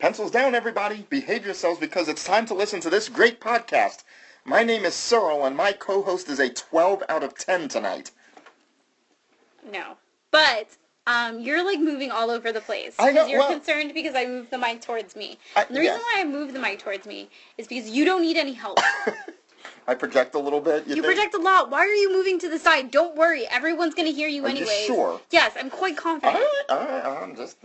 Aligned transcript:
Pencils 0.00 0.30
down, 0.30 0.54
everybody. 0.54 1.06
Behave 1.10 1.44
yourselves 1.44 1.78
because 1.78 2.08
it's 2.08 2.24
time 2.24 2.46
to 2.46 2.54
listen 2.54 2.80
to 2.80 2.88
this 2.90 3.10
great 3.10 3.38
podcast. 3.38 4.02
My 4.46 4.64
name 4.64 4.86
is 4.86 4.94
Cyril, 4.94 5.44
and 5.44 5.54
my 5.54 5.72
co-host 5.72 6.30
is 6.30 6.40
a 6.40 6.48
12 6.48 7.02
out 7.10 7.22
of 7.22 7.36
10 7.36 7.68
tonight. 7.68 8.10
No. 9.70 9.98
But 10.30 10.68
um, 11.06 11.40
you're 11.40 11.62
like 11.62 11.80
moving 11.80 12.10
all 12.10 12.30
over 12.30 12.50
the 12.50 12.62
place. 12.62 12.94
I 12.98 13.12
know, 13.12 13.12
Because 13.12 13.28
you're 13.30 13.38
well- 13.40 13.50
concerned 13.50 13.92
because 13.92 14.14
I 14.14 14.24
moved 14.24 14.50
the 14.50 14.56
mic 14.56 14.80
towards 14.80 15.14
me. 15.14 15.38
I- 15.54 15.64
the 15.64 15.80
reason 15.80 15.96
yes. 15.96 16.02
why 16.02 16.22
I 16.22 16.24
moved 16.24 16.54
the 16.54 16.60
mic 16.60 16.78
towards 16.78 17.06
me 17.06 17.28
is 17.58 17.68
because 17.68 17.90
you 17.90 18.06
don't 18.06 18.22
need 18.22 18.38
any 18.38 18.54
help. 18.54 18.78
I 19.86 19.94
project 19.94 20.34
a 20.34 20.38
little 20.38 20.62
bit. 20.62 20.86
You, 20.86 20.96
you 20.96 21.02
project 21.02 21.34
a 21.34 21.38
lot. 21.38 21.70
Why 21.70 21.80
are 21.80 21.94
you 21.94 22.10
moving 22.10 22.38
to 22.38 22.48
the 22.48 22.58
side? 22.58 22.90
Don't 22.90 23.16
worry. 23.16 23.46
Everyone's 23.48 23.94
going 23.94 24.08
to 24.08 24.14
hear 24.14 24.28
you 24.28 24.46
anyway. 24.46 24.84
sure? 24.86 25.20
Yes, 25.30 25.52
I'm 25.58 25.68
quite 25.68 25.98
confident. 25.98 26.38
right, 26.38 26.64
all 26.70 26.78
right. 26.86 27.22
I'm 27.22 27.36
just. 27.36 27.58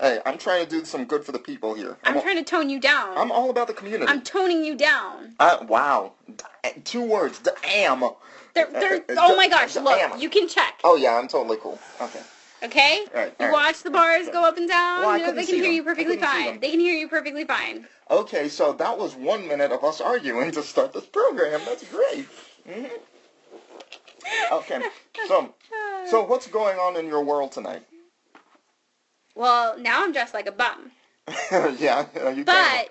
Hey, 0.00 0.20
I'm 0.26 0.36
trying 0.38 0.64
to 0.64 0.70
do 0.70 0.84
some 0.84 1.04
good 1.04 1.24
for 1.24 1.32
the 1.32 1.38
people 1.38 1.74
here. 1.74 1.96
I'm 2.04 2.16
all- 2.16 2.22
trying 2.22 2.36
to 2.36 2.44
tone 2.44 2.68
you 2.68 2.78
down. 2.80 3.16
I'm 3.16 3.32
all 3.32 3.50
about 3.50 3.66
the 3.66 3.72
community. 3.74 4.10
I'm 4.10 4.22
toning 4.22 4.64
you 4.64 4.74
down. 4.76 5.34
Uh, 5.40 5.64
wow. 5.68 6.12
D- 6.28 6.44
Two 6.84 7.02
words. 7.02 7.38
Damn. 7.62 8.00
They're, 8.54 8.66
they're, 8.70 8.94
Uh, 8.96 9.12
uh, 9.12 9.16
oh 9.18 9.36
my 9.36 9.48
gosh, 9.48 9.76
look, 9.76 10.20
you 10.20 10.28
can 10.28 10.48
check. 10.48 10.80
Oh 10.84 10.96
yeah, 10.96 11.14
I'm 11.16 11.28
totally 11.28 11.58
cool. 11.58 11.78
Okay. 12.00 12.20
Okay? 12.62 13.04
Alright, 13.14 13.34
you 13.38 13.46
alright. 13.46 13.52
watch 13.52 13.82
the 13.82 13.90
bars 13.90 14.28
go 14.30 14.42
up 14.44 14.56
and 14.56 14.68
down. 14.68 15.02
Well, 15.02 15.18
no, 15.18 15.32
they 15.32 15.44
can 15.44 15.54
hear 15.56 15.64
them. 15.64 15.72
you 15.72 15.82
perfectly 15.82 16.16
fine. 16.18 16.58
They 16.60 16.70
can 16.70 16.80
hear 16.80 16.94
you 16.94 17.06
perfectly 17.08 17.44
fine. 17.44 17.86
Okay, 18.10 18.48
so 18.48 18.72
that 18.72 18.98
was 18.98 19.14
one 19.14 19.46
minute 19.46 19.72
of 19.72 19.84
us 19.84 20.00
arguing 20.00 20.50
to 20.52 20.62
start 20.62 20.92
this 20.92 21.04
program. 21.04 21.60
That's 21.66 21.84
great. 21.88 22.26
hmm 22.68 22.86
Okay. 24.52 24.80
So, 25.28 25.54
so 26.06 26.22
what's 26.24 26.46
going 26.46 26.78
on 26.78 26.96
in 26.96 27.06
your 27.06 27.22
world 27.22 27.52
tonight? 27.52 27.82
Well, 29.36 29.78
now 29.78 30.02
I'm 30.02 30.12
dressed 30.12 30.34
like 30.34 30.48
a 30.48 30.52
bum. 30.52 30.90
yeah, 31.78 32.06
you 32.34 32.44
But 32.44 32.88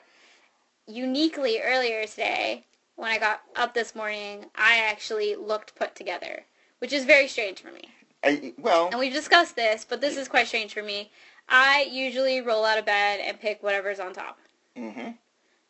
uniquely 0.88 1.59
earlier 1.59 2.05
today, 2.05 2.65
when 2.96 3.12
I 3.12 3.18
got 3.18 3.41
up 3.55 3.74
this 3.74 3.96
morning, 3.96 4.46
I 4.55 4.77
actually 4.77 5.35
looked 5.35 5.76
put 5.76 5.96
together, 5.96 6.43
which 6.79 6.93
is 6.93 7.04
very 7.04 7.27
strange 7.27 7.62
for 7.62 7.71
me. 7.71 7.90
I, 8.24 8.54
well, 8.60 8.90
And 8.91 8.99
we've 8.99 9.12
discussed 9.13 9.55
this, 9.55 9.85
but 9.87 10.02
this 10.02 10.18
is 10.18 10.27
quite 10.27 10.48
strange 10.48 10.74
for 10.74 10.84
me. 10.84 11.12
I 11.49 11.87
usually 11.91 12.41
roll 12.41 12.63
out 12.63 12.77
of 12.77 12.85
bed 12.85 13.20
and 13.24 13.40
pick 13.40 13.62
whatever's 13.62 13.99
on 13.99 14.13
top, 14.13 14.37
hmm 14.77 15.09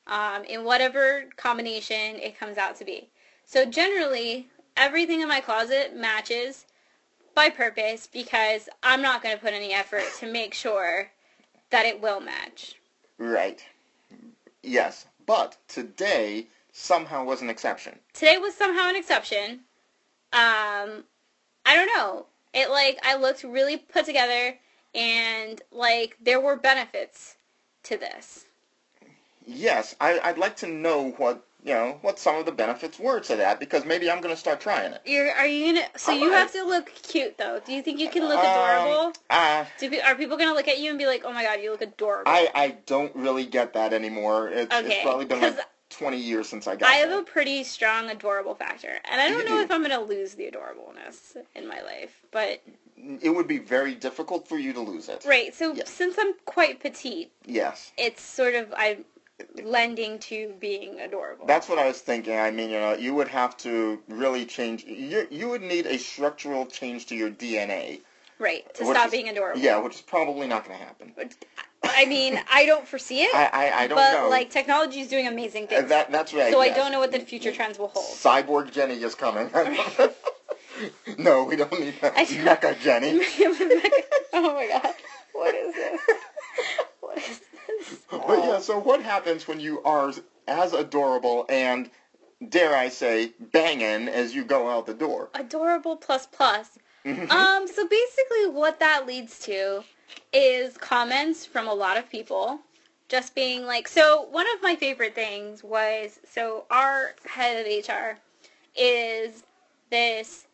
um, 0.08 0.44
in 0.44 0.64
whatever 0.64 1.26
combination 1.36 2.18
it 2.18 2.38
comes 2.38 2.58
out 2.58 2.76
to 2.78 2.86
be. 2.86 3.10
So 3.46 3.66
generally, 3.66 4.48
everything 4.78 5.22
in 5.22 5.28
my 5.28 5.40
closet 5.40 5.96
matches 5.96 6.66
by 7.36 7.50
purpose 7.50 8.08
because 8.12 8.70
I'm 8.82 9.02
not 9.02 9.22
going 9.22 9.36
to 9.36 9.42
put 9.42 9.54
any 9.54 9.74
effort 9.74 10.04
to 10.20 10.32
make 10.32 10.54
sure 10.54 11.12
that 11.70 11.86
it 11.86 12.02
will 12.02 12.20
match. 12.22 12.76
right. 13.18 13.64
Yes, 14.64 15.06
but 15.28 15.58
today 15.68 16.48
somehow 16.72 17.24
was 17.24 17.42
an 17.44 17.50
exception. 17.52 18.00
today 18.14 18.38
was 18.40 18.56
somehow 18.56 18.90
an 18.90 18.96
exception. 18.96 19.60
Um, 20.34 21.04
I 21.66 21.76
don't 21.76 21.96
know. 21.96 22.26
It 22.54 22.70
like 22.72 22.98
I 23.04 23.16
looked 23.16 23.44
really 23.44 23.78
put 23.78 24.06
together, 24.06 24.58
and 24.96 25.62
like 25.72 26.18
there 26.22 26.42
were 26.42 26.56
benefits 26.56 27.36
to 27.84 27.98
this. 27.98 28.46
Yes, 29.46 29.96
I, 30.02 30.20
I'd 30.24 30.40
like 30.40 30.56
to 30.58 30.68
know 30.68 31.12
what 31.18 31.46
you 31.66 31.74
know 31.74 31.98
what 32.04 32.20
some 32.20 32.36
of 32.36 32.46
the 32.46 32.52
benefits 32.52 33.00
were 33.00 33.20
to 33.20 33.36
that 33.38 33.60
because 33.60 33.84
maybe 33.86 34.10
I'm 34.10 34.22
gonna 34.22 34.36
start 34.38 34.62
trying 34.62 34.94
it. 34.94 35.02
You're, 35.04 35.32
are 35.34 35.48
you 35.48 35.74
gonna? 35.74 35.88
So 35.98 36.12
I 36.12 36.16
you 36.16 36.32
have 36.32 36.52
to 36.52 36.64
look 36.64 36.92
cute 36.94 37.38
though. 37.40 37.60
Do 37.66 37.74
you 37.74 37.82
think 37.82 38.00
you 38.00 38.10
can 38.10 38.28
look 38.28 38.38
Um, 38.38 38.52
adorable? 38.52 39.14
Uh, 39.32 39.66
Do, 39.80 39.92
are 40.06 40.14
people 40.16 40.38
gonna 40.38 40.54
look 40.54 40.68
at 40.68 40.78
you 40.80 40.92
and 40.92 41.00
be 41.00 41.08
like, 41.08 41.24
"Oh 41.26 41.34
my 41.34 41.44
god, 41.44 41.60
you 41.62 41.72
look 41.72 41.82
adorable"? 41.82 42.32
I 42.32 42.50
I 42.54 42.68
don't 42.86 43.14
really 43.16 43.46
get 43.48 43.74
that 43.74 43.94
anymore. 43.94 44.50
It's, 44.50 44.74
Okay, 44.74 44.88
it's 44.88 45.02
probably 45.04 45.26
been 45.26 45.42
like 45.42 45.58
20 45.90 46.18
years 46.18 46.48
since 46.48 46.68
I 46.68 46.76
got 46.76 46.88
I 46.90 46.96
have 46.96 47.12
a 47.12 47.24
pretty 47.24 47.64
strong 47.64 48.10
adorable 48.12 48.54
factor, 48.54 49.00
and 49.06 49.20
I 49.20 49.28
don't 49.30 49.40
You 49.40 49.46
know 49.50 49.58
do. 49.58 49.64
if 49.64 49.72
I'm 49.72 49.82
gonna 49.82 50.02
lose 50.02 50.36
the 50.36 50.46
adorableness 50.52 51.36
in 51.56 51.68
my 51.68 51.82
life. 51.82 52.22
But 52.32 52.62
It 53.22 53.30
would 53.30 53.48
be 53.48 53.58
very 53.58 53.94
difficult 53.96 54.48
for 54.48 54.58
you 54.58 54.72
to 54.74 54.80
lose 54.82 55.10
it. 55.10 55.26
right, 55.26 55.54
so 55.54 55.74
Yeah. 55.74 55.84
since 55.86 56.16
I'm 56.20 56.34
quite 56.46 56.80
petite, 56.80 57.32
Yes. 57.46 57.92
it's 57.98 58.22
sort 58.22 58.54
of 58.56 58.72
I'm 58.78 59.04
lending 59.64 60.20
to 60.20 60.54
being 60.60 61.00
adorable. 61.00 61.46
That's 61.46 61.68
what 61.68 61.78
I 61.80 61.88
was 61.88 62.00
thinking. 62.00 62.38
I 62.38 62.52
mean, 62.52 62.70
you 62.70 62.80
know, 62.80 62.94
you 62.94 63.14
would 63.16 63.28
have 63.28 63.58
to 63.58 64.02
really 64.08 64.46
change. 64.46 64.84
You 64.86 65.28
you 65.30 65.50
would 65.50 65.62
need 65.62 65.86
a 65.86 65.98
structural 65.98 66.66
change 66.66 67.08
to 67.08 67.16
your 67.16 67.30
DNA. 67.30 68.02
Right, 68.38 68.72
to 68.76 68.86
stop 68.86 69.06
is- 69.08 69.12
being 69.12 69.30
adorable. 69.30 69.60
Yeah, 69.62 69.78
which 69.80 69.96
is 69.96 70.02
probably 70.02 70.46
not 70.48 70.66
going 70.66 70.78
to 70.78 70.84
happen. 70.86 71.14
I 71.84 72.06
mean, 72.06 72.40
I 72.52 72.66
don't 72.66 72.86
foresee 72.88 73.22
it, 73.22 73.34
I 73.36 73.46
I, 73.46 73.80
I 73.84 73.88
don't 73.88 73.98
but 73.98 74.14
know. 74.24 74.30
like 74.30 74.50
technology 74.50 75.00
is 75.00 75.08
doing 75.08 75.28
amazing 75.28 75.68
things. 75.68 75.88
that 75.90 76.12
that's 76.12 76.34
right. 76.34 76.52
so 76.52 76.60
I 76.60 76.70
don't 76.70 76.92
know 76.92 77.00
what 77.00 77.12
the 77.12 77.20
future 77.20 77.52
trends 77.52 77.78
will 77.80 77.88
hold. 77.90 78.06
Cyborg 78.06 78.72
Jenny 78.72 78.96
is 79.02 79.16
coming. 79.16 79.50
no, 81.18 81.44
we 81.46 81.56
don't 81.56 81.72
need 81.80 81.94
that. 82.02 82.16
Mecha 82.16 82.80
Jenny. 82.82 83.22
oh 84.34 84.54
my 84.54 84.68
god, 84.68 84.94
what 85.34 85.56
is 85.56 85.74
this? 85.76 86.02
What 87.00 87.18
is 87.18 87.40
this? 87.40 87.42
But 88.10 88.40
yeah, 88.44 88.60
so 88.60 88.80
what 88.80 89.02
happens 89.02 89.48
when 89.48 89.60
you 89.60 89.82
are 89.84 90.14
as 90.48 90.74
adorable 90.74 91.46
and, 91.50 91.90
dare 92.50 92.76
I 92.76 92.90
say, 92.90 93.32
banging 93.40 94.08
as 94.08 94.36
you 94.36 94.44
go 94.44 94.70
out 94.70 94.86
the 94.86 94.94
door? 94.94 95.30
Adorable 95.34 95.96
plus 95.96 96.28
plus. 96.28 96.78
Um, 97.06 97.68
so 97.68 97.88
basically, 97.88 98.48
what 98.50 98.80
that 98.80 99.06
leads 99.06 99.38
to 99.40 99.84
is 100.34 100.76
comments 100.78 101.46
from 101.46 101.68
a 101.68 101.74
lot 101.74 101.98
of 101.98 102.10
people 102.10 102.60
just 103.10 103.36
being 103.36 103.66
like, 103.66 103.88
so 103.88 104.28
one 104.32 104.48
of 104.56 104.64
my 104.64 104.76
favorite 104.76 105.14
things 105.14 105.64
was, 105.64 106.20
so 106.28 106.66
our 106.72 107.14
head 107.26 107.66
of 107.66 107.88
HR 107.88 108.20
is 108.76 109.44
this 109.92 110.48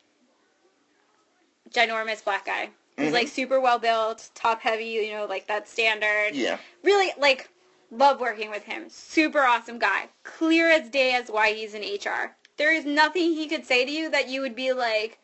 ginormous 1.70 2.24
black 2.24 2.46
guy. 2.46 2.70
He's 2.98 3.10
Mhm. 3.10 3.14
like 3.14 3.28
super 3.28 3.60
well 3.60 3.80
built, 3.80 4.30
top 4.36 4.62
heavy, 4.62 4.86
you 4.86 5.12
know, 5.12 5.26
like 5.26 5.48
that 5.48 5.68
standard. 5.68 6.36
Yeah. 6.36 6.58
Really, 6.84 7.12
like, 7.18 7.50
love 7.90 8.20
working 8.20 8.50
with 8.50 8.64
him. 8.64 8.90
Super 8.90 9.42
awesome 9.42 9.80
guy. 9.80 10.10
Clear 10.24 10.70
as 10.70 10.90
day 10.90 11.14
as 11.14 11.30
why 11.30 11.54
he's 11.54 11.74
in 11.74 11.82
HR. 11.84 12.36
There 12.58 12.74
is 12.74 12.86
nothing 12.86 13.34
he 13.34 13.48
could 13.48 13.66
say 13.66 13.86
to 13.86 13.92
you 13.92 14.10
that 14.12 14.28
you 14.30 14.42
would 14.42 14.56
be 14.56 14.74
like, 14.74 15.18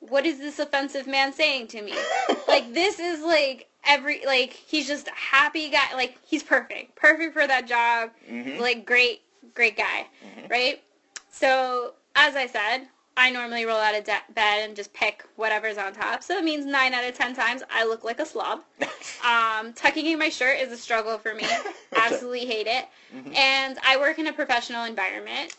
what 0.00 0.26
is 0.26 0.38
this 0.38 0.58
offensive 0.58 1.06
man 1.06 1.32
saying 1.32 1.68
to 1.68 1.82
me? 1.82 1.94
like, 2.48 2.72
this 2.74 2.98
is 2.98 3.20
like 3.22 3.68
every, 3.86 4.24
like, 4.26 4.52
he's 4.52 4.86
just 4.86 5.08
a 5.08 5.12
happy 5.14 5.70
guy. 5.70 5.94
Like, 5.94 6.18
he's 6.24 6.42
perfect. 6.42 6.94
Perfect 6.96 7.32
for 7.32 7.46
that 7.46 7.66
job. 7.66 8.10
Mhm. 8.30 8.58
Like, 8.60 8.84
great, 8.84 9.22
great 9.54 9.76
guy. 9.76 10.06
Right? 10.50 10.82
So, 11.30 11.94
as 12.14 12.36
I 12.36 12.46
said, 12.46 12.88
I 13.18 13.30
normally 13.30 13.64
roll 13.66 13.78
out 13.78 13.96
of 13.96 14.04
de- 14.04 14.32
bed 14.32 14.64
and 14.64 14.76
just 14.76 14.92
pick 14.92 15.24
whatever's 15.34 15.76
on 15.76 15.92
top. 15.92 16.22
So 16.22 16.38
it 16.38 16.44
means 16.44 16.64
nine 16.64 16.94
out 16.94 17.04
of 17.04 17.14
ten 17.14 17.34
times 17.34 17.62
I 17.68 17.84
look 17.84 18.04
like 18.04 18.20
a 18.20 18.26
slob. 18.26 18.60
Um, 19.26 19.72
tucking 19.72 20.06
in 20.06 20.16
my 20.16 20.28
shirt 20.28 20.60
is 20.60 20.70
a 20.70 20.76
struggle 20.76 21.18
for 21.18 21.34
me. 21.34 21.42
Absolutely 21.96 22.46
hate 22.46 22.68
it. 22.68 22.86
And 23.34 23.76
I 23.84 23.96
work 23.96 24.20
in 24.20 24.28
a 24.28 24.32
professional 24.32 24.84
environment, 24.84 25.56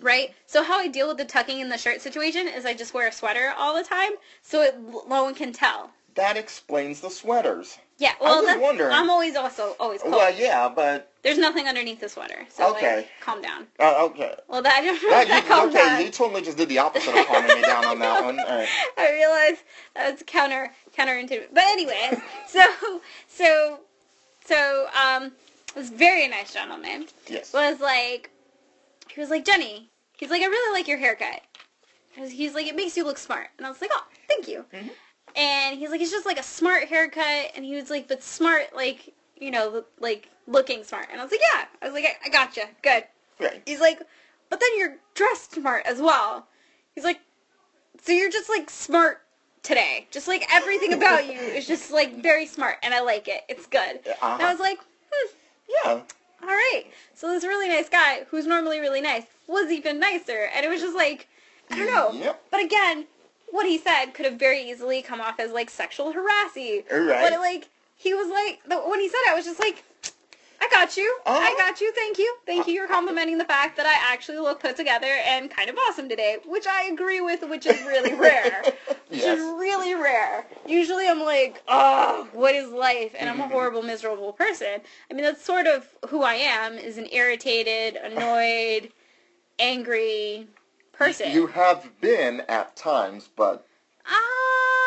right? 0.00 0.32
So 0.46 0.62
how 0.62 0.78
I 0.78 0.86
deal 0.86 1.08
with 1.08 1.16
the 1.16 1.24
tucking 1.24 1.58
in 1.58 1.68
the 1.68 1.78
shirt 1.78 2.00
situation 2.00 2.46
is 2.46 2.64
I 2.64 2.74
just 2.74 2.94
wear 2.94 3.08
a 3.08 3.12
sweater 3.12 3.52
all 3.58 3.74
the 3.76 3.82
time, 3.82 4.12
so 4.42 4.62
it, 4.62 4.78
no 5.08 5.24
one 5.24 5.34
can 5.34 5.52
tell. 5.52 5.90
That 6.14 6.36
explains 6.36 7.00
the 7.00 7.10
sweaters. 7.10 7.76
Yeah, 7.98 8.12
well, 8.20 8.36
was 8.42 8.46
that's, 8.46 8.60
wondering. 8.60 8.92
I'm 8.92 9.08
always 9.08 9.36
also 9.36 9.74
always 9.80 10.02
cold. 10.02 10.14
Well, 10.14 10.34
yeah, 10.34 10.68
but 10.68 11.10
There's 11.22 11.38
nothing 11.38 11.66
underneath 11.66 12.00
the 12.00 12.08
sweater, 12.08 12.46
so 12.50 12.70
Okay. 12.72 12.96
like, 12.96 13.08
calm 13.20 13.40
down. 13.40 13.66
uh, 13.80 14.04
okay. 14.06 14.34
Well, 14.48 14.60
that 14.62 14.74
I 14.78 14.84
don't 14.84 15.02
know 15.02 15.08
Uh, 15.08 15.24
that 15.24 15.42
you, 15.42 15.48
calmed 15.48 15.74
okay, 15.74 15.78
down. 15.86 16.04
you 16.04 16.10
totally 16.10 16.42
just 16.42 16.58
did 16.58 16.68
the 16.68 16.78
opposite 16.78 17.14
of 17.14 17.26
calming 17.26 17.54
me 17.54 17.62
down 17.62 17.86
on 17.86 17.98
that 17.98 18.22
one. 18.22 18.36
Right. 18.36 18.68
I 18.98 19.12
realize 19.12 19.56
that's 19.94 20.22
counter 20.26 20.70
counterintuitive. 20.96 21.48
But 21.54 21.64
anyway, 21.68 22.20
so 22.46 22.62
so 23.28 23.80
so 24.44 24.86
um 24.94 25.32
this 25.74 25.88
very 25.90 26.28
nice 26.28 26.52
gentleman 26.52 27.06
Yes. 27.28 27.52
was 27.54 27.80
like 27.80 28.30
he 29.08 29.20
was 29.20 29.30
like, 29.30 29.44
Jenny, 29.46 29.88
he's 30.18 30.30
like, 30.30 30.42
I 30.42 30.46
really 30.46 30.78
like 30.78 30.86
your 30.86 30.98
haircut. 30.98 31.40
He's 32.14 32.54
like, 32.54 32.66
it 32.66 32.76
makes 32.76 32.96
you 32.96 33.04
look 33.04 33.18
smart. 33.18 33.48
And 33.58 33.66
I 33.66 33.70
was 33.70 33.80
like, 33.80 33.90
oh, 33.92 34.04
thank 34.28 34.48
you. 34.48 34.64
Mhm. 34.72 34.90
And 35.36 35.78
he's 35.78 35.90
like, 35.90 36.00
it's 36.00 36.10
just 36.10 36.26
like 36.26 36.38
a 36.38 36.42
smart 36.42 36.84
haircut. 36.84 37.52
And 37.54 37.64
he 37.64 37.74
was 37.76 37.90
like, 37.90 38.08
but 38.08 38.22
smart, 38.22 38.74
like, 38.74 39.12
you 39.38 39.50
know, 39.50 39.84
like 40.00 40.30
looking 40.46 40.82
smart. 40.82 41.08
And 41.10 41.20
I 41.20 41.24
was 41.24 41.30
like, 41.30 41.42
yeah. 41.52 41.66
I 41.82 41.84
was 41.84 41.94
like, 41.94 42.04
I, 42.04 42.26
I 42.26 42.28
gotcha. 42.30 42.62
Good. 42.82 43.04
Right. 43.38 43.62
He's 43.66 43.80
like, 43.80 44.00
but 44.48 44.60
then 44.60 44.70
you're 44.78 44.96
dressed 45.14 45.52
smart 45.52 45.84
as 45.86 46.00
well. 46.00 46.46
He's 46.94 47.04
like, 47.04 47.20
so 48.02 48.12
you're 48.12 48.30
just 48.30 48.48
like 48.48 48.70
smart 48.70 49.20
today. 49.62 50.06
Just 50.10 50.28
like 50.28 50.46
everything 50.52 50.92
about 50.94 51.26
you 51.26 51.38
is 51.38 51.66
just 51.66 51.90
like 51.90 52.22
very 52.22 52.46
smart, 52.46 52.76
and 52.82 52.94
I 52.94 53.00
like 53.00 53.28
it. 53.28 53.42
It's 53.48 53.66
good. 53.66 54.00
Uh-huh. 54.06 54.34
And 54.34 54.42
I 54.42 54.50
was 54.50 54.60
like, 54.60 54.78
hmm, 55.10 55.36
Yeah. 55.68 55.90
all 56.42 56.48
right. 56.48 56.84
So 57.14 57.28
this 57.28 57.44
really 57.44 57.68
nice 57.68 57.88
guy, 57.88 58.24
who's 58.30 58.46
normally 58.46 58.78
really 58.80 59.00
nice, 59.00 59.24
was 59.48 59.70
even 59.70 59.98
nicer, 59.98 60.48
and 60.54 60.64
it 60.64 60.68
was 60.68 60.80
just 60.80 60.96
like, 60.96 61.28
I 61.70 61.76
don't 61.76 61.86
know. 61.88 62.12
Yep. 62.12 62.42
But 62.50 62.64
again, 62.64 63.06
what 63.50 63.66
he 63.66 63.78
said 63.78 64.06
could 64.12 64.26
have 64.26 64.34
very 64.36 64.62
easily 64.68 65.02
come 65.02 65.20
off 65.20 65.38
as 65.40 65.52
like 65.52 65.70
sexual 65.70 66.12
harassing. 66.12 66.82
Right. 66.90 67.30
But 67.30 67.40
like 67.40 67.68
he 67.96 68.14
was 68.14 68.28
like, 68.28 68.60
the, 68.68 68.76
when 68.88 69.00
he 69.00 69.08
said 69.08 69.18
it, 69.26 69.30
I 69.30 69.34
was 69.34 69.44
just 69.44 69.60
like, 69.60 69.82
I 70.60 70.68
got 70.70 70.96
you. 70.96 71.18
Oh. 71.26 71.32
I 71.38 71.54
got 71.58 71.80
you. 71.80 71.92
Thank 71.92 72.18
you. 72.18 72.36
Thank 72.46 72.66
you. 72.66 72.72
You're 72.74 72.88
complimenting 72.88 73.36
the 73.38 73.44
fact 73.44 73.76
that 73.76 73.84
I 73.86 74.12
actually 74.12 74.38
look 74.38 74.60
put 74.60 74.74
together 74.76 75.06
and 75.06 75.50
kind 75.50 75.68
of 75.68 75.76
awesome 75.86 76.08
today, 76.08 76.38
which 76.46 76.66
I 76.66 76.84
agree 76.84 77.20
with, 77.20 77.42
which 77.48 77.66
is 77.66 77.78
really 77.86 78.14
rare. 78.18 78.62
Which 79.08 79.20
Yes. 79.20 79.38
is 79.38 79.44
really 79.58 79.94
rare. 79.94 80.46
Usually 80.66 81.06
I'm 81.06 81.20
like, 81.22 81.62
oh, 81.68 82.26
what 82.32 82.54
is 82.54 82.70
life? 82.70 83.14
And 83.18 83.28
I'm 83.28 83.40
a 83.40 83.44
Mhm. 83.44 83.50
horrible, 83.50 83.82
miserable 83.82 84.32
person. 84.32 84.80
I 85.10 85.14
mean, 85.14 85.24
that's 85.24 85.44
sort 85.44 85.66
of 85.66 85.86
who 86.08 86.22
I 86.22 86.34
am, 86.34 86.74
is 86.78 86.96
an 86.98 87.08
irritated, 87.12 87.96
annoyed, 87.96 88.90
angry 89.58 90.46
person. 90.98 91.30
You 91.32 91.46
have 91.48 91.88
been 92.00 92.40
at 92.48 92.76
times, 92.76 93.28
but 93.36 93.66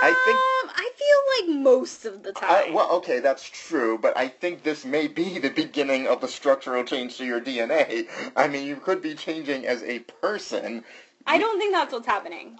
Um, 0.01 0.15
think- 0.25 0.39
I 0.75 0.91
feel 0.95 1.47
like 1.55 1.63
most 1.63 2.05
of 2.05 2.23
the 2.23 2.33
I, 2.41 2.63
time. 2.63 2.73
well, 2.73 2.89
okay, 2.93 3.19
that's 3.19 3.43
true. 3.43 3.97
But 3.97 4.15
I 4.17 4.27
think 4.29 4.63
this 4.63 4.85
may 4.85 5.07
be 5.07 5.39
the 5.47 5.49
beginning 5.49 6.07
of 6.07 6.21
the 6.21 6.27
structural 6.27 6.83
change 6.83 7.17
to 7.17 7.25
your 7.25 7.41
DNA. 7.41 8.07
I 8.35 8.47
mean, 8.47 8.65
you 8.65 8.77
could 8.77 9.01
be 9.01 9.13
changing 9.15 9.65
as 9.65 9.83
a 9.83 9.99
person. 10.21 10.83
I 11.27 11.37
don't 11.37 11.59
think 11.59 11.73
that's 11.73 11.91
what's 11.93 12.07
happening. 12.07 12.57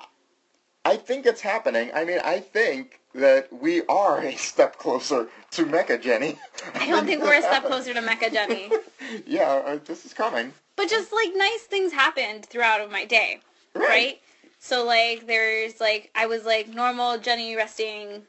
I 0.86 0.98
think 0.98 1.26
it's 1.26 1.42
happening. 1.42 1.92
I 1.94 2.04
mean, 2.06 2.20
I 2.24 2.40
think 2.40 3.00
that 3.16 3.52
we 3.52 3.84
are 3.88 4.20
a 4.22 4.36
step 4.50 4.78
closer 4.78 5.28
to 5.52 5.66
Mecha 5.66 6.02
Jenny. 6.02 6.38
I 6.76 6.88
don't 6.88 7.06
think 7.06 7.22
we're 7.24 7.36
a 7.40 7.42
step 7.42 7.64
closer 7.72 7.94
to 7.94 8.02
Mecha 8.02 8.32
Jenny. 8.32 8.72
yeah, 9.26 9.50
uh, 9.66 9.80
this 9.86 10.06
is 10.06 10.14
coming. 10.14 10.54
But 10.80 10.88
just 10.90 11.12
like 11.12 11.32
nice 11.36 11.64
things 11.64 11.92
happened 11.92 12.46
throughout 12.46 12.80
of 12.80 12.90
my 12.90 13.04
day, 13.04 13.42
right? 13.76 14.22
So 14.60 14.86
like 14.86 15.28
there's 15.28 15.82
like 15.82 16.10
I 16.16 16.26
was 16.26 16.46
like 16.46 16.70
normal 16.70 17.18
Jenny 17.18 17.54
resting, 17.54 18.22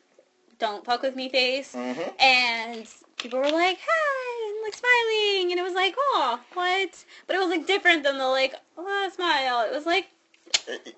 don't 0.59 0.85
fuck 0.85 1.03
with 1.03 1.15
me 1.15 1.29
face, 1.29 1.77
hmm 1.77 1.93
and 2.19 2.89
people 3.19 3.39
were 3.39 3.53
like 3.53 3.79
hi 3.81 4.49
and 4.51 4.65
like 4.65 4.75
smiling, 4.75 5.53
and 5.53 5.61
it 5.61 5.63
was 5.63 5.75
like 5.75 5.95
oh 5.97 6.41
what? 6.55 7.05
But 7.29 7.37
it 7.37 7.39
was 7.39 7.51
like 7.51 7.69
different 7.69 8.03
than 8.03 8.19
the 8.19 8.27
like 8.27 8.57
oh 8.77 9.09
smile. 9.15 9.65
It 9.65 9.73
was 9.73 9.87
like 9.87 10.09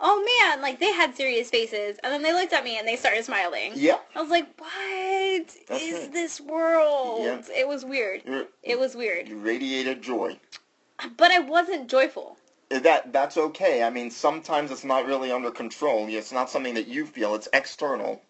oh 0.01 0.41
man, 0.41 0.63
like 0.63 0.81
they 0.81 0.91
had 0.93 1.15
serious 1.15 1.51
faces, 1.51 1.99
and 2.03 2.11
then 2.11 2.23
they 2.23 2.33
looked 2.33 2.55
at 2.55 2.65
me 2.65 2.79
and 2.79 2.89
they 2.89 2.97
started 2.97 3.27
smiling. 3.27 3.73
Yeah. 3.75 3.99
I 4.17 4.23
was 4.23 4.31
like, 4.31 4.47
what 4.59 4.71
is 4.71 5.67
That's 5.69 5.93
right. 5.93 6.13
this 6.15 6.41
world? 6.41 7.25
Yeah. 7.25 7.43
It 7.55 7.69
was 7.69 7.85
weird. 7.85 8.23
You're, 8.25 8.47
It 8.63 8.79
was 8.79 8.97
weird. 8.97 9.29
you 9.29 9.37
radiated 9.37 10.01
joy. 10.01 10.39
But 11.17 11.31
I 11.31 11.41
wasn't 11.41 11.89
joyful. 11.89 12.37
Uh, 12.71 12.79
that 12.81 13.13
that's 13.13 13.37
okay. 13.37 13.83
I 13.83 13.91
mean, 13.91 14.11
sometimes 14.11 14.71
it's 14.71 14.85
not 14.85 15.07
really 15.07 15.31
under 15.31 15.51
control. 15.51 16.07
It's 16.09 16.33
not 16.33 16.51
something 16.51 16.75
that 16.75 16.89
you 16.89 17.07
feel. 17.07 17.35
It's 17.35 17.49
external. 17.53 18.23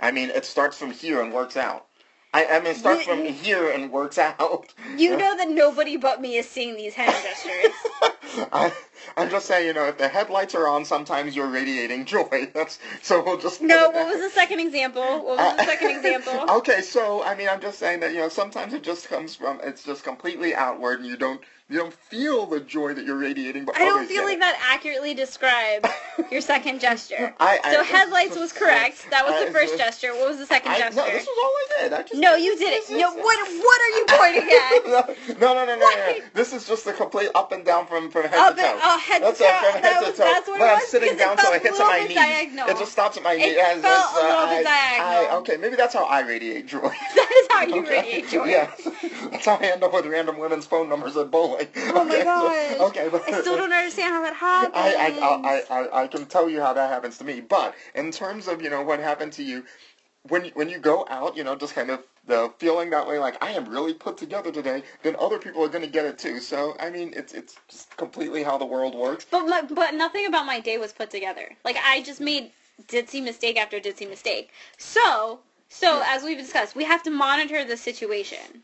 I 0.00 0.10
mean, 0.10 0.30
it 0.30 0.44
starts 0.44 0.78
from 0.78 0.90
here 0.90 1.22
and 1.22 1.32
works 1.32 1.56
out. 1.56 1.86
I, 2.34 2.46
I 2.46 2.58
mean, 2.60 2.68
it 2.68 2.76
starts 2.76 3.04
from 3.04 3.24
here 3.24 3.70
and 3.70 3.90
works 3.90 4.18
out. 4.40 4.72
You 4.96 5.16
know 5.16 5.36
that 5.36 5.50
nobody 5.50 5.96
but 5.96 6.20
me 6.20 6.36
is 6.36 6.48
seeing 6.48 6.76
these 6.76 6.94
hand 6.94 7.14
gestures. 7.22 7.72
I, 8.52 8.72
I'm 9.16 9.30
just 9.30 9.46
saying, 9.46 9.66
you 9.66 9.72
know, 9.74 9.86
if 9.86 9.98
the 9.98 10.08
headlights 10.08 10.54
are 10.54 10.68
on, 10.68 10.84
sometimes 10.84 11.34
you're 11.36 11.48
radiating 11.48 12.04
joy. 12.04 12.50
That's 12.54 12.78
so 13.02 13.22
we'll 13.24 13.38
just. 13.38 13.60
No, 13.62 13.90
what 13.90 14.06
was 14.06 14.20
the 14.20 14.30
second 14.30 14.60
example? 14.60 15.02
What 15.02 15.36
was 15.38 15.56
the 15.56 15.64
second 15.64 15.90
example? 15.96 16.50
Okay, 16.58 16.80
so 16.82 17.22
I 17.22 17.34
mean, 17.34 17.48
I'm 17.48 17.60
just 17.60 17.78
saying 17.78 18.00
that 18.00 18.12
you 18.12 18.18
know 18.18 18.28
sometimes 18.28 18.72
it 18.74 18.82
just 18.82 19.08
comes 19.08 19.34
from 19.34 19.60
it's 19.62 19.84
just 19.84 20.04
completely 20.04 20.54
outward, 20.54 21.00
and 21.00 21.08
you 21.08 21.16
don't 21.16 21.40
you 21.68 21.78
don't 21.78 21.94
feel 21.94 22.44
the 22.44 22.60
joy 22.60 22.92
that 22.92 23.04
you're 23.06 23.16
radiating. 23.16 23.64
But 23.64 23.76
I 23.76 23.84
don't 23.86 24.06
feel 24.06 24.24
like 24.24 24.36
it. 24.36 24.40
that 24.40 24.58
accurately 24.70 25.14
described 25.14 25.86
your 26.30 26.40
second 26.52 26.80
gesture. 26.80 27.34
I, 27.40 27.60
I, 27.64 27.72
So 27.72 27.82
headlights 27.82 28.36
was 28.36 28.52
correct. 28.52 29.06
That 29.10 29.24
was 29.24 29.34
I- 29.34 29.46
the 29.46 29.52
first 29.52 29.78
gesture. 29.78 30.12
What 30.12 30.28
was 30.28 30.38
the 30.38 30.44
second 30.46 30.72
gesture? 30.76 30.96
no, 30.96 31.06
this 31.06 31.26
was 31.26 31.38
all 31.38 31.78
I 31.78 31.82
did. 31.82 31.92
I 31.94 32.02
just 32.02 32.14
No, 32.20 32.34
you 32.34 32.58
didn't. 32.58 32.98
No, 32.98 33.12
what 33.14 33.48
what 33.48 33.80
are 33.80 33.88
you 33.98 34.04
pointing 34.08 34.50
at? 34.52 34.82
no, 35.40 35.54
no, 35.54 35.54
no, 35.54 35.64
no, 35.64 35.76
no, 35.76 35.90
no. 35.90 36.14
This 36.34 36.52
is 36.52 36.66
just 36.68 36.84
the 36.84 36.92
complete 36.92 37.30
up 37.34 37.52
and 37.52 37.64
down 37.64 37.86
from 37.86 38.10
from 38.10 38.24
head 38.24 38.34
Up 38.34 38.56
to 38.56 38.62
and- 38.62 38.78
oh, 38.94 38.98
head 38.98 39.18
to 39.20 39.32
toe. 39.32 39.58
from 39.72 39.82
head 39.82 40.00
to 40.00 40.12
toe. 40.12 40.24
that's 40.24 40.48
what 40.48 40.60
it 40.60 40.64
I'm 40.64 40.86
sitting 40.86 41.16
down, 41.16 41.38
so 41.38 41.52
it 41.52 41.62
hits 41.62 41.80
at 41.80 41.86
my 41.86 42.04
knees. 42.04 42.14
diagonal. 42.14 42.68
It 42.68 42.78
just 42.78 42.92
stops 42.92 43.16
at 43.16 43.22
my 43.22 43.32
It 43.34 43.38
knee. 43.38 43.56
As, 43.58 43.80
felt 43.82 44.16
as, 44.16 44.22
a 44.22 44.26
little 44.26 44.46
bit 44.48 44.64
diagonal. 44.64 45.32
I, 45.32 45.36
okay, 45.38 45.56
maybe 45.56 45.76
that's 45.76 45.94
how 45.94 46.04
I 46.04 46.20
radiate 46.20 46.66
joy. 46.66 46.80
that 47.14 47.32
is 47.36 47.48
how 47.50 47.62
you 47.64 47.82
Okay. 47.82 48.00
radiate 48.02 48.28
joy. 48.28 48.44
Yes, 48.46 48.88
that's 49.30 49.46
how 49.46 49.56
I 49.56 49.64
end 49.66 49.82
up 49.84 49.92
with 49.92 50.06
random 50.06 50.38
women's 50.38 50.66
phone 50.66 50.88
numbers 50.88 51.16
at 51.16 51.30
bowling. 51.30 51.66
Oh 51.76 52.04
my 52.04 52.14
Okay, 52.20 52.76
so- 52.78 52.86
okay, 52.88 53.08
but 53.10 53.22
I 53.28 53.40
still 53.40 53.56
don't 53.56 53.72
understand 53.72 54.12
how 54.14 54.22
that 54.22 54.34
happens. 54.42 54.72
I, 54.76 54.94
I, 54.94 55.74
I, 55.78 55.80
I, 55.80 56.02
I 56.02 56.06
can 56.06 56.26
tell 56.26 56.48
you 56.48 56.60
how 56.60 56.72
that 56.72 56.90
happens 56.90 57.18
to 57.18 57.24
me. 57.24 57.40
But 57.40 57.74
in 57.94 58.10
terms 58.10 58.48
of, 58.48 58.62
you 58.62 58.70
know, 58.70 58.82
what 58.82 59.00
happened 59.00 59.32
to 59.34 59.42
you, 59.42 59.64
when, 60.28 60.46
when 60.54 60.68
you 60.68 60.78
go 60.78 61.06
out, 61.10 61.36
you 61.36 61.44
know, 61.44 61.56
just 61.56 61.74
kind 61.74 61.90
of 61.90 62.00
the 62.26 62.52
feeling 62.58 62.90
that 62.90 63.06
way, 63.06 63.18
like, 63.18 63.42
I 63.42 63.50
am 63.52 63.68
really 63.68 63.94
put 63.94 64.16
together 64.16 64.52
today, 64.52 64.82
then 65.02 65.16
other 65.18 65.38
people 65.38 65.64
are 65.64 65.68
going 65.68 65.84
to 65.84 65.90
get 65.90 66.04
it 66.04 66.18
too. 66.18 66.38
So, 66.38 66.76
I 66.78 66.90
mean, 66.90 67.12
it's, 67.16 67.32
it's 67.32 67.56
just 67.68 67.96
completely 67.96 68.42
how 68.42 68.56
the 68.58 68.64
world 68.64 68.94
works. 68.94 69.26
But 69.30 69.74
but 69.74 69.94
nothing 69.94 70.26
about 70.26 70.46
my 70.46 70.60
day 70.60 70.78
was 70.78 70.92
put 70.92 71.10
together. 71.10 71.48
Like 71.64 71.76
I 71.84 72.02
just 72.02 72.20
made 72.20 72.52
ditzy 72.86 73.22
mistake 73.22 73.58
after 73.60 73.80
ditzy 73.80 74.08
mistake. 74.08 74.50
So 74.78 75.40
so 75.68 75.98
Yeah. 75.98 76.04
as 76.08 76.22
we've 76.22 76.38
discussed, 76.38 76.76
we 76.76 76.84
have 76.84 77.02
to 77.04 77.10
monitor 77.10 77.64
the 77.64 77.76
situation. 77.76 78.62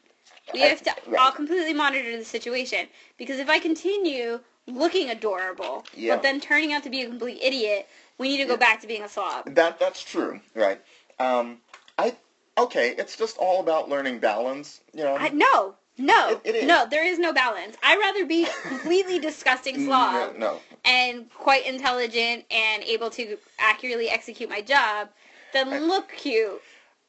We 0.53 0.61
have 0.61 0.83
to. 0.83 0.95
right. 1.09 1.21
I'll 1.21 1.33
completely 1.33 1.75
monitor 1.75 2.17
the 2.17 2.25
situation 2.25 2.87
because 3.19 3.39
if 3.39 3.51
I 3.51 3.59
continue 3.59 4.41
looking 4.67 5.11
adorable, 5.11 5.85
Yeah. 5.95 6.15
but 6.15 6.23
then 6.23 6.41
turning 6.41 6.73
out 6.73 6.83
to 6.85 6.91
be 6.91 7.03
a 7.03 7.07
complete 7.07 7.41
idiot, 7.43 7.89
we 8.19 8.29
need 8.29 8.39
to 8.39 8.45
go 8.45 8.53
Yeah. 8.53 8.59
back 8.59 8.81
to 8.83 8.87
being 8.87 9.03
a 9.03 9.09
slob. 9.09 9.55
That, 9.55 9.79
that's 9.79 10.03
true, 10.03 10.41
right? 10.55 10.81
Um, 11.21 11.59
I, 11.97 12.15
okay, 12.57 12.95
it's 12.97 13.17
just 13.17 13.37
all 13.39 13.61
about 13.61 13.89
learning 13.89 14.19
balance, 14.21 14.81
you 14.95 15.03
know. 15.05 15.17
I, 15.17 15.29
no, 15.31 15.75
no, 15.99 16.41
It- 16.45 16.55
it 16.55 16.67
no. 16.67 16.87
There 16.89 17.05
is 17.05 17.19
no 17.19 17.33
balance. 17.33 17.77
I'd 17.83 17.99
rather 17.99 18.25
be 18.25 18.47
completely 18.69 19.19
disgusting 19.19 19.85
slob 19.87 20.37
No, 20.39 20.39
no. 20.39 20.61
and 20.85 21.29
quite 21.35 21.67
intelligent 21.67 22.45
and 22.51 22.83
able 22.85 23.11
to 23.11 23.37
accurately 23.59 24.09
execute 24.09 24.49
my 24.49 24.61
job 24.61 25.09
than 25.53 25.73
I- 25.73 25.79
look 25.81 26.11
cute 26.17 26.63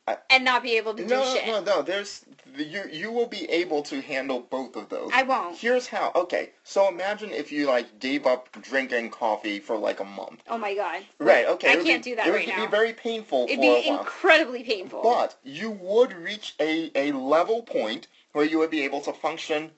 I- 0.08 0.18
and 0.32 0.44
not 0.44 0.64
be 0.64 0.78
able 0.78 0.96
to 0.96 1.04
do 1.04 1.10
No, 1.10 1.34
shit. 1.36 1.46
no, 1.48 1.62
no. 1.62 1.82
There's 1.84 2.26
you. 2.58 2.84
You 2.92 3.12
will 3.12 3.26
be 3.28 3.50
able 3.50 3.82
to 3.84 4.02
handle 4.02 4.40
both 4.40 4.76
of 4.76 4.90
those. 4.90 5.10
I 5.14 5.24
won't. 5.24 5.58
Here's 5.58 5.88
how. 5.88 6.12
Okay, 6.16 6.52
so 6.64 6.88
imagine 6.88 7.32
if 7.32 7.52
you 7.52 7.68
like 7.68 8.00
gave 8.00 8.26
up 8.26 8.50
drinking 8.62 9.12
coffee 9.12 9.60
for 9.60 9.78
like 9.78 10.00
a 10.00 10.06
month. 10.06 10.42
Oh 10.48 10.58
my 10.58 10.76
god. 10.76 11.04
Right. 11.20 11.46
Okay. 11.46 11.72
I 11.72 11.84
can't 11.84 12.04
be, 12.04 12.12
do 12.12 12.16
that 12.16 12.28
It 12.28 12.32
right 12.32 12.48
would 12.48 12.56
now. 12.56 12.66
be 12.66 12.72
very 12.72 12.94
painful 12.94 13.44
It'd 13.46 13.56
for 13.58 13.62
be 13.62 13.68
a 13.68 13.90
while. 13.92 14.00
incredibly 14.00 14.64
painful. 14.64 15.02
But 15.04 15.36
you 15.44 15.72
would 15.72 16.14
reach 16.14 16.56
a, 16.60 16.92
a 16.96 17.12
level 17.12 17.62
point 17.64 18.08
where 18.34 18.46
you 18.46 18.60
would 18.60 18.72
be 18.72 18.84
able 18.84 19.02
to 19.02 19.14
function 19.14 19.72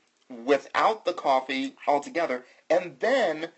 without 0.45 1.04
the 1.06 1.13
coffee 1.13 1.75
altogether, 1.87 2.45
and 2.69 2.95
then 2.99 3.49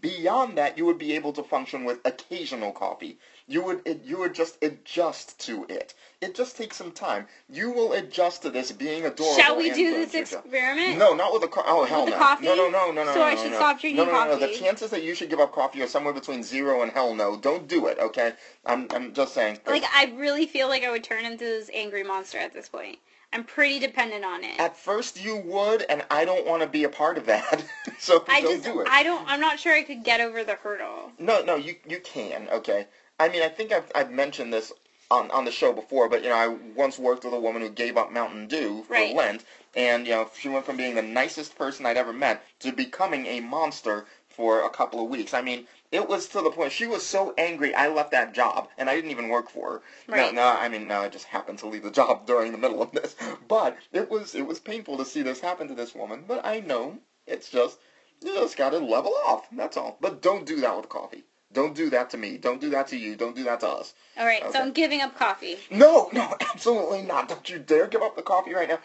beyond 0.00 0.58
that, 0.58 0.78
you 0.78 0.84
would 0.86 0.98
be 0.98 1.14
able 1.14 1.32
to 1.32 1.42
function 1.42 1.84
with 1.84 1.98
occasional 2.04 2.72
coffee. 2.72 3.18
You 3.46 3.62
would 3.64 3.82
it, 3.86 4.02
you 4.04 4.18
would 4.18 4.34
just 4.34 4.62
adjust 4.62 5.38
to 5.46 5.64
it. 5.68 5.94
It 6.20 6.34
just 6.34 6.56
takes 6.56 6.76
some 6.76 6.92
time. 6.92 7.26
You 7.48 7.70
will 7.70 7.92
adjust 7.94 8.42
to 8.42 8.50
this 8.50 8.70
being 8.72 9.06
adorable. 9.06 9.40
Shall 9.40 9.56
we 9.56 9.70
do 9.70 9.90
this 9.92 10.14
experiment? 10.14 10.98
No, 10.98 11.14
not 11.14 11.32
with 11.32 11.42
the 11.42 11.48
co- 11.48 11.62
oh 11.66 11.84
hell 11.84 12.04
the 12.04 12.12
no. 12.12 12.18
coffee? 12.18 12.44
No, 12.44 12.54
no, 12.54 12.68
no, 12.68 12.92
no, 12.92 13.04
no. 13.04 13.12
So 13.12 13.20
no, 13.20 13.24
I 13.24 13.34
should 13.34 13.50
no. 13.50 13.56
stop 13.56 13.80
drinking 13.80 14.04
no, 14.04 14.12
no, 14.12 14.24
No, 14.24 14.38
no. 14.38 14.38
The 14.38 14.52
chances 14.52 14.90
that 14.90 15.02
you 15.02 15.14
should 15.14 15.30
give 15.30 15.40
up 15.40 15.52
coffee 15.52 15.82
are 15.82 15.86
somewhere 15.86 16.14
between 16.14 16.42
zero 16.42 16.82
and 16.82 16.92
hell 16.92 17.14
no. 17.14 17.36
Don't 17.38 17.66
do 17.66 17.86
it. 17.86 17.98
Okay. 17.98 18.32
I'm 18.66 18.86
I'm 18.90 19.14
just 19.14 19.34
saying. 19.34 19.58
Like 19.66 19.84
I 19.94 20.12
really 20.16 20.46
feel 20.46 20.68
like 20.68 20.84
I 20.84 20.90
would 20.90 21.04
turn 21.04 21.24
into 21.24 21.44
this 21.44 21.70
angry 21.72 22.02
monster 22.02 22.38
at 22.38 22.52
this 22.52 22.68
point. 22.68 22.98
I'm 23.32 23.44
pretty 23.44 23.78
dependent 23.78 24.24
on 24.24 24.42
it. 24.42 24.58
At 24.58 24.76
first 24.76 25.22
you 25.22 25.36
would, 25.36 25.84
and 25.88 26.04
I 26.10 26.24
don't 26.24 26.46
want 26.46 26.62
to 26.62 26.68
be 26.68 26.84
a 26.84 26.88
part 26.88 27.18
of 27.18 27.26
that. 27.26 27.64
so 27.98 28.24
I 28.28 28.40
don't 28.40 28.52
just 28.52 28.64
do 28.64 28.80
it. 28.80 28.88
I 28.90 29.02
don't 29.02 29.22
I'm 29.28 29.40
not 29.40 29.60
sure 29.60 29.74
I 29.74 29.82
could 29.82 30.02
get 30.02 30.20
over 30.20 30.44
the 30.44 30.54
hurdle. 30.54 31.12
No, 31.18 31.42
no, 31.42 31.56
you 31.56 31.76
you 31.86 32.00
can. 32.00 32.48
Okay. 32.48 32.86
I 33.20 33.28
mean, 33.28 33.42
I 33.42 33.48
think 33.48 33.72
I've 33.72 33.90
I've 33.94 34.10
mentioned 34.10 34.52
this 34.52 34.72
on 35.10 35.30
on 35.30 35.44
the 35.44 35.50
show 35.50 35.72
before, 35.72 36.08
but 36.08 36.22
you 36.22 36.30
know, 36.30 36.36
I 36.36 36.48
once 36.74 36.98
worked 36.98 37.24
with 37.24 37.34
a 37.34 37.40
woman 37.40 37.62
who 37.62 37.68
gave 37.68 37.96
up 37.96 38.10
Mountain 38.12 38.46
Dew 38.48 38.84
for 38.84 38.94
Right. 38.94 39.14
Lent, 39.14 39.44
and 39.76 40.06
you 40.06 40.14
know, 40.14 40.30
she 40.38 40.48
went 40.48 40.64
from 40.64 40.76
being 40.78 40.94
the 40.94 41.02
nicest 41.02 41.56
person 41.56 41.84
I'd 41.84 41.96
ever 41.98 42.12
met 42.12 42.42
to 42.60 42.72
becoming 42.72 43.26
a 43.26 43.40
monster 43.40 44.06
for 44.28 44.64
a 44.64 44.70
couple 44.70 45.02
of 45.02 45.10
weeks. 45.10 45.34
I 45.34 45.42
mean, 45.42 45.66
it 45.90 46.08
was 46.08 46.28
to 46.28 46.40
the 46.42 46.50
point 46.50 46.72
she 46.72 46.86
was 46.86 47.04
so 47.06 47.34
angry 47.38 47.74
I 47.74 47.88
left 47.88 48.10
that 48.12 48.34
job 48.34 48.68
and 48.76 48.88
I 48.90 48.94
didn't 48.94 49.10
even 49.10 49.28
work 49.28 49.50
for 49.50 49.70
her. 49.72 49.82
Right. 50.06 50.34
No, 50.34 50.42
no, 50.42 50.56
I 50.58 50.68
mean, 50.68 50.86
no, 50.88 51.00
I 51.00 51.08
just 51.08 51.26
happened 51.26 51.58
to 51.60 51.66
leave 51.68 51.82
the 51.82 51.90
job 51.90 52.26
during 52.26 52.52
the 52.52 52.58
middle 52.58 52.82
of 52.82 52.92
this. 52.92 53.16
But 53.48 53.76
it 53.92 54.10
was 54.10 54.34
it 54.34 54.46
was 54.46 54.60
painful 54.60 54.98
to 54.98 55.04
see 55.04 55.22
this 55.22 55.40
happen 55.40 55.68
to 55.68 55.74
this 55.74 55.94
woman. 55.94 56.24
But 56.26 56.44
I 56.44 56.60
know 56.60 56.98
it's 57.26 57.48
just 57.50 57.78
you 58.22 58.34
just 58.34 58.56
gotta 58.56 58.78
level 58.78 59.14
off. 59.26 59.46
That's 59.52 59.76
all. 59.76 59.96
But 60.00 60.22
don't 60.22 60.44
do 60.46 60.60
that 60.60 60.76
with 60.76 60.88
coffee. 60.88 61.24
Don't 61.50 61.74
do 61.74 61.88
that 61.90 62.10
to 62.10 62.18
me. 62.18 62.36
Don't 62.36 62.60
do 62.60 62.68
that 62.70 62.88
to 62.88 62.96
you. 62.98 63.16
Don't 63.16 63.34
do 63.34 63.44
that 63.44 63.60
to 63.60 63.68
us. 63.68 63.94
All 64.18 64.26
right, 64.26 64.42
Okay. 64.42 64.52
so 64.52 64.60
I'm 64.60 64.72
giving 64.72 65.00
up 65.00 65.16
coffee. 65.16 65.56
No, 65.70 66.10
no, 66.12 66.34
absolutely 66.52 67.02
not. 67.02 67.28
Don't 67.30 67.48
you 67.48 67.58
dare 67.58 67.86
give 67.86 68.02
up 68.02 68.16
the 68.16 68.22
coffee 68.22 68.52
right 68.52 68.68
now. 68.68 68.80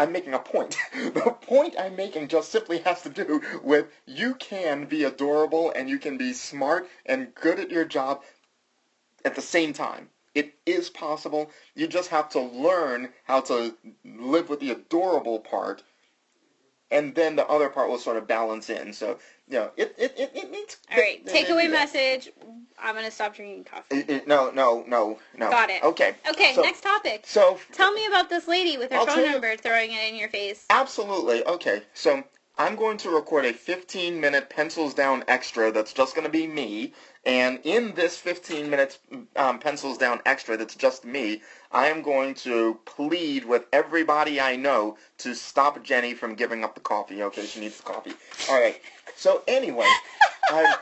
I'm 0.00 0.12
making 0.12 0.34
a 0.34 0.38
point. 0.38 0.76
the 0.94 1.34
point 1.40 1.74
I'm 1.78 1.96
making 1.96 2.28
just 2.28 2.52
simply 2.52 2.78
has 2.78 3.02
to 3.02 3.08
do 3.08 3.42
with 3.62 3.86
you 4.06 4.34
can 4.34 4.84
be 4.84 5.04
adorable 5.04 5.72
and 5.72 5.88
you 5.88 5.98
can 5.98 6.16
be 6.16 6.32
smart 6.32 6.88
and 7.04 7.34
good 7.34 7.58
at 7.58 7.70
your 7.70 7.84
job 7.84 8.22
at 9.24 9.34
the 9.34 9.42
same 9.42 9.72
time. 9.72 10.10
It 10.34 10.54
is 10.66 10.88
possible. 10.88 11.50
You 11.74 11.88
just 11.88 12.10
have 12.10 12.28
to 12.30 12.40
learn 12.40 13.08
how 13.24 13.40
to 13.42 13.74
live 14.04 14.48
with 14.48 14.60
the 14.60 14.70
adorable 14.70 15.40
part 15.40 15.82
and 16.90 17.14
then 17.14 17.36
the 17.36 17.46
other 17.46 17.68
part 17.68 17.88
will 17.88 17.98
sort 17.98 18.16
of 18.16 18.26
balance 18.26 18.70
in. 18.70 18.92
So 18.92 19.18
you 19.48 19.58
know, 19.58 19.70
it 19.76 19.94
it 19.98 20.14
it, 20.16 20.30
it 20.34 20.50
needs. 20.50 20.76
All 20.90 20.98
right, 20.98 21.24
takeaway 21.26 21.70
message. 21.70 22.30
I'm 22.80 22.94
gonna 22.94 23.10
stop 23.10 23.34
drinking 23.34 23.64
coffee. 23.64 23.96
It- 23.96 24.10
it- 24.10 24.28
no, 24.28 24.50
no, 24.50 24.84
no, 24.86 25.18
no. 25.36 25.50
Got 25.50 25.70
it. 25.70 25.82
Okay. 25.82 26.14
Okay, 26.30 26.54
So- 26.54 26.62
next 26.62 26.82
topic. 26.82 27.22
So 27.26 27.58
Tell 27.72 27.92
me 27.92 28.06
about 28.06 28.28
this 28.30 28.46
lady 28.46 28.78
with 28.78 28.92
her 28.92 28.98
I'll 28.98 29.06
phone 29.06 29.24
you- 29.24 29.32
number 29.32 29.56
throwing 29.56 29.92
it 29.92 30.08
in 30.08 30.14
your 30.14 30.28
face. 30.28 30.64
Absolutely. 30.70 31.44
Okay. 31.44 31.82
So 31.94 32.22
I'm 32.58 32.74
going 32.74 32.96
to 32.98 33.10
record 33.10 33.44
a 33.44 33.52
15 33.52 34.20
minute 34.20 34.50
pencils 34.50 34.92
down 34.92 35.22
extra 35.28 35.70
that's 35.70 35.92
just 35.92 36.16
going 36.16 36.26
to 36.26 36.30
be 36.30 36.46
me. 36.46 36.92
And 37.24 37.60
in 37.62 37.94
this 37.94 38.16
15 38.16 38.68
minutes 38.68 38.98
um, 39.36 39.60
pencils 39.60 39.96
down 39.96 40.20
extra 40.26 40.56
that's 40.56 40.74
just 40.74 41.04
me, 41.04 41.42
I 41.70 41.86
am 41.86 42.02
going 42.02 42.34
to 42.36 42.80
plead 42.84 43.44
with 43.44 43.66
everybody 43.72 44.40
I 44.40 44.56
know 44.56 44.96
to 45.18 45.34
stop 45.34 45.84
Jenny 45.84 46.14
from 46.14 46.34
giving 46.34 46.64
up 46.64 46.74
the 46.74 46.80
coffee. 46.80 47.22
Okay, 47.22 47.46
she 47.46 47.60
needs 47.60 47.76
the 47.76 47.84
coffee. 47.84 48.14
All 48.50 48.60
right. 48.60 48.80
So 49.14 49.42
anyway, 49.46 49.88
I, 50.50 50.78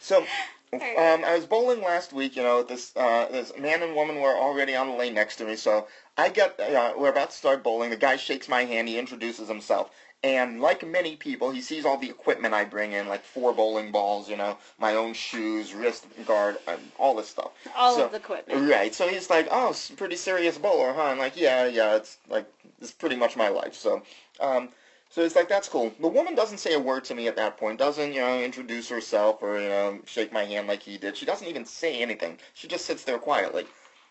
so 0.00 0.24
um, 0.72 1.24
I 1.24 1.34
was 1.34 1.46
bowling 1.46 1.80
last 1.80 2.12
week. 2.12 2.36
You 2.36 2.42
know, 2.42 2.62
this 2.62 2.92
uh, 2.94 3.26
this 3.30 3.52
man 3.58 3.82
and 3.82 3.94
woman 3.94 4.20
were 4.20 4.36
already 4.36 4.76
on 4.76 4.88
the 4.88 4.94
lane 4.94 5.14
next 5.14 5.36
to 5.36 5.44
me. 5.44 5.56
So 5.56 5.88
I 6.18 6.28
get 6.30 6.58
uh, 6.58 6.94
we're 6.98 7.10
about 7.10 7.30
to 7.30 7.36
start 7.36 7.62
bowling. 7.62 7.90
The 7.90 7.96
guy 7.96 8.16
shakes 8.16 8.48
my 8.48 8.64
hand. 8.64 8.88
He 8.88 8.98
introduces 8.98 9.48
himself. 9.48 9.90
And 10.24 10.60
like 10.60 10.84
many 10.84 11.14
people, 11.14 11.52
he 11.52 11.60
sees 11.60 11.84
all 11.84 11.96
the 11.96 12.10
equipment 12.10 12.52
I 12.52 12.64
bring 12.64 12.90
in, 12.92 13.06
like 13.06 13.22
four 13.22 13.52
bowling 13.54 13.92
balls, 13.92 14.28
you 14.28 14.36
know, 14.36 14.58
my 14.80 14.96
own 14.96 15.14
shoes, 15.14 15.72
wrist 15.72 16.06
guard, 16.26 16.56
um, 16.66 16.80
all 16.98 17.14
this 17.14 17.28
stuff. 17.28 17.52
All 17.76 17.94
So- 17.94 18.06
of 18.06 18.10
the 18.10 18.16
equipment. 18.16 18.68
Right. 18.68 18.92
So 18.92 19.06
he's 19.06 19.30
like, 19.30 19.46
"Oh, 19.52 19.72
pretty 19.96 20.16
serious 20.16 20.58
bowler, 20.58 20.92
huh?" 20.92 21.04
I'm 21.04 21.18
like, 21.18 21.36
"Yeah, 21.36 21.66
yeah. 21.66 21.94
It's 21.94 22.16
like 22.28 22.46
it's 22.82 22.90
pretty 22.90 23.14
much 23.14 23.36
my 23.36 23.46
life." 23.48 23.74
So, 23.74 24.02
um, 24.40 24.70
so 25.08 25.22
it's 25.22 25.36
like 25.36 25.48
that's 25.48 25.68
cool. 25.68 25.92
The 26.00 26.08
woman 26.08 26.34
doesn't 26.34 26.58
say 26.58 26.74
a 26.74 26.80
word 26.80 27.04
to 27.04 27.14
me 27.14 27.28
at 27.28 27.36
that 27.36 27.56
point. 27.56 27.78
Doesn't 27.78 28.12
you 28.12 28.20
know 28.20 28.40
introduce 28.40 28.88
herself 28.88 29.40
or 29.40 29.60
you 29.60 29.68
know 29.68 30.00
shake 30.04 30.32
my 30.32 30.44
hand 30.44 30.66
like 30.66 30.82
he 30.82 30.98
did. 30.98 31.16
She 31.16 31.26
doesn't 31.26 31.46
even 31.46 31.64
say 31.64 32.02
anything. 32.02 32.38
She 32.54 32.66
just 32.66 32.86
sits 32.86 33.04
there 33.04 33.18
quietly. 33.18 33.66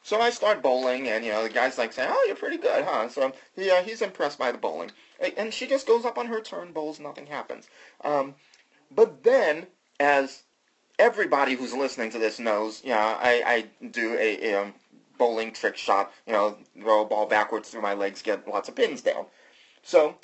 So 0.07 0.21
I 0.21 0.29
start 0.29 0.61
bowling, 0.61 1.09
and 1.09 1.25
you 1.25 1.31
know 1.33 1.43
the 1.43 1.49
guy's 1.49 1.77
like 1.77 1.91
saying, 1.91 2.09
"Oh, 2.09 2.23
you're 2.27 2.37
pretty 2.37 2.55
good, 2.55 2.85
huh?" 2.85 3.09
So 3.09 3.33
yeah, 3.57 3.81
he's 3.81 4.01
impressed 4.01 4.39
by 4.39 4.53
the 4.53 4.57
bowling, 4.57 4.89
and 5.35 5.53
she 5.53 5.67
just 5.67 5.85
goes 5.85 6.05
up 6.05 6.17
on 6.17 6.27
her 6.27 6.39
turn, 6.39 6.71
bowls, 6.71 7.01
nothing 7.01 7.25
happens. 7.25 7.67
Um, 8.05 8.35
but 8.89 9.25
then, 9.25 9.67
as 9.99 10.43
everybody 10.97 11.55
who's 11.55 11.73
listening 11.73 12.09
to 12.11 12.19
this 12.19 12.39
knows, 12.39 12.81
you 12.85 12.91
know, 12.91 13.17
I, 13.19 13.43
I 13.45 13.85
do 13.87 14.13
a, 14.13 14.53
a 14.53 14.61
um, 14.61 14.73
bowling 15.17 15.51
trick 15.51 15.75
shot, 15.75 16.13
you 16.25 16.31
know, 16.31 16.55
throw 16.79 17.01
a 17.01 17.05
ball 17.05 17.25
backwards 17.25 17.67
through 17.69 17.81
my 17.81 17.93
legs, 17.93 18.21
get 18.21 18.47
lots 18.47 18.69
of 18.69 18.75
pins 18.75 19.01
down. 19.01 19.25
So 19.83 20.15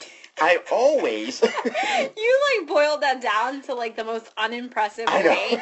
I 0.42 0.60
always, 0.72 1.42
You 2.18 2.40
like 2.60 2.68
boiled 2.68 3.02
that 3.02 3.22
down 3.22 3.62
to 3.64 3.74
like 3.76 3.96
the 3.96 4.04
most 4.04 4.32
unimpressive 4.38 5.08
way 5.08 5.60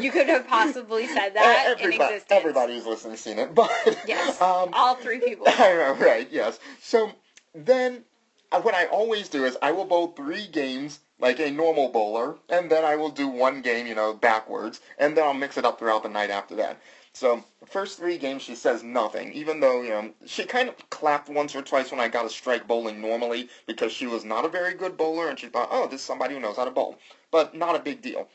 you 0.00 0.10
could 0.10 0.28
have 0.28 0.46
possibly 0.48 1.06
said 1.14 1.34
that 1.34 1.66
in 1.66 1.72
everybody, 1.84 2.14
existence. 2.14 2.24
everybody 2.30 2.74
who's 2.74 2.86
listening 2.86 3.12
has 3.12 3.20
seen 3.20 3.38
it, 3.38 3.54
but 3.54 3.70
Yes. 4.06 4.40
um, 4.40 4.70
All 4.72 4.94
three 4.96 5.20
people. 5.20 5.46
I 5.48 5.74
know, 5.74 5.94
right? 6.00 6.28
Yes. 6.30 6.58
So 6.80 7.12
then, 7.54 8.04
uh, 8.50 8.60
what 8.60 8.74
I 8.74 8.86
always 8.86 9.28
do 9.28 9.44
is 9.44 9.56
I 9.62 9.72
will 9.72 9.84
bowl 9.84 10.08
three 10.08 10.46
games 10.46 11.00
like 11.20 11.38
a 11.38 11.50
normal 11.50 11.90
bowler, 11.90 12.36
and 12.48 12.70
then 12.70 12.84
I 12.84 12.96
will 12.96 13.10
do 13.10 13.28
one 13.28 13.62
game, 13.62 13.86
you 13.86 13.94
know, 13.94 14.14
backwards, 14.14 14.80
and 14.98 15.16
then 15.16 15.24
I'll 15.24 15.34
mix 15.34 15.56
it 15.56 15.64
up 15.64 15.78
throughout 15.78 16.02
the 16.02 16.08
night 16.08 16.30
after 16.30 16.56
that. 16.56 16.80
So 17.14 17.44
the 17.60 17.66
first 17.66 17.96
three 17.96 18.18
games 18.18 18.42
she 18.42 18.56
says 18.56 18.82
nothing, 18.82 19.32
even 19.32 19.60
though 19.60 19.82
you 19.82 19.90
know 19.90 20.12
she 20.26 20.44
kind 20.44 20.68
of 20.68 20.90
clapped 20.90 21.28
once 21.28 21.54
or 21.54 21.62
twice 21.62 21.90
when 21.90 22.00
I 22.00 22.08
got 22.08 22.26
a 22.26 22.30
strike 22.30 22.66
bowling 22.66 23.00
normally 23.00 23.48
because 23.66 23.92
she 23.92 24.06
was 24.06 24.24
not 24.24 24.44
a 24.44 24.48
very 24.48 24.74
good 24.74 24.96
bowler, 24.96 25.28
and 25.28 25.38
she 25.38 25.46
thought, 25.46 25.68
oh, 25.70 25.86
this 25.86 26.00
is 26.00 26.06
somebody 26.06 26.34
who 26.34 26.40
knows 26.40 26.56
how 26.56 26.64
to 26.64 26.72
bowl, 26.72 26.98
but 27.30 27.54
not 27.54 27.76
a 27.76 27.78
big 27.78 28.02
deal. 28.02 28.28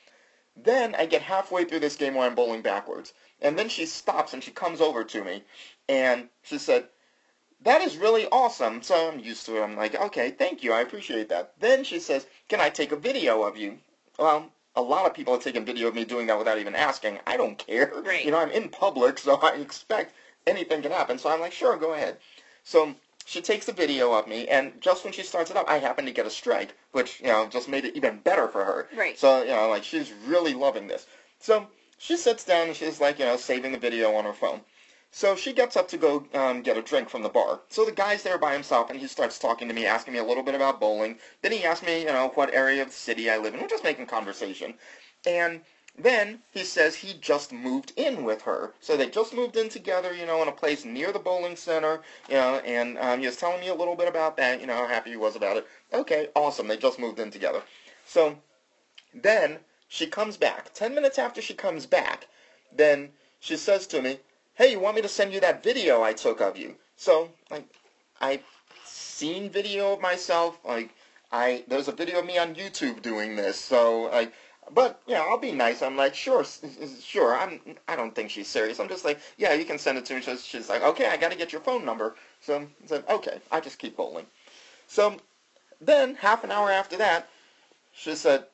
Then 0.55 0.95
I 0.95 1.05
get 1.05 1.21
halfway 1.21 1.65
through 1.65 1.81
this 1.81 1.97
game 1.97 2.15
where 2.15 2.25
I'm 2.25 2.35
bowling 2.35 2.61
backwards, 2.61 3.13
and 3.41 3.59
then 3.59 3.69
she 3.69 3.85
stops 3.85 4.33
and 4.33 4.43
she 4.43 4.51
comes 4.51 4.79
over 4.81 5.03
to 5.03 5.23
me, 5.23 5.43
and 5.89 6.29
she 6.43 6.57
said, 6.57 6.87
that 7.61 7.81
is 7.81 7.97
really 7.97 8.27
awesome. 8.31 8.81
So 8.81 9.09
I'm 9.09 9.19
used 9.19 9.45
to 9.47 9.57
it. 9.57 9.61
I'm 9.61 9.75
like, 9.75 9.95
okay, 9.95 10.31
thank 10.31 10.63
you. 10.63 10.71
I 10.71 10.81
appreciate 10.81 11.29
that. 11.29 11.53
Then 11.59 11.83
she 11.83 11.99
says, 11.99 12.25
can 12.47 12.61
I 12.61 12.69
take 12.69 12.93
a 12.93 12.95
video 12.95 13.43
of 13.43 13.57
you? 13.57 13.77
Well, 14.17 14.49
a 14.79 14.81
lot 14.81 15.05
of 15.05 15.13
people 15.13 15.33
have 15.33 15.43
taken 15.43 15.65
video 15.65 15.89
of 15.89 15.95
me 15.95 16.05
doing 16.05 16.27
that 16.27 16.37
without 16.37 16.57
even 16.57 16.73
asking. 16.73 17.19
I 17.27 17.35
don't 17.35 17.57
care. 17.57 17.91
Right. 18.01 18.23
You 18.23 18.31
know, 18.31 18.39
I'm 18.39 18.49
in 18.51 18.69
public, 18.69 19.19
so 19.19 19.35
I 19.35 19.55
expect 19.55 20.15
anything 20.47 20.81
can 20.81 20.91
happen. 20.91 21.19
So 21.19 21.29
I'm 21.29 21.41
like, 21.41 21.51
sure, 21.51 21.75
go 21.75 21.93
ahead. 21.93 22.17
So 22.63 22.95
she 23.25 23.41
takes 23.41 23.65
the 23.65 23.73
video 23.73 24.13
of 24.13 24.27
me, 24.27 24.47
and 24.47 24.79
just 24.79 25.03
when 25.03 25.11
she 25.11 25.21
starts 25.23 25.51
it 25.51 25.57
up, 25.57 25.67
I 25.67 25.79
happen 25.79 26.05
to 26.05 26.11
get 26.11 26.25
a 26.25 26.29
strike, 26.29 26.75
which, 26.93 27.19
you 27.19 27.27
know, 27.27 27.47
just 27.47 27.67
made 27.67 27.83
it 27.83 27.97
even 27.97 28.19
better 28.19 28.47
for 28.47 28.63
her. 28.63 28.87
Right. 28.95 29.19
So, 29.19 29.43
you 29.43 29.49
know, 29.49 29.67
like, 29.67 29.83
she's 29.83 30.13
really 30.25 30.53
loving 30.53 30.87
this. 30.87 31.05
So 31.39 31.67
she 31.97 32.15
sits 32.15 32.45
down 32.45 32.67
and 32.67 32.75
she's 32.75 33.01
like, 33.01 33.19
you 33.19 33.25
know, 33.25 33.35
saving 33.35 33.73
the 33.73 33.77
video 33.77 34.15
on 34.15 34.23
her 34.23 34.33
phone. 34.33 34.61
So 35.11 35.35
she 35.35 35.53
gets 35.53 35.75
up 35.75 35.87
to 35.89 35.97
go 35.97 36.27
um, 36.33 36.61
get 36.61 36.77
a 36.77 36.81
drink 36.81 37.09
from 37.09 37.23
the 37.23 37.29
bar. 37.29 37.61
So 37.69 37.83
the 37.83 37.91
guy's 37.91 38.23
there 38.23 38.37
by 38.37 38.53
himself, 38.53 38.89
and 38.89 38.99
he 38.99 39.07
starts 39.07 39.39
talking 39.39 39.67
to 39.67 39.73
me, 39.73 39.85
asking 39.85 40.13
me 40.13 40.19
a 40.19 40.23
little 40.23 40.43
bit 40.43 40.55
about 40.55 40.79
bowling. 40.79 41.17
Then 41.41 41.51
he 41.51 41.63
asks 41.63 41.85
me, 41.85 42.01
you 42.01 42.05
know, 42.05 42.31
what 42.35 42.53
area 42.53 42.83
of 42.83 42.89
the 42.89 42.93
city 42.93 43.29
I 43.29 43.37
live 43.37 43.53
in. 43.53 43.61
We're 43.61 43.67
just 43.67 43.83
making 43.83 44.05
conversation. 44.05 44.75
And 45.25 45.61
then 45.97 46.39
he 46.51 46.63
says 46.63 46.95
he 46.95 47.13
just 47.15 47.51
moved 47.51 47.91
in 47.97 48.23
with 48.23 48.43
her. 48.43 48.73
So 48.79 48.95
they 48.95 49.09
just 49.09 49.33
moved 49.33 49.57
in 49.57 49.67
together, 49.67 50.13
you 50.13 50.25
know, 50.25 50.41
in 50.41 50.47
a 50.47 50.53
place 50.53 50.85
near 50.85 51.11
the 51.11 51.19
bowling 51.19 51.55
center, 51.55 52.01
you 52.29 52.35
know, 52.35 52.59
and 52.59 52.97
um, 52.99 53.19
he 53.19 53.25
was 53.25 53.35
telling 53.35 53.59
me 53.59 53.67
a 53.67 53.75
little 53.75 53.95
bit 53.95 54.07
about 54.07 54.37
that, 54.37 54.61
you 54.61 54.67
know, 54.67 54.75
how 54.75 54.87
happy 54.87 55.09
he 55.09 55.17
was 55.17 55.35
about 55.35 55.57
it. 55.57 55.67
Okay, 55.91 56.29
awesome. 56.35 56.67
They 56.67 56.77
just 56.77 56.99
moved 56.99 57.19
in 57.19 57.31
together. 57.31 57.63
So 58.05 58.37
then 59.13 59.59
she 59.87 60.05
comes 60.05 60.37
back. 60.37 60.73
Ten 60.73 60.93
minutes 60.95 61.17
after 61.17 61.41
she 61.41 61.53
comes 61.53 61.85
back, 61.85 62.27
then 62.71 63.09
she 63.39 63.57
says 63.57 63.87
to 63.87 64.01
me, 64.01 64.19
hey, 64.59 64.71
you 64.71 64.79
want 64.79 64.97
me 64.97 65.01
to 65.01 65.07
send 65.07 65.31
you 65.31 65.39
that 65.39 65.63
video 65.63 66.03
I 66.03 66.11
took 66.11 66.41
of 66.41 66.57
you? 66.57 66.75
So, 66.97 67.29
like, 67.49 67.65
I've 68.19 68.43
seen 68.83 69.49
video 69.49 69.93
of 69.93 70.01
myself. 70.01 70.59
Like, 70.65 70.89
I 71.31 71.63
there's 71.69 71.87
a 71.87 71.93
video 71.93 72.19
of 72.19 72.25
me 72.25 72.37
on 72.37 72.53
YouTube 72.53 73.01
doing 73.01 73.37
this. 73.37 73.57
So, 73.57 74.09
like, 74.11 74.33
but 74.73 75.01
yeah, 75.07 75.21
I'll 75.21 75.39
be 75.39 75.53
nice. 75.53 75.81
I'm 75.81 75.95
like, 75.95 76.13
sure, 76.13 76.45
sure. 77.01 77.35
I'm. 77.37 77.61
I 77.87 77.95
don't 77.95 78.13
think 78.13 78.29
she's 78.29 78.49
serious. 78.49 78.81
I'm 78.81 78.89
just 78.89 79.05
like, 79.05 79.19
yeah, 79.37 79.53
you 79.53 79.63
can 79.63 79.79
send 79.79 79.97
it 79.97 80.05
to 80.07 80.15
me. 80.15 80.21
She's, 80.21 80.45
she's 80.45 80.69
like, 80.69 80.83
okay, 80.83 81.07
I 81.07 81.15
got 81.15 81.31
to 81.31 81.37
get 81.37 81.53
your 81.53 81.61
phone 81.61 81.85
number. 81.85 82.15
So 82.41 82.57
I 82.57 82.67
said, 82.85 83.05
okay. 83.09 83.39
I 83.51 83.61
just 83.61 83.79
keep 83.79 83.95
bowling. 83.95 84.25
So 84.87 85.15
then 85.79 86.15
half 86.15 86.43
an 86.43 86.51
hour 86.51 86.69
after 86.69 86.97
that, 86.97 87.29
she 87.93 88.13
said, 88.13 88.45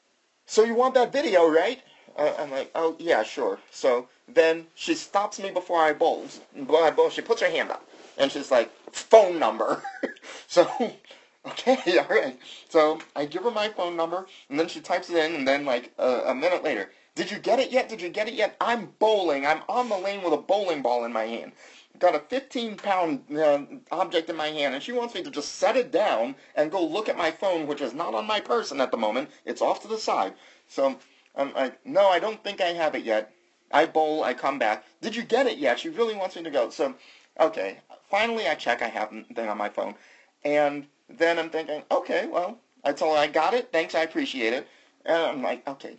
so 0.46 0.64
you 0.64 0.76
want 0.76 0.94
that 0.94 1.12
video, 1.12 1.50
right? 1.50 1.82
Uh, 2.16 2.34
I'm 2.38 2.52
like, 2.52 2.70
oh 2.76 2.96
yeah, 3.00 3.24
sure. 3.24 3.58
So 3.72 4.08
then 4.28 4.68
she 4.76 4.96
stops 4.96 5.40
me 5.40 5.52
before 5.52 5.80
I 5.82 5.94
bowl. 5.94 6.26
Before 6.56 6.84
I 6.84 6.92
bowl, 6.92 7.10
she 7.10 7.22
puts 7.22 7.42
her 7.42 7.50
hand 7.50 7.72
up, 7.72 7.88
and 8.18 8.32
she's 8.32 8.52
like, 8.52 8.72
phone 8.92 9.40
number. 9.40 9.84
so, 10.48 10.68
okay, 11.48 11.98
all 12.00 12.08
right. 12.08 12.40
So 12.70 13.00
I 13.16 13.26
give 13.26 13.44
her 13.44 13.52
my 13.52 13.70
phone 13.70 13.96
number, 13.96 14.28
and 14.50 14.60
then 14.60 14.68
she 14.68 14.82
types 14.82 15.10
it 15.10 15.18
in, 15.18 15.36
and 15.36 15.48
then 15.48 15.66
like 15.66 15.94
uh, 16.00 16.24
a 16.26 16.36
minute 16.36 16.64
later, 16.64 16.90
did 17.16 17.32
you 17.32 17.40
get 17.40 17.60
it 17.60 17.72
yet? 17.72 17.88
Did 17.88 18.02
you 18.02 18.10
get 18.10 18.28
it 18.28 18.34
yet? 18.34 18.58
I'm 18.60 18.88
bowling. 19.00 19.46
I'm 19.46 19.62
on 19.70 19.90
the 19.90 19.98
lane 19.98 20.24
with 20.24 20.34
a 20.34 20.38
bowling 20.38 20.82
ball 20.82 21.06
in 21.06 21.14
my 21.14 21.26
hand. 21.26 21.54
Got 22.00 22.16
a 22.16 22.20
15 22.20 22.76
pound 22.76 23.24
uh, 23.38 23.60
object 23.92 24.30
in 24.30 24.36
my 24.36 24.48
hand, 24.48 24.74
and 24.74 24.84
she 24.84 24.92
wants 24.92 25.16
me 25.16 25.24
to 25.24 25.32
just 25.32 25.56
set 25.56 25.78
it 25.78 25.92
down 25.92 26.36
and 26.56 26.72
go 26.72 26.84
look 26.84 27.08
at 27.08 27.18
my 27.18 27.32
phone, 27.32 27.68
which 27.68 27.80
is 27.82 27.94
not 27.94 28.14
on 28.14 28.28
my 28.28 28.42
person 28.42 28.82
at 28.82 28.92
the 28.92 28.98
moment. 28.98 29.30
It's 29.46 29.62
off 29.62 29.82
to 29.84 29.88
the 29.88 29.98
side. 29.98 30.34
So 30.68 30.98
I'm 31.36 31.54
like, 31.54 31.86
no, 31.86 32.08
I 32.10 32.20
don't 32.20 32.44
think 32.44 32.60
I 32.60 32.68
have 32.74 32.96
it 32.96 33.06
yet. 33.06 33.32
I 33.72 33.86
bowl, 33.86 34.24
I 34.24 34.34
come 34.34 34.60
back. 34.60 34.86
Did 35.02 35.16
you 35.16 35.24
get 35.24 35.48
it 35.48 35.58
yet? 35.58 35.80
She 35.80 35.90
really 35.90 36.16
wants 36.16 36.36
me 36.36 36.44
to 36.44 36.52
go. 36.52 36.70
So, 36.70 36.96
okay. 37.40 37.80
Finally, 38.10 38.48
I 38.48 38.56
check 38.56 38.82
I 38.82 38.88
have 38.88 39.10
thing 39.10 39.50
on 39.50 39.58
my 39.58 39.70
phone. 39.70 39.96
And 40.44 40.88
then 41.10 41.40
I'm 41.40 41.50
thinking, 41.50 41.84
okay, 41.92 42.28
well, 42.28 42.60
I 42.84 42.94
told 42.94 43.16
her 43.16 43.22
I 43.22 43.28
got 43.28 43.54
it. 43.54 43.70
Thanks, 43.72 43.96
I 43.96 44.04
appreciate 44.04 44.54
it. 44.54 44.68
And 45.06 45.18
I'm 45.18 45.44
like, 45.44 45.68
okay. 45.68 45.98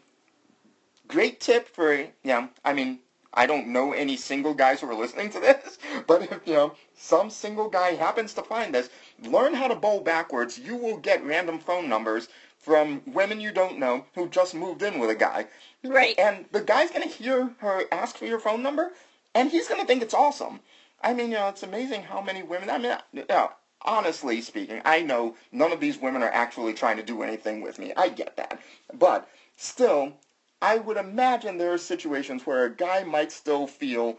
Great 1.08 1.40
tip 1.40 1.68
for, 1.68 2.06
yeah, 2.24 2.48
I 2.64 2.72
mean, 2.72 3.00
I 3.34 3.46
don't 3.46 3.68
know 3.68 3.92
any 3.92 4.16
single 4.16 4.54
guys 4.54 4.80
who 4.80 4.88
are 4.88 4.94
listening 4.94 5.30
to 5.30 5.40
this, 5.40 5.78
but 6.06 6.22
if, 6.22 6.40
you 6.46 6.54
know, 6.54 6.74
some 6.96 7.28
single 7.28 7.68
guy 7.68 7.94
happens 7.94 8.32
to 8.34 8.42
find 8.42 8.74
this, 8.74 8.88
learn 9.22 9.52
how 9.52 9.68
to 9.68 9.74
bowl 9.74 10.00
backwards. 10.00 10.58
You 10.58 10.76
will 10.76 10.96
get 10.96 11.24
random 11.24 11.58
phone 11.58 11.88
numbers 11.88 12.28
from 12.66 13.00
women 13.06 13.40
you 13.40 13.52
don't 13.52 13.78
know 13.78 14.04
who 14.16 14.28
just 14.28 14.52
moved 14.52 14.82
in 14.82 14.98
with 14.98 15.08
a 15.08 15.14
guy. 15.14 15.46
Right. 15.84 16.18
And 16.18 16.46
the 16.50 16.60
guy's 16.60 16.90
going 16.90 17.08
to 17.08 17.14
hear 17.14 17.52
her 17.58 17.84
ask 17.92 18.16
for 18.16 18.26
your 18.26 18.40
phone 18.40 18.60
number, 18.60 18.90
and 19.36 19.48
he's 19.48 19.68
going 19.68 19.80
to 19.80 19.86
think 19.86 20.02
it's 20.02 20.12
awesome. 20.12 20.58
I 21.00 21.14
mean, 21.14 21.30
you 21.30 21.36
know, 21.36 21.48
it's 21.48 21.62
amazing 21.62 22.02
how 22.02 22.20
many 22.20 22.42
women, 22.42 22.68
I 22.68 22.78
mean, 22.78 22.96
you 23.12 23.24
know, 23.28 23.52
honestly 23.82 24.40
speaking, 24.40 24.82
I 24.84 25.00
know 25.00 25.36
none 25.52 25.70
of 25.70 25.78
these 25.78 25.98
women 25.98 26.24
are 26.24 26.32
actually 26.32 26.74
trying 26.74 26.96
to 26.96 27.04
do 27.04 27.22
anything 27.22 27.60
with 27.60 27.78
me. 27.78 27.92
I 27.96 28.08
get 28.08 28.36
that. 28.36 28.60
But 28.92 29.28
still, 29.56 30.14
I 30.60 30.78
would 30.78 30.96
imagine 30.96 31.58
there 31.58 31.72
are 31.72 31.78
situations 31.78 32.48
where 32.48 32.64
a 32.64 32.74
guy 32.74 33.04
might 33.04 33.30
still 33.30 33.68
feel 33.68 34.18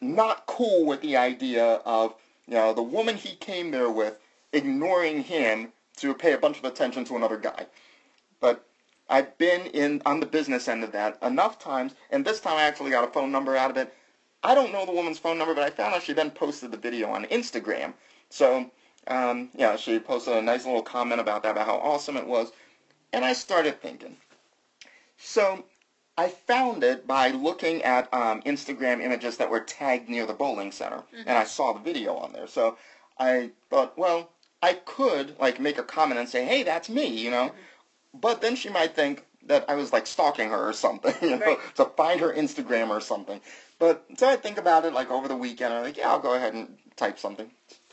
not 0.00 0.46
cool 0.46 0.86
with 0.86 1.02
the 1.02 1.18
idea 1.18 1.82
of, 1.84 2.14
you 2.48 2.54
know, 2.54 2.72
the 2.72 2.82
woman 2.82 3.16
he 3.16 3.34
came 3.36 3.70
there 3.70 3.90
with 3.90 4.16
ignoring 4.54 5.24
him 5.24 5.72
to 6.00 6.14
pay 6.14 6.32
a 6.32 6.38
bunch 6.38 6.58
of 6.58 6.64
attention 6.64 7.04
to 7.04 7.16
another 7.16 7.36
guy. 7.36 7.66
But 8.40 8.66
I've 9.08 9.36
been 9.38 9.66
in 9.66 10.00
on 10.06 10.20
the 10.20 10.26
business 10.26 10.68
end 10.68 10.84
of 10.84 10.92
that 10.92 11.18
enough 11.22 11.58
times, 11.58 11.94
and 12.10 12.24
this 12.24 12.40
time 12.40 12.56
I 12.56 12.62
actually 12.62 12.90
got 12.90 13.08
a 13.08 13.12
phone 13.12 13.32
number 13.32 13.56
out 13.56 13.70
of 13.70 13.76
it. 13.76 13.92
I 14.42 14.54
don't 14.54 14.72
know 14.72 14.86
the 14.86 14.92
woman's 14.92 15.18
phone 15.18 15.36
number, 15.36 15.54
but 15.54 15.64
I 15.64 15.70
found 15.70 15.94
out 15.94 16.02
she 16.02 16.12
then 16.12 16.30
posted 16.30 16.70
the 16.70 16.78
video 16.78 17.10
on 17.10 17.26
Instagram. 17.26 17.92
So, 18.30 18.70
um, 19.08 19.50
yeah, 19.54 19.76
she 19.76 19.98
posted 19.98 20.34
a 20.34 20.42
nice 20.42 20.64
little 20.64 20.82
comment 20.82 21.20
about 21.20 21.42
that, 21.42 21.50
about 21.50 21.66
how 21.66 21.76
awesome 21.76 22.16
it 22.16 22.26
was. 22.26 22.52
And 23.12 23.24
I 23.24 23.32
started 23.34 23.82
thinking. 23.82 24.16
So, 25.18 25.64
I 26.16 26.28
found 26.28 26.84
it 26.84 27.06
by 27.06 27.30
looking 27.30 27.82
at 27.82 28.12
um, 28.14 28.40
Instagram 28.42 29.02
images 29.02 29.36
that 29.38 29.50
were 29.50 29.60
tagged 29.60 30.08
near 30.08 30.24
the 30.26 30.32
bowling 30.32 30.72
center, 30.72 31.02
and 31.26 31.36
I 31.36 31.44
saw 31.44 31.72
the 31.72 31.80
video 31.80 32.14
on 32.14 32.32
there. 32.32 32.46
So, 32.46 32.78
I 33.18 33.50
thought, 33.68 33.98
well, 33.98 34.30
I 34.62 34.74
could 34.74 35.38
like 35.38 35.58
make 35.60 35.78
a 35.78 35.82
comment 35.82 36.20
and 36.20 36.28
say, 36.28 36.44
"Hey, 36.44 36.62
that's 36.62 36.88
me," 36.88 37.06
you 37.06 37.30
know. 37.30 37.52
But 38.14 38.40
then 38.40 38.56
she 38.56 38.68
might 38.68 38.94
think 38.94 39.24
that 39.46 39.64
I 39.68 39.74
was 39.74 39.92
like 39.92 40.06
stalking 40.06 40.50
her 40.50 40.68
or 40.68 40.72
something, 40.72 41.14
you 41.22 41.36
know, 41.38 41.46
Right. 41.46 41.58
to 41.76 41.86
find 41.86 42.20
her 42.20 42.32
Instagram 42.32 42.88
or 42.90 43.00
something. 43.00 43.40
But 43.78 44.04
so 44.16 44.28
I 44.28 44.36
think 44.36 44.58
about 44.58 44.84
it 44.84 44.92
like 44.92 45.10
over 45.10 45.28
the 45.28 45.36
weekend. 45.36 45.72
I'm 45.72 45.82
like, 45.82 45.96
yeah, 45.96 46.10
I'll 46.10 46.18
go 46.20 46.34
ahead 46.34 46.54
and 46.54 46.76
type 46.96 47.18
something. 47.18 47.50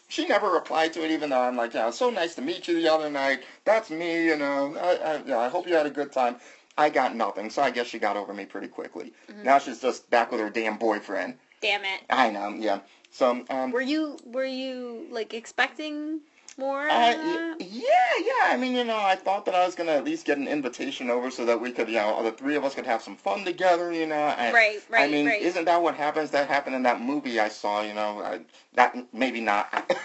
She 0.10 0.26
never 0.26 0.50
replied 0.50 0.94
to 0.94 1.04
it, 1.04 1.12
even 1.12 1.30
though 1.30 1.42
I'm 1.42 1.58
like, 1.58 1.74
yeah, 1.74 1.90
so 1.90 2.10
nice 2.10 2.36
to 2.36 2.42
meet 2.42 2.68
you 2.68 2.82
the 2.82 2.92
other 2.92 3.10
night. 3.10 3.44
That's 3.66 3.90
me, 3.90 4.26
you 4.26 4.38
know. 4.38 4.76
I, 4.78 4.96
I, 4.96 5.22
yeah, 5.26 5.40
I 5.40 5.50
hope 5.50 5.68
you 5.68 5.76
had 5.76 5.86
a 5.86 5.90
good 5.92 6.12
time. 6.14 6.38
I 6.78 6.90
got 6.90 7.16
nothing, 7.16 7.50
so 7.50 7.62
I 7.62 7.72
guess 7.72 7.88
she 7.88 8.00
got 8.00 8.16
over 8.16 8.34
me 8.34 8.46
pretty 8.46 8.68
quickly. 8.68 9.12
Now 9.44 9.60
she's 9.60 9.82
just 9.82 10.10
back 10.10 10.32
with 10.32 10.40
her 10.40 10.50
damn 10.50 10.78
boyfriend. 10.78 11.36
Damn 11.60 11.84
it. 11.84 12.02
I 12.10 12.30
know, 12.30 12.50
yeah. 12.50 12.80
So, 13.12 13.44
um, 13.50 13.72
Were 13.72 13.82
you 13.82 14.18
were 14.26 14.46
you 14.46 15.08
like 15.10 15.34
expecting 15.34 16.22
more? 16.58 16.86
That? 16.86 17.56
yeah, 17.60 17.90
yeah. 18.20 18.54
I 18.54 18.58
mean, 18.58 18.76
you 18.76 18.84
know, 18.84 18.98
I 18.98 19.16
thought 19.16 19.46
that 19.46 19.56
I 19.56 19.66
was 19.66 19.76
gonna 19.76 19.94
at 19.94 20.04
least 20.04 20.26
get 20.26 20.38
an 20.38 20.48
invitation 20.48 21.10
over 21.10 21.30
so 21.32 21.46
that 21.46 21.60
we 21.60 21.72
could, 21.72 21.88
you 21.88 21.96
know, 21.96 22.24
the 22.24 22.32
three 22.32 22.56
of 22.56 22.64
us 22.64 22.76
could 22.76 22.86
have 22.86 23.02
some 23.02 23.16
fun 23.16 23.46
together. 23.46 23.92
You 23.92 24.08
know. 24.08 24.16
I, 24.16 24.52
Right, 24.52 24.82
I 24.94 25.08
mean, 25.08 25.26
right. 25.28 25.42
isn't 25.42 25.66
that 25.66 25.82
what 25.82 25.96
happens? 25.96 26.32
That 26.32 26.48
happened 26.48 26.76
in 26.76 26.84
that 26.84 27.02
movie 27.02 27.40
I 27.40 27.50
saw. 27.50 27.82
You 27.82 27.94
know, 27.94 28.22
I, 28.22 28.40
that 28.74 28.96
maybe 29.14 29.42
not. 29.42 29.92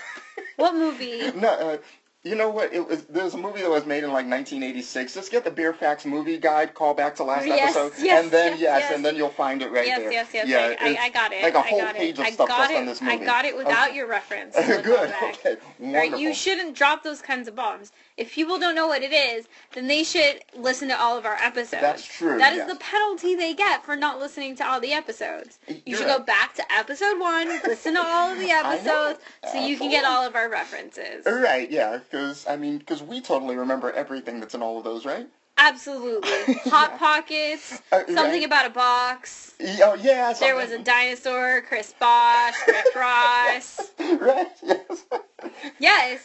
What 0.56 0.74
movie? 0.74 1.32
no, 1.32 1.48
uh, 1.48 1.76
you 2.24 2.36
know 2.36 2.48
what? 2.50 2.72
It 2.72 2.86
was 2.86 3.02
there 3.06 3.24
was 3.24 3.34
a 3.34 3.38
movie 3.38 3.62
that 3.62 3.70
was 3.70 3.84
made 3.84 4.04
in 4.04 4.10
like 4.12 4.26
1986. 4.28 5.12
Just 5.14 5.30
get 5.32 5.42
the 5.44 5.50
Beer 5.50 5.72
Facts 5.74 6.04
movie 6.06 6.38
guide. 6.38 6.72
Call 6.72 6.94
back 6.94 7.16
to 7.16 7.24
last 7.24 7.46
Yes, 7.46 7.76
episode, 7.76 7.92
yes, 8.02 8.22
and 8.22 8.32
then 8.32 8.52
yes, 8.52 8.60
yes, 8.60 8.80
yes. 8.82 8.92
and 8.94 9.04
then 9.04 9.16
you'll 9.16 9.28
find 9.28 9.60
it 9.60 9.72
right 9.72 9.86
yes, 9.86 9.98
there. 9.98 10.12
yes, 10.12 10.28
yes, 10.32 10.46
Yeah, 10.48 10.76
I, 10.80 10.96
I, 11.06 11.08
got 11.10 11.32
it. 11.32 11.42
Like 11.42 11.54
a 11.54 11.58
I 11.58 11.62
whole 11.62 11.80
got 11.80 11.94
page 11.96 12.18
it. 12.18 12.20
of 12.20 12.26
I 12.26 12.30
stuff 12.30 12.48
got 12.48 12.58
just 12.58 12.70
it. 12.72 12.76
on 12.76 12.86
this 12.86 13.02
movie. 13.02 13.12
I 13.22 13.24
got 13.24 13.44
it 13.44 13.56
without 13.56 13.88
Okay. 13.88 13.96
your 13.96 14.06
reference. 14.06 14.54
Good. 14.66 15.12
Okay. 15.22 15.56
Right, 15.80 15.92
Wonderful. 15.94 16.18
you 16.20 16.32
shouldn't 16.32 16.76
drop 16.76 17.02
those 17.02 17.20
kinds 17.20 17.48
of 17.48 17.56
bombs. 17.56 17.90
If 18.16 18.32
people 18.32 18.58
don't 18.58 18.74
know 18.76 18.86
what 18.86 19.02
it 19.02 19.12
is, 19.12 19.48
then 19.74 19.88
they 19.88 20.04
should 20.04 20.44
listen 20.56 20.86
to 20.88 21.00
all 21.00 21.16
of 21.18 21.24
our 21.26 21.34
episodes. 21.36 21.80
That's 21.82 22.04
true, 22.04 22.38
That 22.38 22.52
is 22.52 22.58
yes. 22.58 22.70
the 22.70 22.76
penalty 22.78 23.34
they 23.34 23.54
get 23.54 23.84
for 23.84 23.96
not 23.96 24.20
listening 24.20 24.54
to 24.56 24.66
all 24.68 24.78
the 24.80 24.92
episodes. 24.92 25.58
You 25.66 25.80
You're 25.86 25.98
should 25.98 26.06
right. 26.06 26.18
go 26.18 26.24
back 26.24 26.54
to 26.56 26.72
episode 26.72 27.18
one, 27.18 27.48
listen 27.64 27.94
to 27.94 28.02
all 28.04 28.30
of 28.30 28.38
the 28.38 28.50
episodes, 28.50 29.18
so 29.50 29.64
you 29.66 29.76
can 29.76 29.90
get 29.90 30.04
all 30.04 30.24
of 30.24 30.36
our 30.36 30.48
references. 30.50 31.24
Right, 31.26 31.68
yeah, 31.70 32.00
because 32.12 32.46
I 32.48 32.56
mean, 32.58 32.78
because 32.78 33.02
we 33.02 33.22
totally 33.22 33.56
remember 33.56 33.92
everything 33.92 34.40
that's 34.40 34.54
in 34.54 34.62
all 34.62 34.78
of 34.78 34.84
those, 34.84 35.06
right? 35.06 35.28
Absolutely. 35.58 36.54
Hot 36.70 36.98
Pockets, 36.98 37.80
Uh, 37.92 37.98
something 38.06 38.16
right. 38.40 38.44
about 38.44 38.66
a 38.66 38.70
box. 38.70 39.54
Oh 39.60 39.94
yeah, 39.94 40.32
There 40.40 40.56
was 40.56 40.70
a 40.70 40.78
dinosaur, 40.78 41.62
Chris 41.68 41.94
Bosh, 42.00 42.54
Rick 42.66 42.84
Ross. 42.96 43.90
right. 44.00 44.48
Yes, 44.62 45.04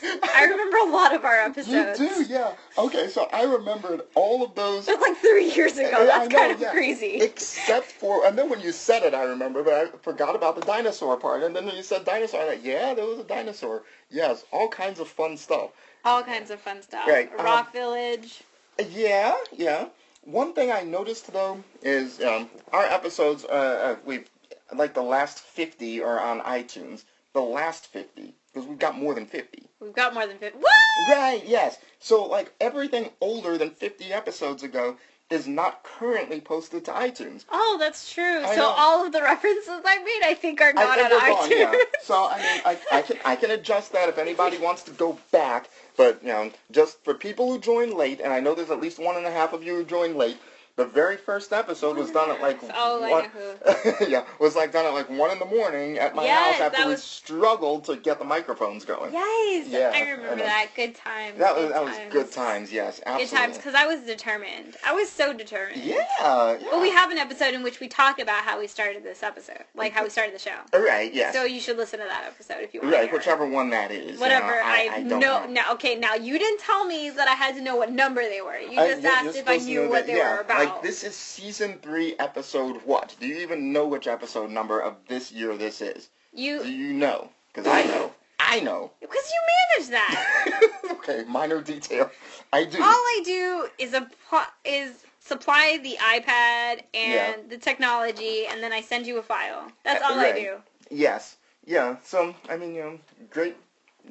Yes, 0.01 0.03
I 0.35 0.43
remember 0.45 0.77
a 0.77 0.85
lot 0.91 1.13
of 1.13 1.25
our 1.25 1.35
episodes. 1.35 1.99
you 1.99 2.07
do. 2.09 2.23
Yeah. 2.33 2.53
Okay, 2.77 3.07
so 3.09 3.27
I 3.33 3.43
remembered 3.43 4.01
all 4.15 4.43
of 4.43 4.55
those. 4.55 4.87
Was 4.87 4.99
like 5.01 5.17
three 5.17 5.51
years 5.53 5.77
ago. 5.77 5.89
I 6.01 6.05
That's 6.05 6.29
know, 6.29 6.37
kind 6.39 6.51
of 6.51 6.61
yeah. 6.61 6.71
crazy. 6.71 7.15
Except 7.21 7.85
for, 7.91 8.25
and 8.25 8.37
then 8.37 8.49
when 8.49 8.61
you 8.61 8.71
said 8.71 9.03
it, 9.03 9.13
I 9.13 9.23
remember, 9.23 9.63
but 9.63 9.73
I 9.73 9.85
forgot 10.01 10.35
about 10.35 10.55
the 10.55 10.61
dinosaur 10.61 11.17
part. 11.17 11.43
And 11.43 11.55
then 11.55 11.65
when 11.65 11.75
you 11.75 11.83
said 11.83 12.05
dinosaur, 12.05 12.41
I'm 12.41 12.47
like, 12.47 12.63
yeah, 12.63 12.93
there 12.93 13.05
was 13.05 13.19
a 13.19 13.23
dinosaur. 13.23 13.83
Yes, 14.09 14.45
all 14.51 14.69
kinds 14.69 14.99
of 14.99 15.07
fun 15.07 15.35
stuff. 15.35 15.71
All 16.05 16.23
kinds 16.23 16.49
of 16.51 16.59
fun 16.61 16.81
stuff. 16.81 17.07
Right, 17.07 17.29
Rock 17.37 17.67
um, 17.67 17.73
Village. 17.73 18.41
Yeah, 18.79 19.35
yeah. 19.55 19.89
One 20.23 20.53
thing 20.53 20.71
I 20.71 20.81
noticed 20.81 21.31
though 21.31 21.63
is 21.81 22.21
um, 22.21 22.49
our 22.71 22.85
episodes. 22.85 23.45
Uh, 23.45 23.47
uh, 23.47 23.95
we 24.05 24.25
like 24.75 24.93
the 24.93 25.01
last 25.01 25.39
fifty 25.39 26.01
are 26.01 26.19
on 26.19 26.41
iTunes. 26.41 27.05
The 27.33 27.41
last 27.41 27.87
fifty 27.87 28.35
because 28.53 28.67
we've 28.67 28.79
got 28.79 28.97
more 28.97 29.13
than 29.13 29.25
fifty. 29.25 29.67
We've 29.79 29.93
got 29.93 30.13
more 30.13 30.25
than 30.25 30.39
50. 30.39 30.57
What? 30.57 31.07
Right. 31.07 31.43
Yes. 31.45 31.79
So 31.99 32.25
like 32.25 32.53
everything 32.59 33.11
older 33.21 33.57
than 33.57 33.69
fifty 33.71 34.11
episodes 34.11 34.63
ago 34.63 34.97
is 35.29 35.47
not 35.47 35.83
currently 35.83 36.39
posted 36.39 36.85
to 36.85 36.91
iTunes. 36.91 37.43
Oh, 37.51 37.77
that's 37.79 38.11
true. 38.13 38.39
I 38.43 38.55
so 38.55 38.61
know. 38.61 38.73
all 38.77 39.05
of 39.05 39.11
the 39.11 39.21
references 39.21 39.81
I 39.83 39.97
made, 40.03 40.21
I 40.23 40.33
think, 40.33 40.61
are 40.61 40.71
not 40.71 40.97
think 40.97 41.11
on 41.11 41.19
iTunes. 41.19 41.49
yeah. 41.49 41.75
So 42.01 42.29
I 42.29 42.37
mean, 42.37 42.61
I, 42.65 42.79
I 42.91 43.01
can 43.01 43.17
I 43.25 43.35
can 43.35 43.51
adjust 43.51 43.91
that 43.91 44.07
if 44.07 44.17
anybody 44.17 44.57
wants 44.57 44.83
to 44.83 44.91
go 44.91 45.17
back. 45.31 45.69
But 45.97 46.21
you 46.21 46.29
know, 46.29 46.51
just 46.71 47.03
for 47.03 47.13
people 47.13 47.51
who 47.51 47.59
joined 47.59 47.93
late, 47.93 48.21
and 48.21 48.31
I 48.31 48.39
know 48.39 48.55
there's 48.55 48.71
at 48.71 48.79
least 48.79 48.99
one 48.99 49.17
and 49.17 49.25
a 49.25 49.31
half 49.31 49.51
of 49.51 49.63
you 49.63 49.75
who 49.75 49.83
joined 49.83 50.15
late. 50.15 50.37
The 50.77 50.85
very 50.85 51.17
first 51.17 51.51
episode 51.53 51.97
was 51.97 52.11
done 52.11 52.29
at 52.29 52.39
like 52.39 52.59
Oh, 52.75 53.01
one, 53.01 53.23
know 53.23 53.55
uh-huh. 53.65 54.05
yeah, 54.07 54.23
was 54.39 54.55
like 54.55 54.71
done 54.71 54.85
at 54.85 54.93
like 54.93 55.09
one 55.09 55.31
in 55.31 55.39
the 55.39 55.45
morning 55.45 55.97
at 55.97 56.13
my 56.15 56.23
Yes, 56.23 56.53
house 56.57 56.61
after 56.67 56.77
that 56.77 56.85
we 56.85 56.91
was- 56.91 57.03
struggled 57.03 57.85
to 57.85 57.95
get 57.97 58.19
the 58.19 58.25
microphones 58.25 58.85
going. 58.85 59.11
Yes, 59.11 59.67
Yeah, 59.67 59.91
I 59.93 60.01
remember 60.11 60.35
know. 60.35 60.43
Uh, 60.43 60.45
that. 60.45 60.67
Good 60.75 60.93
times. 60.93 61.39
That 61.39 61.55
was 61.55 61.65
good 61.65 61.73
that 61.73 61.83
was 61.83 61.95
times. 61.97 62.13
good 62.13 62.31
times. 62.31 62.71
Yes, 62.71 63.01
Good 63.03 63.27
times, 63.29 63.57
because 63.57 63.73
I 63.73 63.87
was 63.87 64.01
determined. 64.01 64.75
I 64.85 64.93
was 64.93 65.09
so 65.09 65.33
determined. 65.33 65.81
Yeah, 65.83 65.95
yeah. 66.19 66.57
But 66.69 66.79
we 66.81 66.91
have 66.91 67.09
an 67.09 67.17
episode 67.17 67.55
in 67.55 67.63
which 67.63 67.79
we 67.79 67.87
talk 67.87 68.19
about 68.19 68.43
how 68.43 68.59
we 68.59 68.67
started 68.67 69.03
this 69.03 69.23
episode, 69.23 69.63
like 69.73 69.93
how 69.93 70.03
we 70.03 70.09
started 70.11 70.35
the 70.35 70.39
show. 70.39 70.51
Right. 70.87 71.11
Yes. 71.13 71.33
So 71.33 71.43
you 71.43 71.59
should 71.59 71.77
listen 71.77 71.99
to 71.99 72.05
that 72.05 72.23
episode 72.27 72.61
if 72.61 72.73
you 72.75 72.81
want. 72.81 72.93
right. 72.93 72.99
to 73.01 73.05
hear 73.07 73.15
it. 73.15 73.17
Whichever 73.17 73.47
one 73.49 73.71
that 73.71 73.89
is. 73.91 74.13
you 74.13 74.19
Whatever. 74.19 74.45
know, 74.47 74.61
I, 74.63 74.89
I, 74.91 74.95
I 74.97 75.03
don't 75.03 75.19
know. 75.19 75.45
Now, 75.47 75.73
okay. 75.73 75.95
Now 75.95 76.13
you 76.13 76.37
didn't 76.37 76.59
tell 76.59 76.85
me 76.85 77.09
that 77.09 77.27
I 77.27 77.33
had 77.33 77.55
to 77.55 77.61
know 77.61 77.75
what 77.75 77.91
number 77.91 78.21
they 78.21 78.41
were. 78.41 78.57
You 78.59 78.79
uh, 78.79 78.87
just 78.87 79.01
you're- 79.01 79.13
asked 79.15 79.35
if 79.37 79.49
I 79.49 79.57
knew 79.57 79.89
what 79.89 80.05
they 80.05 80.17
yeah, 80.17 80.35
were 80.35 80.41
about. 80.41 80.59
Like 80.59 80.66
Oh. 80.75 80.79
this 80.81 81.03
is 81.03 81.15
season 81.15 81.79
three, 81.81 82.15
episode 82.19 82.81
what? 82.85 83.15
Do 83.19 83.27
you 83.27 83.37
even 83.37 83.71
know 83.73 83.87
which 83.87 84.07
episode 84.07 84.49
number 84.51 84.79
of 84.79 84.95
this 85.07 85.31
year 85.31 85.55
this 85.57 85.81
is? 85.81 86.09
Do 86.35 86.41
you 86.41 86.63
you 86.63 86.93
know? 86.93 87.29
Because 87.53 87.67
I 87.67 87.83
know. 87.83 88.11
I 88.39 88.59
know. 88.59 88.91
because 89.01 89.31
you 89.33 89.41
manage 89.79 89.89
that. 89.91 90.61
okay, 90.91 91.23
minor 91.27 91.61
detail. 91.61 92.09
I 92.53 92.63
do. 92.65 92.77
All 92.77 92.87
I 92.89 93.21
do 93.25 93.67
is 93.77 93.93
a 93.93 94.07
is 94.65 95.03
supply 95.19 95.79
the 95.83 95.97
iPad 95.99 96.83
and 96.93 97.13
Yeah. 97.13 97.35
the 97.49 97.57
technology, 97.57 98.45
and 98.47 98.61
then 98.63 98.71
I 98.71 98.81
send 98.81 99.05
you 99.05 99.17
a 99.17 99.23
file. 99.23 99.71
That's 99.83 100.03
uh, 100.03 100.07
all 100.07 100.17
Right. 100.17 100.35
I 100.35 100.39
do. 100.39 100.55
Yes. 100.89 101.37
Yeah. 101.65 101.97
So 102.03 102.35
I 102.49 102.57
mean, 102.57 102.75
you 102.75 102.81
know, 102.81 102.99
great, 103.29 103.55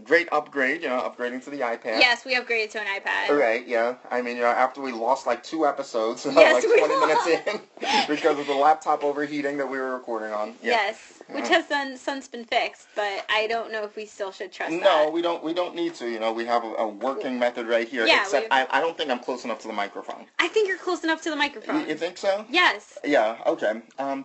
great 0.04 0.28
upgrade. 0.32 0.82
You 0.82 0.88
know, 0.88 1.00
upgrading 1.00 1.44
to 1.44 1.50
the 1.50 1.60
iPad. 1.60 1.98
Yes, 2.00 2.24
we 2.24 2.34
upgraded 2.34 2.70
to 2.72 2.80
an 2.80 2.86
iPad. 2.86 3.36
Right, 3.38 3.66
yeah. 3.66 3.96
I 4.10 4.22
mean, 4.22 4.36
you 4.36 4.42
know, 4.42 4.48
after 4.48 4.80
we 4.80 4.92
lost 4.92 5.26
like 5.26 5.42
two 5.42 5.66
episodes, 5.66 6.24
Yes, 6.26 6.64
like 6.64 6.78
20 6.78 6.94
lost. 6.94 7.26
minutes 7.26 7.48
in, 7.80 8.06
because 8.14 8.38
of 8.38 8.46
the 8.46 8.54
laptop 8.54 9.02
overheating 9.04 9.56
that 9.58 9.68
we 9.68 9.78
were 9.78 9.92
recording 9.94 10.32
on. 10.32 10.54
Yeah. 10.62 10.72
Yes, 10.72 11.22
which 11.30 11.48
has 11.48 11.66
then 11.66 11.96
since 11.96 12.28
been 12.28 12.44
fixed, 12.44 12.86
but 12.94 13.24
I 13.30 13.46
don't 13.48 13.72
know 13.72 13.82
if 13.84 13.96
we 13.96 14.06
still 14.06 14.32
should 14.32 14.52
trust 14.52 14.72
No, 14.72 14.80
that. 14.80 15.12
we 15.12 15.22
don't. 15.22 15.42
We 15.42 15.52
don't 15.54 15.74
need 15.74 15.94
to. 15.96 16.08
You 16.08 16.20
know, 16.20 16.32
we 16.32 16.44
have 16.44 16.64
a, 16.64 16.74
a 16.74 16.88
working 16.88 17.38
method 17.38 17.66
right 17.66 17.88
here. 17.88 18.06
Yeah, 18.06 18.22
except 18.22 18.48
I, 18.50 18.66
I 18.70 18.80
don't 18.80 18.96
think 18.96 19.10
I'm 19.10 19.18
close 19.20 19.44
enough 19.44 19.60
to 19.60 19.68
the 19.68 19.74
microphone. 19.74 20.26
I 20.38 20.48
think 20.48 20.68
you're 20.68 20.78
close 20.78 21.02
enough 21.04 21.22
to 21.22 21.30
the 21.30 21.36
microphone. 21.36 21.80
You, 21.80 21.86
you 21.88 21.94
think 21.96 22.18
so? 22.18 22.44
yes. 22.50 22.98
Yeah. 23.04 23.36
Okay. 23.46 23.82
Um, 23.98 24.24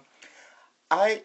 I 0.90 1.22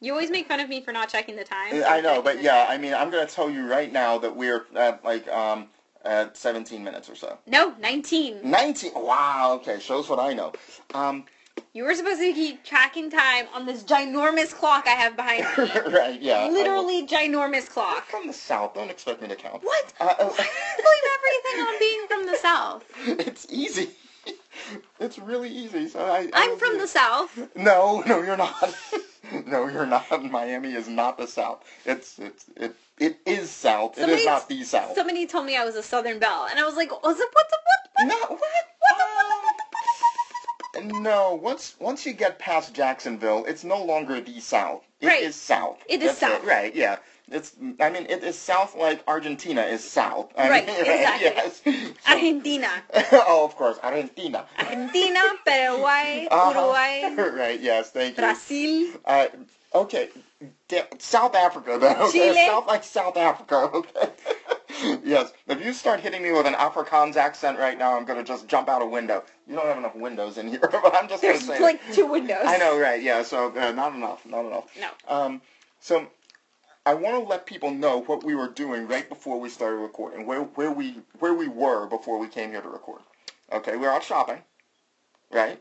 You 0.00 0.12
always 0.12 0.30
make 0.30 0.46
fun 0.46 0.60
of 0.60 0.68
me 0.68 0.80
for 0.80 0.92
not 0.92 1.08
checking 1.08 1.34
the 1.36 1.44
time. 1.44 1.82
I 1.86 2.00
know, 2.00 2.22
but 2.22 2.40
yeah. 2.42 2.66
I 2.68 2.78
mean, 2.78 2.94
I'm 2.94 3.10
gonna 3.10 3.26
tell 3.26 3.50
you 3.50 3.66
right 3.66 3.92
now 3.92 4.18
that 4.18 4.34
we're 4.34 4.66
at 4.76 5.04
like 5.04 5.26
um 5.28 5.66
at 6.04 6.36
17 6.36 6.82
minutes 6.84 7.10
or 7.10 7.16
so. 7.16 7.36
No, 7.46 7.74
19. 7.80 8.48
19. 8.48 8.92
Wow. 8.94 9.54
Okay. 9.60 9.80
Shows 9.80 10.08
what 10.08 10.18
I 10.20 10.32
know. 10.34 10.52
Um. 10.94 11.24
You 11.74 11.82
were 11.82 11.94
supposed 11.94 12.20
to 12.20 12.32
keep 12.32 12.62
tracking 12.64 13.10
time 13.10 13.46
on 13.52 13.66
this 13.66 13.82
ginormous 13.82 14.54
clock 14.54 14.84
I 14.86 14.90
have 14.90 15.16
behind 15.16 15.40
me. 15.40 15.92
right. 15.98 16.20
Yeah. 16.22 16.46
Literally 16.48 17.04
ginormous 17.04 17.62
I'm 17.62 17.66
clock. 17.66 18.06
from 18.06 18.28
the 18.28 18.32
south. 18.32 18.74
Don't 18.74 18.90
expect 18.90 19.20
me 19.20 19.26
to 19.28 19.34
count. 19.34 19.64
What? 19.64 19.92
Uh, 20.00 20.04
uh, 20.04 20.24
you 20.24 20.28
blame 20.28 21.06
everything 21.18 21.60
on 21.66 21.78
being 21.80 22.06
from 22.06 22.26
the 22.26 22.36
South? 22.36 22.84
it's 23.26 23.46
easy. 23.50 23.90
It's 25.00 25.18
really 25.18 25.48
easy. 25.48 25.88
So 25.88 26.00
I. 26.00 26.18
I 26.18 26.30
I'm 26.34 26.50
will 26.50 26.56
from 26.58 26.78
the. 26.78 26.86
South. 26.86 27.38
No, 27.56 28.02
no, 28.06 28.20
you're 28.22 28.36
not. 28.36 28.74
No, 29.46 29.68
you're 29.68 29.86
not. 29.86 30.06
Miami 30.30 30.74
is 30.74 30.88
not 30.88 31.18
the 31.18 31.26
South. 31.26 31.64
It's 31.84 32.18
it's 32.18 32.46
it 32.56 32.74
it 32.98 33.18
is 33.26 33.50
South. 33.50 33.92
it 33.96 34.00
Somebody- 34.02 34.20
is 34.22 34.26
not 34.26 34.48
the 34.48 34.64
South. 34.64 34.94
Somebody 34.94 35.26
told 35.26 35.46
me 35.46 35.56
I 35.56 35.64
was 35.64 35.74
a 35.76 35.82
Southern 35.82 36.18
Belle, 36.18 36.46
and 36.50 36.58
I 36.58 36.64
was 36.66 36.76
like, 36.76 36.90
was 37.02 37.18
it, 37.18 37.28
what 37.32 37.46
the, 37.50 37.58
what, 37.66 37.80
what, 37.94 38.08
no, 38.08 38.36
what, 38.36 38.40
what, 38.40 39.56
the, 40.74 40.80
um, 40.96 41.02
no. 41.02 41.34
Once 41.34 41.74
once 41.80 42.04
you 42.06 42.12
get 42.12 42.38
past 42.38 42.74
Jacksonville, 42.74 43.44
it's 43.46 43.64
no 43.64 43.82
longer 43.82 44.20
the 44.20 44.40
South. 44.40 44.82
It 45.00 45.06
is 45.06 45.10
Right. 45.24 45.34
South. 45.34 45.78
It 45.88 46.02
is 46.02 46.18
That's 46.18 46.20
South. 46.20 46.44
right? 46.44 46.74
Yeah. 46.74 46.96
It's, 47.30 47.54
I 47.80 47.90
mean, 47.90 48.06
it 48.08 48.24
is 48.24 48.38
south 48.38 48.74
like 48.76 49.02
Argentina 49.06 49.62
is 49.62 49.84
south. 49.84 50.32
I 50.36 50.48
Right, 50.48 50.66
mean, 50.66 50.76
exactly. 50.80 51.26
Yes. 51.26 51.94
Argentina. 52.08 52.70
oh, 53.12 53.44
of 53.44 53.54
course, 53.56 53.78
Argentina. 53.82 54.46
Argentina, 54.58 55.20
Paraguay, 55.44 56.28
Uh-huh. 56.30 56.50
Uruguay, 56.50 57.30
right, 57.38 57.60
yes, 57.60 57.90
thank 57.90 58.16
you. 58.16 58.22
Brazil. 58.22 58.86
Uh, 59.04 59.26
okay, 59.74 60.08
South 60.98 61.34
Africa 61.34 61.78
then. 61.80 61.96
Okay, 61.96 62.12
Chile. 62.12 62.46
South 62.46 62.66
like 62.66 62.84
South 62.84 63.16
Africa. 63.16 63.56
Okay. 63.74 64.10
yes, 65.04 65.32
if 65.48 65.62
you 65.64 65.72
start 65.72 66.00
hitting 66.00 66.22
me 66.22 66.30
with 66.32 66.46
an 66.46 66.54
Afrikaans 66.54 67.16
accent 67.16 67.58
right 67.58 67.76
now, 67.78 67.96
I'm 67.96 68.04
gonna 68.04 68.24
just 68.24 68.48
jump 68.48 68.68
out 68.68 68.80
a 68.80 68.86
window. 68.86 69.22
You 69.46 69.56
don't 69.56 69.66
have 69.66 69.76
enough 69.78 69.96
windows 69.96 70.38
in 70.38 70.48
here, 70.48 70.60
but 70.70 70.94
I'm 70.94 71.08
just 71.08 71.20
There's 71.22 71.42
gonna 71.44 71.58
say. 71.58 71.62
like 71.62 71.80
two 71.92 72.06
windows. 72.06 72.44
I 72.46 72.56
know, 72.58 72.78
right? 72.78 73.02
Yeah, 73.02 73.22
so 73.22 73.52
uh, 73.56 73.72
not 73.72 73.94
enough, 73.94 74.24
not 74.24 74.44
enough. 74.46 74.64
No. 74.80 74.88
Um, 75.08 75.42
so 75.80 76.06
I 76.88 76.94
want 76.94 77.22
to 77.22 77.28
let 77.28 77.44
people 77.44 77.70
know 77.70 78.00
what 78.00 78.24
we 78.24 78.34
were 78.34 78.48
doing 78.48 78.88
right 78.88 79.06
before 79.06 79.38
we 79.38 79.50
started 79.50 79.76
recording, 79.76 80.24
where 80.24 80.40
where 80.40 80.72
we 80.72 80.94
where 81.18 81.34
we 81.34 81.46
were 81.46 81.86
before 81.86 82.16
we 82.18 82.28
came 82.28 82.50
here 82.50 82.62
to 82.62 82.68
record. 82.70 83.02
Okay, 83.52 83.72
we 83.72 83.80
were 83.80 83.90
out 83.92 84.02
shopping, 84.02 84.38
right? 85.30 85.60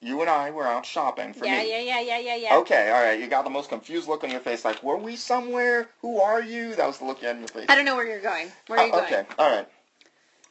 You 0.00 0.20
and 0.22 0.28
I 0.28 0.50
were 0.50 0.66
out 0.66 0.84
shopping 0.84 1.34
for 1.34 1.44
Yeah, 1.44 1.62
me. 1.62 1.70
yeah, 1.70 1.78
yeah, 1.78 2.00
yeah, 2.00 2.18
yeah, 2.18 2.34
yeah. 2.34 2.56
Okay, 2.56 2.90
all 2.90 3.00
right. 3.00 3.20
You 3.20 3.28
got 3.28 3.44
the 3.44 3.50
most 3.50 3.68
confused 3.68 4.08
look 4.08 4.24
on 4.24 4.30
your 4.32 4.40
face, 4.40 4.64
like, 4.64 4.82
were 4.82 4.96
we 4.96 5.14
somewhere? 5.14 5.88
Who 6.02 6.20
are 6.20 6.42
you? 6.42 6.74
That 6.74 6.88
was 6.88 6.98
the 6.98 7.04
look 7.04 7.22
you 7.22 7.28
had 7.28 7.36
in 7.36 7.42
your 7.42 7.48
face. 7.48 7.66
I 7.68 7.76
don't 7.76 7.84
know 7.84 7.94
where 7.94 8.06
you're 8.06 8.20
going. 8.20 8.50
Where 8.66 8.80
are 8.80 8.86
you 8.86 8.92
Uh, 8.92 8.96
going? 9.02 9.14
okay, 9.14 9.26
all 9.38 9.56
right. 9.56 9.68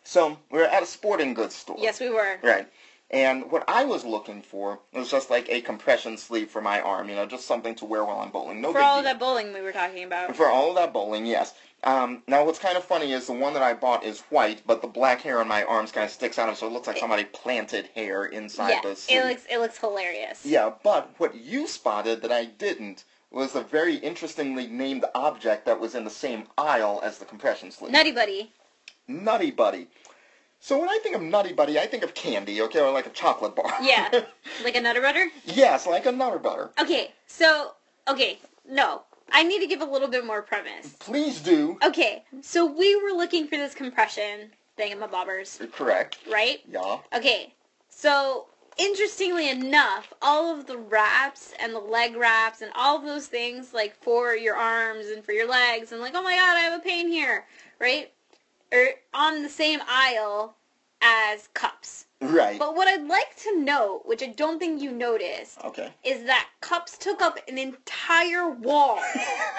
So 0.05 0.37
we 0.49 0.59
were 0.59 0.65
at 0.65 0.81
a 0.81 0.85
sporting 0.85 1.33
goods 1.33 1.55
store. 1.55 1.77
Yes, 1.77 1.99
we 1.99 2.09
were. 2.09 2.39
Right. 2.41 2.69
And 3.11 3.51
what 3.51 3.63
I 3.67 3.85
was 3.85 4.03
looking 4.03 4.41
for 4.41 4.79
was 4.91 5.11
just 5.11 5.29
like 5.29 5.47
a 5.49 5.61
compression 5.61 6.17
sleeve 6.17 6.49
for 6.49 6.61
my 6.61 6.81
arm, 6.81 7.07
you 7.07 7.15
know, 7.15 7.25
just 7.25 7.45
something 7.45 7.75
to 7.75 7.85
wear 7.85 8.03
while 8.03 8.19
I'm 8.19 8.31
bowling. 8.31 8.61
No 8.61 8.71
For 8.71 8.81
all 8.81 9.03
that 9.03 9.19
bowling 9.19 9.53
we 9.53 9.61
were 9.61 9.71
talking 9.71 10.03
about. 10.03 10.35
For 10.35 10.49
all 10.49 10.69
of 10.69 10.75
that 10.75 10.91
bowling, 10.91 11.25
yes. 11.25 11.53
Um, 11.83 12.23
now, 12.27 12.43
what's 12.43 12.57
kind 12.57 12.75
of 12.75 12.83
funny 12.83 13.13
is 13.13 13.27
the 13.27 13.33
one 13.33 13.53
that 13.53 13.61
I 13.61 13.75
bought 13.75 14.03
is 14.03 14.21
white, 14.31 14.63
but 14.65 14.81
the 14.81 14.87
black 14.87 15.21
hair 15.21 15.39
on 15.39 15.47
my 15.47 15.63
arms 15.63 15.91
kind 15.91 16.03
of 16.03 16.09
sticks 16.09 16.39
out, 16.39 16.49
of 16.49 16.57
so 16.57 16.65
it 16.65 16.73
looks 16.73 16.87
like 16.87 16.97
somebody 16.97 17.25
planted 17.25 17.89
hair 17.93 18.25
inside 18.25 18.69
yeah, 18.69 18.81
the 18.81 18.95
sleeve. 18.95 19.19
it 19.19 19.27
looks 19.27 19.45
it 19.51 19.57
looks 19.59 19.77
hilarious. 19.77 20.43
Yeah, 20.43 20.71
but 20.83 21.13
what 21.19 21.35
you 21.35 21.67
spotted 21.67 22.23
that 22.23 22.31
I 22.31 22.45
didn't 22.45 23.03
was 23.29 23.53
a 23.53 23.61
very 23.61 23.97
interestingly 23.97 24.65
named 24.65 25.05
object 25.13 25.65
that 25.67 25.79
was 25.79 25.93
in 25.93 26.05
the 26.05 26.09
same 26.09 26.47
aisle 26.57 27.01
as 27.03 27.19
the 27.19 27.25
compression 27.25 27.69
sleeve. 27.69 27.91
Nutty 27.91 28.11
Buddy. 28.11 28.51
Nutty 29.07 29.51
Buddy. 29.51 29.87
So 30.65 30.79
when 30.79 30.89
I 30.89 30.97
think 31.03 31.15
of 31.15 31.21
Nutty 31.21 31.53
Buddy, 31.53 31.77
I 31.77 31.85
think 31.85 32.01
of 32.01 32.15
candy, 32.15 32.59
okay, 32.63 32.79
or 32.79 32.89
like 32.91 33.05
a 33.05 33.11
chocolate 33.11 33.55
bar. 33.55 33.71
Yeah. 33.83 34.09
like 34.63 34.75
a 34.75 34.81
Nutter 34.81 34.99
Butter? 34.99 35.27
yes, 35.45 35.85
like 35.85 36.07
a 36.07 36.11
Nutter 36.11 36.39
Butter. 36.39 36.71
Okay, 36.81 37.11
so 37.27 37.73
okay, 38.07 38.39
no. 38.67 39.03
I 39.31 39.43
need 39.43 39.59
to 39.59 39.67
give 39.67 39.81
a 39.81 39.85
little 39.85 40.07
bit 40.07 40.25
more 40.25 40.41
premise. 40.41 40.95
Please 40.97 41.39
do. 41.39 41.77
Okay, 41.83 42.23
so 42.41 42.65
we 42.65 42.95
were 42.95 43.15
looking 43.15 43.45
for 43.47 43.57
this 43.57 43.75
compression 43.75 44.49
thingamabobbers, 44.75 45.71
Correct. 45.71 46.17
right? 46.31 46.61
Yeah. 46.67 46.97
Okay, 47.15 47.53
so 47.89 48.47
interestingly 48.79 49.51
enough, 49.51 50.13
all 50.23 50.57
of 50.57 50.65
the 50.65 50.79
wraps 50.79 51.53
and 51.59 51.75
the 51.75 51.79
leg 51.79 52.15
wraps 52.15 52.63
and 52.63 52.71
all 52.73 52.97
of 52.97 53.03
those 53.03 53.27
things, 53.27 53.71
like 53.71 53.95
for 54.01 54.35
your 54.35 54.55
arms 54.55 55.09
and 55.09 55.23
for 55.23 55.31
your 55.31 55.47
legs, 55.47 55.91
and 55.91 56.01
like, 56.01 56.13
oh 56.15 56.23
my 56.23 56.33
god, 56.33 56.57
I 56.57 56.61
have 56.61 56.79
a 56.79 56.83
pain 56.83 57.07
here, 57.07 57.45
right? 57.79 58.11
On 59.13 59.43
the 59.43 59.49
same 59.49 59.79
aisle 59.87 60.55
as 61.01 61.47
cups. 61.53 62.05
Right. 62.21 62.57
But 62.57 62.75
what 62.75 62.87
I'd 62.87 63.07
like 63.07 63.35
to 63.43 63.59
note, 63.59 64.03
which 64.05 64.23
I 64.23 64.27
don't 64.27 64.59
think 64.59 64.81
you 64.81 64.91
noticed, 64.91 65.59
Okay. 65.63 65.91
is 66.03 66.23
that 66.25 66.47
cups 66.61 66.97
took 66.97 67.21
up 67.21 67.37
an 67.47 67.57
entire 67.57 68.49
wall. 68.49 68.99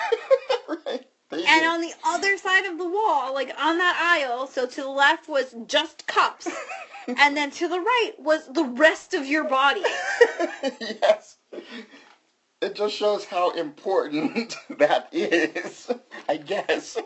right. 0.87 1.07
And 1.31 1.67
on 1.67 1.81
the 1.81 1.93
other 2.05 2.37
side 2.39 2.65
of 2.67 2.79
the 2.79 2.89
wall, 2.89 3.35
like 3.35 3.53
on 3.61 3.79
that 3.79 3.97
aisle, 4.01 4.47
so 4.47 4.67
to 4.67 4.81
the 4.83 4.89
left 4.89 5.29
was 5.29 5.55
just 5.67 6.07
cups. 6.07 6.49
and 7.19 7.37
then 7.37 7.51
to 7.53 7.69
the 7.69 7.79
right 7.81 8.13
was 8.19 8.47
the 8.53 8.65
rest 8.65 9.15
of 9.15 9.27
your 9.27 9.45
body. 9.45 9.83
yes. 10.81 11.37
It 12.63 12.75
just 12.75 12.95
shows 12.95 13.25
how 13.25 13.51
important 13.51 14.57
that 14.79 15.09
is. 15.13 15.91
I 16.29 16.37
guess. 16.39 16.97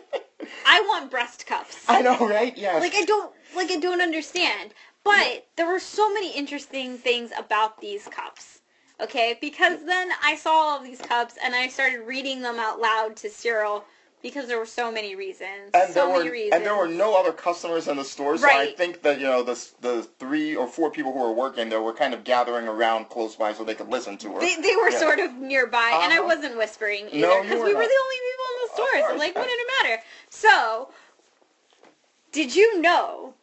I 0.65 0.81
want 0.81 1.11
breast 1.11 1.45
cups. 1.45 1.83
I 1.87 2.01
know, 2.01 2.17
right? 2.27 2.57
Yes. 2.57 2.81
Like 2.81 2.95
I 2.95 3.05
don't 3.05 3.31
like 3.55 3.71
I 3.71 3.77
don't 3.77 4.01
understand. 4.01 4.73
But 5.03 5.47
there 5.55 5.67
were 5.67 5.79
so 5.79 6.13
many 6.13 6.31
interesting 6.31 6.97
things 6.97 7.31
about 7.37 7.81
these 7.81 8.07
cups. 8.07 8.59
Okay? 8.99 9.37
Because 9.41 9.83
then 9.85 10.09
I 10.23 10.35
saw 10.35 10.51
all 10.51 10.77
of 10.77 10.83
these 10.83 11.01
cups 11.01 11.35
and 11.43 11.55
I 11.55 11.67
started 11.67 12.01
reading 12.01 12.41
them 12.41 12.59
out 12.59 12.79
loud 12.79 13.15
to 13.17 13.29
Cyril 13.29 13.83
because 14.21 14.47
there 14.47 14.57
were 14.59 14.65
so 14.65 14.91
many 14.91 15.15
reasons. 15.15 15.71
and 15.73 15.93
so 15.93 16.05
there 16.05 16.07
many 16.17 16.25
were 16.29 16.31
reasons. 16.33 16.53
and 16.55 16.65
there 16.65 16.75
were 16.75 16.87
no 16.87 17.15
other 17.19 17.31
customers 17.31 17.87
in 17.87 17.97
the 17.97 18.03
store, 18.05 18.37
so 18.37 18.47
I 18.47 18.73
think 18.73 19.01
that 19.03 19.19
you 19.19 19.25
know 19.27 19.43
the 19.43 19.59
the 19.81 20.03
three 20.19 20.55
or 20.55 20.67
four 20.67 20.91
people 20.91 21.11
who 21.13 21.19
were 21.19 21.31
working 21.33 21.69
there 21.69 21.81
were 21.81 21.93
kind 21.93 22.13
of 22.13 22.23
gathering 22.23 22.67
around 22.67 23.09
close 23.09 23.35
by 23.35 23.53
so 23.53 23.63
they 23.63 23.75
could 23.75 23.89
listen 23.89 24.17
to 24.19 24.33
her. 24.33 24.39
They, 24.39 24.55
they 24.55 24.75
were 24.75 24.89
Yeah. 24.91 24.99
sort 24.99 25.19
of 25.19 25.33
nearby, 25.33 25.91
and 26.03 26.13
I 26.13 26.17
Uh-huh. 26.17 26.25
wasn't 26.27 26.57
whispering 26.57 27.07
either 27.11 27.41
because 27.41 27.59
were 27.59 27.65
we 27.65 27.73
were 27.73 27.81
the 27.81 28.01
only 28.03 28.15
people 28.29 28.45
in 28.53 28.61
the 28.67 28.73
store. 28.73 29.09
So 29.09 29.15
like, 29.17 29.35
what 29.35 29.47
did 29.47 29.59
it 29.59 29.67
matter? 29.83 30.03
So, 30.29 30.89
did 32.31 32.55
you 32.55 32.79
know? 32.81 33.33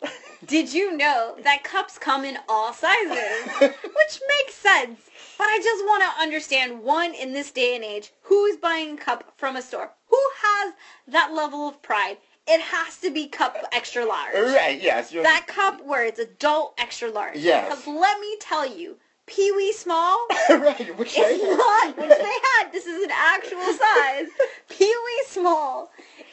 Did 0.47 0.73
you 0.73 0.97
know 0.97 1.35
that 1.43 1.65
cups 1.65 1.99
come 1.99 2.25
in 2.25 2.39
all 2.49 2.73
sizes, 2.73 3.43
which 3.61 4.21
makes 4.29 4.55
sense? 4.55 5.08
But 5.39 5.45
I 5.47 5.61
just 5.63 5.85
want 5.85 6.03
to 6.03 6.23
understand 6.23 6.83
one 6.83 7.15
in 7.15 7.33
this 7.33 7.51
day 7.53 7.77
and 7.77 7.85
age, 7.85 8.13
who's 8.23 8.57
buying 8.57 8.95
a 8.95 8.97
cup 9.01 9.33
from 9.37 9.55
a 9.57 9.63
store? 9.63 9.93
Who 10.09 10.21
has 10.43 10.75
that 11.07 11.33
level 11.33 11.69
of 11.69 11.81
pride? 11.81 12.19
It 12.49 12.61
has 12.61 12.97
to 12.99 13.11
be 13.11 13.29
cup 13.29 13.57
extra 13.73 14.05
large. 14.05 14.35
right? 14.35 14.81
Yes. 14.81 15.13
You're, 15.13 15.23
That 15.23 15.47
cup 15.47 15.85
where 15.87 16.05
it's 16.05 16.19
adult 16.19 16.75
extra 16.79 17.11
large. 17.11 17.37
Yes. 17.37 17.69
Because 17.69 17.87
let 17.87 18.19
me 18.21 18.37
tell 18.41 18.67
you, 18.67 18.97
Pee 19.27 19.53
Wee 19.53 19.73
Small 19.75 20.19
right. 20.49 20.99
Which 20.99 21.15
they 21.15 21.39
not, 21.39 21.97
which 21.97 22.09
they 22.09 22.37
had. 22.55 22.73
This 22.73 22.87
is 22.87 23.05
an 23.05 23.11
actual 23.13 23.61
size. 23.75 24.27
Pee 24.71 24.87
Wee 25.05 25.25
Small 25.29 25.91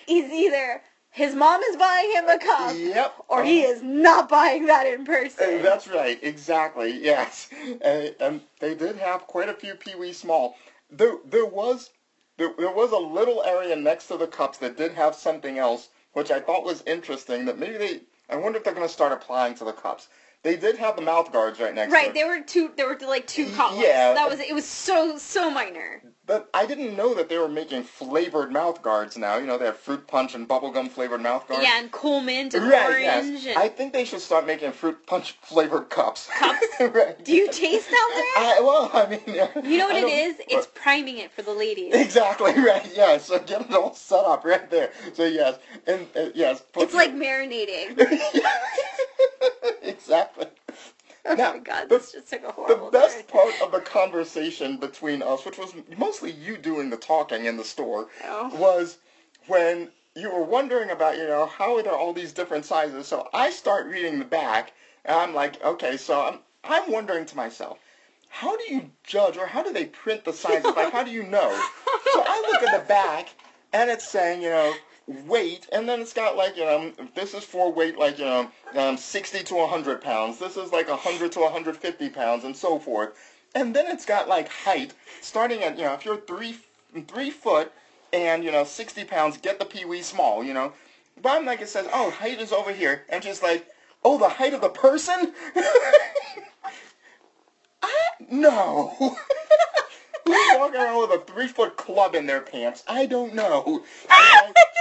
is 0.08 0.32
either 0.32 0.82
his 1.15 1.34
mom 1.34 1.62
is 1.62 1.78
buying 1.78 2.12
him 2.12 2.28
a 2.28 2.38
cup, 2.38 2.75
Yep. 2.75 3.15
or 3.30 3.41
he 3.45 3.62
is 3.62 3.82
not 3.82 4.28
buying 4.28 4.65
that 4.65 4.86
in 4.86 5.06
person. 5.06 5.63
That's 5.63 5.88
right, 5.88 6.19
exactly. 6.21 6.91
Yes, 7.01 7.49
uh, 7.84 8.08
and 8.19 8.41
they 8.60 8.75
did 8.75 8.97
have 8.97 9.21
quite 9.25 9.47
a 9.47 9.54
few 9.54 9.75
Pee 9.75 9.95
Wee 9.95 10.12
Small. 10.12 10.58
There, 10.91 11.15
there 11.23 11.45
was, 11.45 11.91
there, 12.38 12.51
there 12.58 12.69
was 12.71 12.91
a 12.91 12.97
little 12.97 13.43
area 13.43 13.78
next 13.78 14.08
to 14.08 14.17
the 14.17 14.28
cups 14.28 14.58
that 14.58 14.75
did 14.75 14.91
have 14.91 15.15
something 15.15 15.58
else, 15.58 15.88
which 16.12 16.32
I 16.32 16.41
thought 16.41 16.65
was 16.65 16.84
interesting. 16.86 17.45
That 17.45 17.58
maybe 17.60 17.78
they, 17.78 18.01
I 18.30 18.36
wonder 18.36 18.58
if 18.58 18.65
they're 18.65 18.73
going 18.73 18.86
to 18.88 18.93
start 18.93 19.13
applying 19.13 19.56
to 19.56 19.63
the 19.63 19.71
cups. 19.71 20.10
They 20.43 20.58
did 20.58 20.78
have 20.78 20.97
the 20.97 21.01
mouth 21.01 21.32
guards 21.32 21.62
right 21.62 21.73
next. 21.73 21.93
Right, 21.93 22.06
to 22.06 22.10
it. 22.12 22.13
there 22.13 22.28
were 22.28 22.41
two. 22.43 22.71
There 22.75 22.88
were 22.88 22.99
like 23.08 23.25
two 23.25 23.49
columns. 23.54 23.82
Yeah. 23.82 24.13
that 24.13 24.30
was 24.30 24.39
it. 24.41 24.54
Was 24.54 24.67
so 24.67 25.17
so 25.17 25.49
minor. 25.49 26.04
But 26.28 26.50
I 26.56 26.66
didn't 26.66 26.96
know 26.98 27.14
that 27.14 27.30
they 27.30 27.38
were 27.38 27.48
making 27.48 27.84
flavored 27.84 28.52
mouth 28.52 28.82
guards 28.82 29.16
now. 29.16 29.38
You 29.38 29.46
know, 29.46 29.60
they 29.60 29.66
have 29.66 29.78
fruit 29.78 30.08
punch 30.08 30.34
and 30.34 30.48
bubblegum 30.50 30.90
flavored 30.90 31.22
mouth 31.22 31.48
guards. 31.48 31.64
Yeah, 31.64 31.80
and 31.80 31.92
cool 31.92 32.20
mint 32.20 32.56
and 32.56 32.68
Right, 32.68 32.84
orange. 32.84 33.04
yes. 33.04 33.46
And, 33.46 33.58
I 33.60 33.68
think 33.68 33.94
they 33.94 34.06
should 34.06 34.22
start 34.22 34.48
making 34.48 34.72
fruit 34.72 35.06
punch 35.06 35.34
flavored 35.42 35.90
cups. 35.92 36.28
Cups? 36.36 36.66
right. 36.80 37.24
do 37.24 37.32
you 37.32 37.52
taste 37.52 37.90
that? 37.92 38.56
I, 38.58 38.62
well, 38.62 38.90
I 38.92 39.06
mean, 39.08 39.22
You 39.72 39.78
know 39.78 39.88
what 39.88 39.98
it 39.98 40.08
is? 40.08 40.40
it? 40.40 40.48
It's 40.50 40.68
priming 40.74 41.20
it 41.20 41.32
for 41.32 41.44
the 41.44 41.54
ladies. 41.54 41.94
Exactly 41.94 42.54
right. 42.60 42.90
Yeah. 42.96 43.20
So 43.20 43.38
get 43.40 43.62
it 43.62 43.74
all 43.74 43.94
set 43.94 44.26
up 44.26 44.44
right 44.46 44.70
there. 44.72 44.92
So 45.14 45.26
yes, 45.26 45.60
and 45.86 46.08
uh, 46.16 46.30
yes. 46.34 46.64
It's 46.78 46.94
like 46.96 47.14
marinating. 47.14 48.00
exactly. 49.84 50.48
Oh 51.30 51.36
Now, 51.36 51.54
my 51.54 51.60
god, 51.60 51.90
the- 51.90 51.98
this 51.98 52.12
just 52.12 52.30
took 52.30 52.44
a 52.44 52.68
The 52.68 52.90
best 52.92 53.28
turn. 53.28 53.42
part 53.42 53.62
of 53.62 53.72
the 53.72 53.80
conversation 53.80 54.78
between 54.78 55.22
us, 55.24 55.44
which 55.46 55.58
was 55.58 55.74
mostly 55.98 56.32
you 56.32 56.56
doing 56.58 56.90
the 56.90 56.98
talking 56.98 57.46
in 57.46 57.58
the 57.58 57.64
store, 57.64 58.08
Oh. 58.24 58.50
was 58.56 58.98
when 59.48 59.90
you 60.16 60.30
were 60.32 60.44
wondering 60.44 60.92
about, 60.92 61.18
you 61.18 61.28
know, 61.28 61.46
how 61.48 61.76
are 61.76 61.84
there 61.84 61.94
all 61.96 62.14
these 62.14 62.32
different 62.32 62.64
sizes? 62.66 63.08
So 63.08 63.28
I 63.34 63.50
start 63.50 63.88
reading 63.88 64.20
the 64.20 64.26
back, 64.26 64.74
and 65.04 65.18
I'm 65.18 65.34
like, 65.34 65.62
okay, 65.64 65.98
so 65.98 66.22
I'm, 66.22 66.40
I'm 66.64 66.92
wondering 66.92 67.26
to 67.26 67.36
myself, 67.36 67.80
how 68.30 68.56
do 68.58 68.64
you 68.74 68.92
judge, 69.04 69.38
or 69.38 69.46
how 69.48 69.64
do 69.64 69.74
they 69.74 69.86
print 69.86 70.26
the 70.26 70.34
sizes? 70.34 70.76
Like, 70.76 70.92
how 70.92 71.04
do 71.04 71.12
you 71.12 71.24
know? 71.24 71.50
So 72.14 72.24
I 72.26 72.40
look 72.52 72.64
at 72.64 72.82
the 72.82 72.88
back, 72.88 73.30
and 73.74 73.90
it's 73.90 74.08
saying, 74.08 74.42
you 74.42 74.50
know, 74.50 74.74
weight, 75.08 75.68
and 75.72 75.88
then 75.88 76.02
it's 76.02 76.13
got 76.13 76.36
like, 76.36 76.58
you 76.58 76.65
know, 76.65 76.91
this 77.13 77.34
is 77.34 77.44
for 77.44 77.72
weight, 77.72 77.98
like, 77.98 78.18
you 78.18 78.26
know, 78.26 78.50
um, 78.76 78.98
60 78.98 79.44
to 79.44 79.56
100 79.56 80.02
pounds. 80.02 80.39
This 80.39 80.58
is 80.58 80.72
like 80.72 80.89
100 80.89 81.32
to 81.34 81.39
150 81.39 82.10
pounds, 82.10 82.44
and 82.44 82.56
so 82.56 82.80
forth. 82.80 83.13
And 83.54 83.76
then 83.76 83.86
it's 83.88 84.06
got 84.06 84.28
like 84.28 84.50
height, 84.50 84.94
starting 85.22 85.63
at, 85.63 85.78
you 85.78 85.84
know, 85.84 85.94
if 85.94 86.06
you're 86.06 86.18
three, 86.22 86.58
three 87.08 87.30
foot, 87.30 87.72
and, 88.13 88.44
you 88.44 88.52
know, 88.52 88.63
60 88.63 89.04
pounds, 89.06 89.38
get 89.38 89.60
the 89.60 89.65
Pee 89.65 89.86
Wee 89.86 90.02
small, 90.02 90.44
you 90.44 90.54
know. 90.54 90.74
But 91.22 91.34
I'm 91.34 91.46
like, 91.46 91.62
it 91.62 91.70
says, 91.70 91.88
oh, 91.94 92.10
height 92.12 92.39
is 92.39 92.52
over 92.52 92.72
here. 92.72 93.04
And 93.10 93.24
she's 93.24 93.44
like, 93.44 93.68
oh, 94.04 94.18
the 94.18 94.30
height 94.30 94.54
of 94.54 94.62
the 94.62 94.70
person? 94.70 95.34
I, 97.82 97.94
no. 98.30 98.94
Who's 100.26 100.58
walking 100.58 100.80
around 100.80 101.02
with 101.02 101.22
a 101.22 101.24
three 101.32 101.48
foot 101.48 101.78
club 101.78 102.15
in 102.15 102.26
their 102.26 102.41
pants? 102.41 102.84
I 102.88 103.06
don't 103.06 103.36
know. 103.36 103.84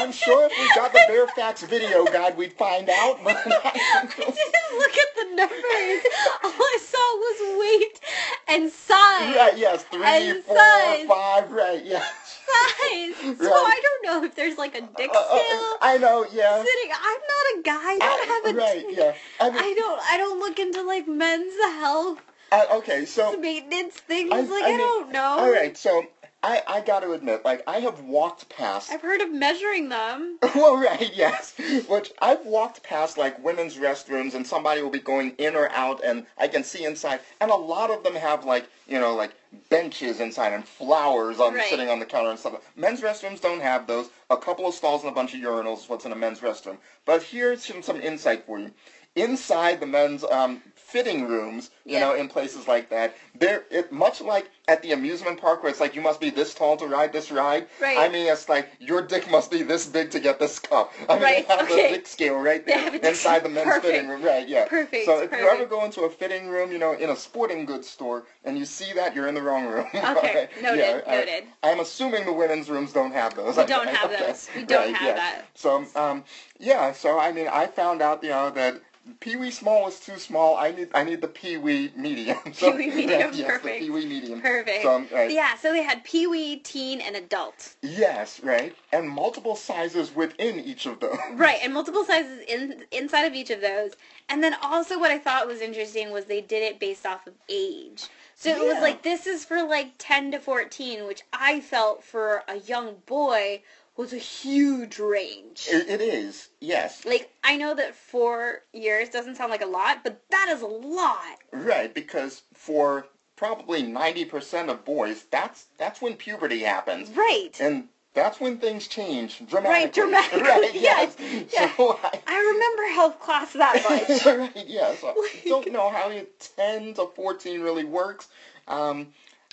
I, 0.00 0.04
am 0.04 0.12
sure 0.12 0.46
if 0.50 0.52
we 0.58 0.74
got 0.74 0.92
the 0.92 1.00
Fairfax 1.06 1.62
video 1.62 2.04
guide, 2.04 2.36
we'd 2.36 2.52
find 2.54 2.88
out. 2.88 3.18
But 3.22 3.36
I 3.36 3.40
I 3.94 4.06
didn't 4.06 4.78
look 4.78 4.96
at 4.96 5.10
the 5.16 5.24
numbers. 5.34 6.04
All 6.44 6.62
I 6.62 6.78
saw 6.82 7.16
was 7.26 7.38
weight 7.60 8.00
and 8.48 8.70
size. 8.70 9.36
Right, 9.36 9.52
yes, 9.56 9.84
three, 9.84 10.02
And 10.04 10.44
four, 10.44 10.56
size. 10.56 11.06
five, 11.06 11.52
right, 11.52 11.84
yeah. 11.84 12.00
Size. 12.00 13.14
So 13.40 13.46
Right. 13.46 13.74
I 13.76 13.80
don't 13.82 14.04
know 14.06 14.24
if 14.26 14.34
there's 14.34 14.58
like 14.58 14.74
a 14.74 14.80
dick 14.80 15.10
Uh, 15.14 15.18
uh, 15.18 15.38
scale 15.38 15.76
I 15.82 15.98
know, 16.00 16.26
yeah. 16.32 16.56
sitting. 16.62 16.90
I'm 16.92 17.20
not 17.34 17.58
a 17.58 17.62
guy. 17.62 17.92
I 17.94 17.98
don't 17.98 18.28
have 18.28 18.54
a. 18.56 18.58
right, 18.58 18.84
yeah. 18.90 19.14
I 19.40 19.50
mean, 19.50 19.58
I 19.62 19.74
don't. 19.74 20.00
I 20.10 20.16
don't 20.16 20.38
look 20.40 20.58
into 20.58 20.82
like 20.82 21.06
men's 21.06 21.54
health 21.78 22.18
I, 22.52 22.66
okay, 22.78 23.04
so 23.04 23.36
maintenance 23.36 23.94
things. 23.94 24.32
I- 24.32 24.40
like 24.40 24.64
I 24.64 24.74
I, 24.74 24.76
don't 24.76 25.12
know. 25.12 25.22
all 25.38 25.50
right, 25.52 25.76
so 25.76 26.04
I 26.42 26.62
I 26.66 26.80
got 26.80 27.00
to 27.00 27.12
admit, 27.12 27.44
like 27.44 27.62
I 27.66 27.80
have 27.80 28.00
walked 28.00 28.48
past 28.48 28.90
I've 28.92 29.02
heard 29.02 29.20
of 29.20 29.30
measuring 29.32 29.88
them. 29.88 30.38
well, 30.54 30.76
right, 30.76 31.10
yes. 31.14 31.54
Which 31.86 32.12
I've 32.20 32.44
walked 32.46 32.82
past 32.82 33.18
like 33.18 33.42
women's 33.44 33.76
restrooms 33.76 34.34
and 34.34 34.46
somebody 34.46 34.80
will 34.80 34.90
be 34.90 34.98
going 35.00 35.34
in 35.38 35.54
or 35.54 35.68
out 35.70 36.02
and 36.02 36.24
I 36.38 36.48
can 36.48 36.64
see 36.64 36.84
inside 36.84 37.20
and 37.40 37.50
a 37.50 37.54
lot 37.56 37.90
of 37.90 38.02
them 38.04 38.14
have 38.14 38.44
like, 38.46 38.66
you 38.88 38.98
know, 38.98 39.14
like 39.14 39.32
benches 39.68 40.18
inside 40.20 40.52
and 40.54 40.66
flowers 40.66 41.40
on 41.40 41.54
Right. 41.54 41.68
sitting 41.68 41.90
on 41.90 41.98
the 41.98 42.06
counter 42.06 42.30
and 42.30 42.38
stuff. 42.38 42.54
Men's 42.74 43.02
restrooms 43.02 43.40
don't 43.40 43.60
have 43.60 43.86
those. 43.86 44.08
A 44.30 44.36
couple 44.36 44.66
of 44.66 44.74
stalls 44.74 45.02
and 45.02 45.10
a 45.10 45.14
bunch 45.14 45.34
of 45.34 45.40
urinals 45.40 45.82
is 45.82 45.88
what's 45.90 46.06
in 46.06 46.12
a 46.12 46.16
men's 46.16 46.40
restroom. 46.40 46.78
But 47.04 47.22
here's 47.22 47.62
some, 47.62 47.82
some 47.82 48.00
insight 48.00 48.46
for 48.46 48.58
you. 48.58 48.70
Inside 49.16 49.80
the 49.80 49.86
men's 49.86 50.22
um, 50.24 50.62
fitting 50.76 51.26
rooms, 51.26 51.70
you 51.84 51.94
Yeah. 51.94 52.00
know, 52.00 52.14
in 52.14 52.28
places 52.28 52.68
like 52.68 52.88
that, 52.90 53.14
there 53.34 53.64
it 53.70 53.90
much 53.90 54.20
like 54.20 54.48
at 54.70 54.80
the 54.82 54.92
amusement 54.92 55.40
park 55.40 55.64
where 55.64 55.70
it's 55.70 55.80
like 55.80 55.96
you 55.96 56.00
must 56.00 56.20
be 56.20 56.30
this 56.30 56.54
tall 56.54 56.76
to 56.76 56.86
ride 56.86 57.12
this 57.12 57.32
ride. 57.32 57.66
Right. 57.80 57.98
I 57.98 58.08
mean, 58.08 58.30
it's 58.32 58.48
like 58.48 58.68
your 58.78 59.02
dick 59.02 59.28
must 59.28 59.50
be 59.50 59.64
this 59.64 59.84
big 59.84 60.12
to 60.12 60.20
get 60.20 60.38
this 60.38 60.60
cup. 60.60 60.92
I 61.08 61.14
mean, 61.14 61.22
Right, 61.24 61.48
they 61.48 61.54
have 61.56 61.64
okay. 61.68 61.88
the 61.90 61.96
dick 61.96 62.06
scale 62.06 62.36
right 62.38 62.64
there 62.64 62.78
have 62.78 62.94
a 62.94 62.98
dick 63.00 63.10
inside 63.10 63.42
the 63.42 63.48
men's 63.48 63.64
Perfect. 63.66 63.84
fitting 63.86 64.08
room. 64.08 64.22
Right, 64.22 64.48
yeah. 64.48 64.66
Perfect, 64.68 65.06
So 65.06 65.20
if 65.22 65.32
you 65.32 65.38
ever 65.38 65.66
go 65.66 65.84
into 65.84 66.02
a 66.02 66.10
fitting 66.10 66.48
room, 66.48 66.70
you 66.70 66.78
know, 66.78 66.92
in 66.92 67.10
a 67.10 67.16
sporting 67.16 67.64
goods 67.64 67.88
store, 67.90 68.22
and 68.44 68.56
you 68.56 68.64
see 68.64 68.92
that, 68.92 69.12
you're 69.12 69.26
in 69.26 69.34
the 69.34 69.42
wrong 69.42 69.66
room. 69.66 69.86
Okay, 70.20 70.48
noted, 70.62 70.78
Yeah, 70.78 71.00
I- 71.06 71.16
noted. 71.16 71.44
I'm 71.64 71.80
assuming 71.80 72.24
the 72.24 72.32
women's 72.32 72.70
rooms 72.70 72.92
don't 72.92 73.12
have 73.12 73.34
those. 73.34 73.56
We 73.56 73.64
I 73.64 73.66
don't 73.66 73.88
have 73.96 74.12
Okay. 74.12 74.24
those. 74.26 74.48
We 74.54 74.62
don't 74.64 74.86
Right, 74.86 74.94
have 74.94 75.08
yeah. 75.08 75.14
that. 75.14 75.44
So, 75.54 75.84
um, 75.96 76.22
yeah. 76.60 76.92
So 76.92 77.18
I 77.18 77.32
mean, 77.32 77.48
I 77.48 77.66
found 77.66 78.02
out, 78.02 78.22
you 78.22 78.28
know, 78.30 78.50
that 78.50 78.80
Pee 79.18 79.34
Wee 79.36 79.50
small 79.50 79.88
is 79.88 79.98
too 79.98 80.18
small. 80.18 80.56
I 80.56 80.70
need, 80.72 80.88
I 80.94 81.02
need 81.04 81.20
the 81.20 81.26
Pee 81.28 81.56
Wee 81.56 81.90
medium. 81.96 82.36
So, 82.52 82.70
Pee 82.72 82.90
Wee 82.90 82.94
medium, 82.94 83.20
right, 83.22 83.34
yes, 83.34 83.46
perfect. 83.46 83.64
The 83.80 83.86
Pee 83.86 83.90
Wee 83.90 84.06
medium. 84.06 84.40
Perfect. 84.40 84.59
So, 84.82 84.98
right. 85.12 85.28
Uh, 85.30 85.32
yeah. 85.32 85.56
So 85.56 85.72
they 85.72 85.82
had 85.82 86.04
pee 86.04 86.26
wee, 86.26 86.56
teen, 86.56 87.00
and 87.00 87.16
adult. 87.16 87.74
Yes, 87.82 88.40
right. 88.40 88.74
And 88.92 89.08
multiple 89.08 89.56
sizes 89.56 90.14
within 90.14 90.60
each 90.60 90.86
of 90.86 91.00
those. 91.00 91.18
Right, 91.32 91.58
and 91.62 91.72
multiple 91.72 92.04
sizes 92.04 92.40
in 92.48 92.84
inside 92.90 93.22
of 93.24 93.34
each 93.34 93.50
of 93.50 93.60
those. 93.60 93.92
And 94.28 94.42
then 94.42 94.54
also 94.62 94.98
what 94.98 95.10
I 95.10 95.18
thought 95.18 95.46
was 95.46 95.60
interesting 95.60 96.10
was 96.10 96.24
they 96.26 96.40
did 96.40 96.62
it 96.62 96.78
based 96.78 97.06
off 97.06 97.26
of 97.26 97.34
age. 97.48 98.08
So 98.34 98.50
it 98.50 98.66
was 98.66 98.80
like 98.80 99.02
this 99.02 99.26
is 99.26 99.44
for 99.44 99.62
like 99.62 99.92
10 99.98 100.32
to 100.32 100.38
14, 100.38 101.06
which 101.06 101.22
I 101.32 101.60
felt 101.60 102.02
for 102.02 102.42
a 102.48 102.56
young 102.58 102.96
boy 103.06 103.62
was 103.96 104.12
a 104.12 104.18
huge 104.18 104.98
range. 104.98 105.68
It, 105.70 105.88
it 105.88 106.00
is. 106.00 106.48
Yes. 106.60 107.04
Like 107.04 107.30
I 107.44 107.56
know 107.56 107.74
that 107.74 107.94
4 107.94 108.62
years 108.72 109.10
doesn't 109.10 109.36
sound 109.36 109.50
like 109.50 109.62
a 109.62 109.66
lot, 109.66 110.02
but 110.02 110.22
that 110.30 110.48
is 110.48 110.62
a 110.62 110.66
lot. 110.66 111.38
Right, 111.52 111.92
because 111.92 112.42
for 112.54 113.06
probably 113.40 113.82
90% 113.82 114.68
of 114.68 114.84
boys, 114.84 115.24
that's 115.30 115.68
that's 115.78 116.02
when 116.02 116.14
puberty 116.14 116.60
happens. 116.60 117.08
Right. 117.08 117.52
And 117.58 117.88
that's 118.12 118.38
when 118.38 118.58
things 118.58 118.86
change 118.86 119.38
dramatically. 119.48 119.70
Right, 119.70 119.92
dramatically, 119.94 120.42
Right, 120.42 120.70
yes, 120.74 121.16
yes. 121.50 121.74
So 121.76 121.98
I, 122.04 122.20
I 122.26 122.38
remember 122.52 122.94
health 122.94 123.18
class 123.18 123.54
that 123.54 123.82
much. 123.88 124.26
right, 124.26 124.66
yeah. 124.68 124.94
So 124.94 125.08
I 125.16 125.40
don't 125.46 125.72
know 125.72 125.88
how 125.88 126.12
10 126.56 126.94
to 126.94 127.06
14 127.06 127.62
really 127.62 127.84
works. 127.84 128.28
Um, 128.68 129.06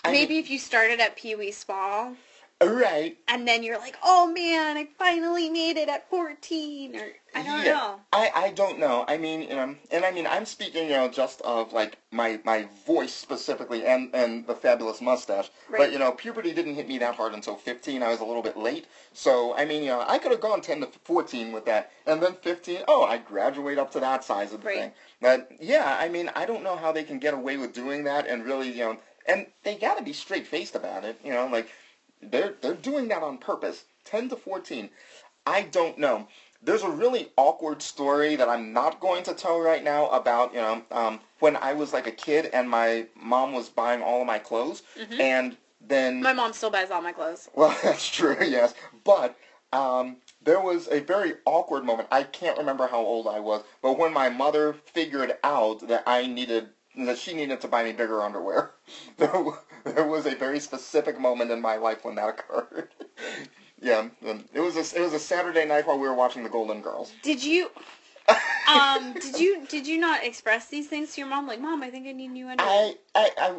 I 0.04 0.12
Maybe 0.12 0.38
if 0.38 0.50
you 0.50 0.60
started 0.60 1.00
at 1.00 1.16
Pee 1.16 1.36
Wee 1.36 1.52
Small 1.52 2.08
mean, 2.08 2.18
right. 2.62 3.18
and 3.28 3.48
then 3.48 3.64
you're 3.64 3.78
like, 3.78 3.98
oh 4.04 4.32
man, 4.32 4.78
I 4.78 4.88
finally 4.98 5.50
made 5.50 5.78
it 5.78 5.90
at 5.90 6.10
14, 6.10 6.96
or 6.96 7.02
I 7.36 7.44
don't 7.44 7.64
Yeah. 7.66 7.74
know. 7.74 8.00
I, 8.14 8.32
I 8.34 8.50
don't 8.52 8.80
know. 8.80 9.06
I 9.08 9.18
mean, 9.18 9.42
you 9.44 9.50
know, 9.56 9.76
and 9.92 10.06
I 10.06 10.12
mean, 10.12 10.26
I'm 10.26 10.46
speaking, 10.46 10.86
you 10.86 10.96
know, 10.96 11.08
just 11.08 11.42
of 11.42 11.72
like 11.74 11.98
my 12.12 12.40
my 12.44 12.68
voice 12.86 13.14
specifically 13.14 13.86
and 13.86 14.10
and 14.16 14.48
the 14.48 14.56
fabulous 14.56 15.02
mustache. 15.02 15.50
Right. 15.70 15.78
But 15.80 15.92
you 15.92 16.00
know, 16.00 16.12
puberty 16.14 16.54
didn't 16.54 16.76
hit 16.76 16.88
me 16.88 16.98
that 17.00 17.16
hard 17.16 17.34
until 17.34 17.56
15. 17.56 18.02
I 18.02 18.10
was 18.10 18.22
a 18.22 18.26
little 18.26 18.42
bit 18.42 18.58
late. 18.58 18.88
So 19.14 19.54
I 19.56 19.66
mean, 19.66 19.84
you 19.84 19.90
know, 19.90 20.04
I 20.08 20.18
could 20.18 20.32
have 20.32 20.42
gone 20.42 20.62
10 20.62 20.80
to 20.82 20.88
14 21.04 21.52
with 21.52 21.66
that, 21.66 21.92
and 22.08 22.22
then 22.24 22.34
15. 22.34 22.80
Oh, 22.88 23.04
I 23.04 23.18
graduate 23.18 23.78
up 23.78 23.92
to 23.92 24.00
that 24.00 24.24
size 24.24 24.54
of 24.54 24.62
the 24.62 24.68
Right. 24.68 24.78
thing. 24.80 24.92
But 25.22 25.52
yeah, 25.60 25.98
I 26.00 26.08
mean, 26.10 26.32
I 26.36 26.46
don't 26.46 26.64
know 26.64 26.76
how 26.76 26.92
they 26.92 27.04
can 27.04 27.20
get 27.20 27.34
away 27.34 27.58
with 27.58 27.74
doing 27.74 28.04
that 28.06 28.26
and 28.28 28.46
really, 28.46 28.72
you 28.72 28.80
know, 28.86 28.98
and 29.28 29.46
they 29.64 29.76
got 29.76 29.98
to 29.98 30.04
be 30.04 30.14
straight 30.14 30.48
faced 30.48 30.76
about 30.76 31.04
it. 31.04 31.20
You 31.24 31.34
know, 31.34 31.48
like 31.48 31.70
they're 32.22 32.56
they're 32.62 32.74
doing 32.74 33.08
that 33.10 33.24
on 33.24 33.38
purpose. 33.38 33.86
10 34.06 34.30
to 34.30 34.36
14. 34.36 34.90
I 35.46 35.64
don't 35.64 35.98
know. 35.98 36.28
There's 36.64 36.82
a 36.82 36.90
really 36.90 37.30
awkward 37.38 37.82
story 37.82 38.36
that 38.36 38.50
I'm 38.50 38.74
not 38.74 39.00
going 39.00 39.24
to 39.24 39.34
tell 39.34 39.60
right 39.60 39.84
now 39.84 40.10
about, 40.10 40.54
you 40.54 40.60
know, 40.60 40.82
um, 40.92 41.20
when 41.40 41.56
I 41.56 41.74
was 41.74 41.94
like 41.94 42.08
a 42.08 42.12
kid 42.12 42.50
and 42.54 42.70
my 42.70 43.06
mom 43.16 43.54
was 43.54 43.70
buying 43.70 44.02
all 44.02 44.22
of 44.22 44.28
my 44.28 44.40
clothes, 44.40 44.82
and 45.20 45.56
then 45.86 46.16
Mm-hmm. 46.16 46.24
My 46.24 46.34
mom 46.34 46.54
still 46.54 46.70
buys 46.72 46.90
all 46.90 47.02
my 47.02 47.12
clothes. 47.12 47.50
well, 47.54 47.78
that's 47.84 48.10
true, 48.10 48.36
yes. 48.42 48.74
But 49.04 49.38
um, 49.72 50.18
there 50.42 50.60
was 50.60 50.88
a 50.90 51.00
very 51.02 51.34
awkward 51.46 51.84
moment. 51.86 52.08
I 52.12 52.24
can't 52.24 52.58
remember 52.58 52.88
how 52.88 53.00
old 53.00 53.28
I 53.28 53.40
was, 53.40 53.64
but 53.82 53.98
when 53.98 54.12
my 54.14 54.30
mother 54.30 54.74
figured 54.74 55.38
out 55.44 55.88
that 55.88 56.04
I 56.08 56.26
needed, 56.28 56.70
that 56.98 57.18
she 57.18 57.34
needed 57.34 57.62
to 57.62 57.68
buy 57.68 57.84
me 57.84 57.92
bigger 57.92 58.22
underwear, 58.22 58.72
there, 59.18 59.34
there 59.84 60.08
was 60.08 60.26
a 60.26 60.36
very 60.36 60.60
specific 60.60 61.20
moment 61.20 61.52
in 61.52 61.62
my 61.62 61.78
life 61.78 62.04
when 62.04 62.16
that 62.16 62.30
occurred. 62.30 62.90
yeah, 63.82 64.08
it 64.54 64.60
was 64.60 64.76
a, 64.76 64.98
it 64.98 65.02
was 65.02 65.14
a 65.14 65.20
Saturday 65.20 65.66
night 65.66 65.88
while 65.88 66.00
we 66.00 66.08
were 66.08 66.14
watching 66.14 66.44
The 66.44 66.50
Golden 66.50 66.82
Girls. 66.82 67.12
Did 67.24 67.44
you? 67.44 67.70
Um, 68.68 69.14
did 69.14 69.40
you 69.40 69.66
did 69.70 69.88
you 69.88 69.98
not 69.98 70.26
express 70.26 70.68
these 70.68 70.90
things 70.90 71.14
to 71.14 71.22
your 71.22 71.30
mom? 71.30 71.48
Like, 71.48 71.62
mom, 71.62 71.82
I 71.82 71.90
think 71.90 72.06
I 72.06 72.12
need 72.12 72.28
new 72.28 72.50
underwear. 72.50 72.70
I, 72.70 72.96
I, 73.16 73.30
I 73.38 73.56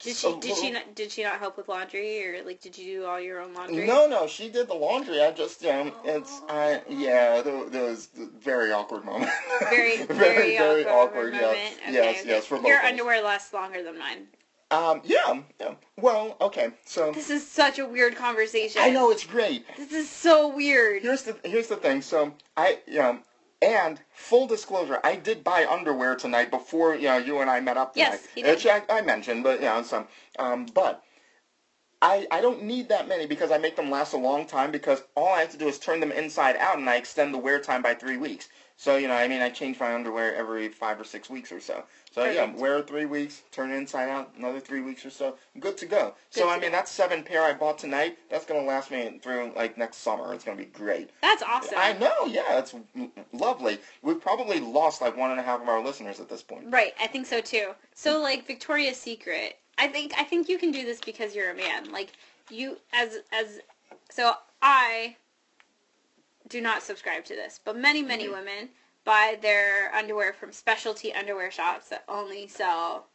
did 0.00 0.16
she 0.16 0.40
did 0.40 0.56
she 0.56 0.70
not 0.70 0.94
did 0.94 1.12
she 1.12 1.22
not 1.22 1.38
help 1.38 1.58
with 1.58 1.68
laundry 1.68 2.24
or 2.24 2.42
like 2.42 2.62
did 2.62 2.78
you 2.78 3.00
do 3.00 3.04
all 3.04 3.20
your 3.20 3.42
own 3.42 3.52
laundry? 3.52 3.86
No, 3.86 4.08
no, 4.08 4.26
she 4.26 4.48
did 4.48 4.68
the 4.68 4.74
laundry. 4.74 5.20
I 5.20 5.32
just, 5.32 5.60
you 5.60 5.68
know, 5.68 5.92
it's, 6.02 6.40
I, 6.48 6.80
yeah, 6.88 7.42
there, 7.42 7.68
there 7.68 7.84
was 7.84 8.08
a 8.18 8.24
very 8.40 8.72
awkward 8.72 9.04
moment. 9.04 9.30
Very 9.68 9.98
very, 9.98 10.18
very, 10.18 10.56
very 10.56 10.86
awkward, 10.86 11.34
awkward. 11.34 11.34
Yes, 11.34 11.42
moment. 11.42 11.58
Okay, 11.82 11.92
yes, 11.92 12.20
okay. 12.20 12.28
yes, 12.30 12.46
for 12.46 12.56
both 12.56 12.68
Your 12.68 12.80
underwear 12.80 13.22
lasts 13.22 13.52
longer 13.52 13.82
than 13.82 13.98
mine. 13.98 14.28
Um, 14.70 15.00
yeah, 15.04 15.40
yeah. 15.60 15.74
Well, 15.96 16.36
okay, 16.40 16.70
so 16.84 17.12
This 17.12 17.30
is 17.30 17.46
such 17.46 17.78
a 17.78 17.86
weird 17.86 18.16
conversation. 18.16 18.82
I 18.84 18.90
know 18.90 19.10
it's 19.10 19.24
great. 19.24 19.64
This 19.76 19.92
is 19.92 20.10
so 20.10 20.54
weird. 20.54 21.02
Here's 21.02 21.22
the 21.22 21.36
here's 21.42 21.68
the 21.68 21.76
thing. 21.76 22.02
So 22.02 22.34
I, 22.56 22.78
you 22.86 22.98
know, 22.98 23.18
and 23.62 23.98
full 24.12 24.46
disclosure, 24.46 25.00
I 25.02 25.16
did 25.16 25.42
buy 25.42 25.64
underwear 25.64 26.16
tonight 26.16 26.50
before 26.50 26.94
you 26.94 27.08
know 27.08 27.16
you 27.16 27.38
and 27.40 27.48
I 27.48 27.60
met 27.60 27.78
up 27.78 27.94
tonight. 27.94 28.10
Yes, 28.10 28.26
he 28.34 28.42
did. 28.42 28.50
Which 28.50 28.66
I, 28.66 28.82
I 28.90 29.00
mentioned, 29.00 29.42
but 29.42 29.60
you 29.60 29.66
know, 29.66 29.82
some, 29.82 30.06
um, 30.38 30.66
but. 30.74 31.02
I, 32.00 32.28
I 32.30 32.40
don't 32.40 32.62
need 32.62 32.90
that 32.90 33.08
many 33.08 33.26
because 33.26 33.50
I 33.50 33.58
make 33.58 33.74
them 33.74 33.90
last 33.90 34.12
a 34.12 34.18
long 34.18 34.46
time 34.46 34.70
because 34.70 35.02
all 35.16 35.34
I 35.34 35.40
have 35.40 35.50
to 35.50 35.56
do 35.56 35.66
is 35.66 35.80
turn 35.80 35.98
them 35.98 36.12
inside 36.12 36.54
out 36.54 36.78
and 36.78 36.88
I 36.88 36.94
extend 36.94 37.34
the 37.34 37.38
wear 37.38 37.58
time 37.58 37.82
by 37.82 37.94
three 37.94 38.16
weeks. 38.16 38.48
So, 38.80 38.96
you 38.96 39.08
know, 39.08 39.14
I 39.14 39.26
mean, 39.26 39.42
I 39.42 39.50
change 39.50 39.80
my 39.80 39.92
underwear 39.92 40.36
every 40.36 40.68
five 40.68 41.00
or 41.00 41.04
six 41.04 41.28
weeks 41.28 41.50
or 41.50 41.58
so. 41.58 41.82
So, 42.12 42.24
yeah, 42.24 42.42
Perfect. 42.46 42.60
wear 42.60 42.80
three 42.82 43.06
weeks, 43.06 43.42
turn 43.50 43.72
it 43.72 43.74
inside 43.74 44.08
out, 44.08 44.30
another 44.38 44.60
three 44.60 44.80
weeks 44.80 45.04
or 45.04 45.10
so. 45.10 45.34
Good 45.58 45.76
to 45.78 45.86
go. 45.86 46.14
so, 46.30 46.44
Good 46.44 46.48
I 46.48 46.54
to 46.54 46.60
mean, 46.60 46.70
go. 46.70 46.76
that 46.76 46.88
seven 46.88 47.24
pair 47.24 47.42
I 47.42 47.54
bought 47.54 47.76
tonight, 47.78 48.18
that's 48.30 48.44
going 48.44 48.60
to 48.62 48.66
last 48.66 48.92
me 48.92 49.18
through, 49.20 49.52
like, 49.56 49.76
next 49.76 49.96
summer. 49.96 50.32
It's 50.32 50.44
going 50.44 50.56
to 50.56 50.62
be 50.62 50.70
great. 50.70 51.10
That's 51.22 51.42
awesome. 51.42 51.74
I 51.76 51.92
know, 51.94 52.26
yeah, 52.26 52.58
it's 52.60 52.72
lovely. 53.32 53.78
We've 54.02 54.20
probably 54.20 54.60
lost, 54.60 55.02
like, 55.02 55.16
one 55.16 55.32
and 55.32 55.40
a 55.40 55.42
half 55.42 55.60
of 55.60 55.68
our 55.68 55.82
listeners 55.82 56.20
at 56.20 56.28
this 56.28 56.42
point. 56.42 56.66
Right, 56.68 56.94
I 57.00 57.08
think 57.08 57.26
so 57.26 57.40
too. 57.40 57.72
So 57.94 58.20
like 58.20 58.46
Victoria's 58.46 58.96
Secret, 58.96 59.58
I 59.76 59.88
think 59.88 60.12
I 60.16 60.22
think 60.22 60.48
you 60.48 60.56
can 60.56 60.70
do 60.70 60.84
this 60.84 61.00
because 61.00 61.34
you're 61.34 61.50
a 61.50 61.54
man. 61.56 61.90
Like 61.90 62.12
you 62.48 62.76
as 62.92 63.18
as 63.32 63.60
so 64.10 64.34
I 64.62 65.16
do 66.48 66.60
not 66.60 66.82
subscribe 66.82 67.24
to 67.26 67.34
this, 67.34 67.60
but 67.64 67.76
many 67.76 68.02
many 68.02 68.24
Mm-hmm. 68.24 68.32
women 68.32 68.68
buy 69.04 69.38
their 69.40 69.94
underwear 69.94 70.32
from 70.32 70.52
specialty 70.52 71.12
underwear 71.14 71.50
shops 71.50 71.88
that 71.88 72.04
only 72.08 72.46
sell 72.46 73.06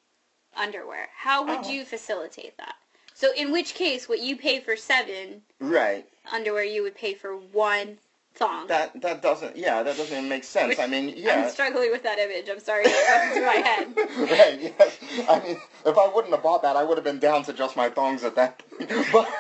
underwear. 0.56 1.10
How 1.16 1.46
would 1.46 1.66
Oh. 1.66 1.70
you 1.70 1.86
facilitate 1.86 2.58
that? 2.58 2.76
So 3.14 3.32
in 3.34 3.52
which 3.52 3.76
case 3.76 4.10
what 4.10 4.20
you 4.20 4.36
pay 4.36 4.60
for 4.60 4.76
7 4.76 5.42
Right. 5.60 6.08
underwear 6.32 6.64
you 6.64 6.82
would 6.84 6.96
pay 6.96 7.14
for 7.14 7.36
one 7.38 8.00
thong. 8.36 8.66
That 8.66 9.00
that 9.02 9.22
doesn't 9.22 9.56
yeah 9.56 9.84
that 9.84 9.96
doesn't 9.96 10.16
even 10.18 10.28
make 10.30 10.44
sense. 10.44 10.80
I 10.80 10.88
mean 10.88 11.14
yeah. 11.16 11.44
I'm 11.44 11.50
struggling 11.52 11.92
with 11.92 12.02
that 12.04 12.18
image. 12.18 12.50
I'm 12.50 12.60
sorry, 12.60 12.84
that 12.86 13.28
goes 13.28 13.38
through 13.38 13.46
my 13.46 13.62
head. 13.70 13.88
right. 14.40 14.74
Yes. 14.80 14.98
I 15.30 15.40
mean, 15.42 15.58
if 15.86 15.96
I 15.98 16.08
wouldn't 16.08 16.34
have 16.34 16.42
bought 16.42 16.64
that, 16.64 16.76
I 16.76 16.84
would 16.84 16.98
have 16.98 17.04
been 17.06 17.20
down 17.20 17.44
to 17.44 17.54
just 17.54 17.76
my 17.76 17.90
thongs 17.90 18.24
at 18.24 18.36
that. 18.36 18.64
point. 18.70 18.90
but 19.12 19.32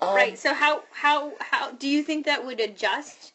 um, 0.00 0.14
Right. 0.14 0.38
So 0.38 0.54
how 0.54 0.82
how 0.92 1.32
how 1.40 1.72
do 1.72 1.88
you 1.88 2.02
think 2.02 2.26
that 2.26 2.44
would 2.44 2.60
adjust 2.60 3.32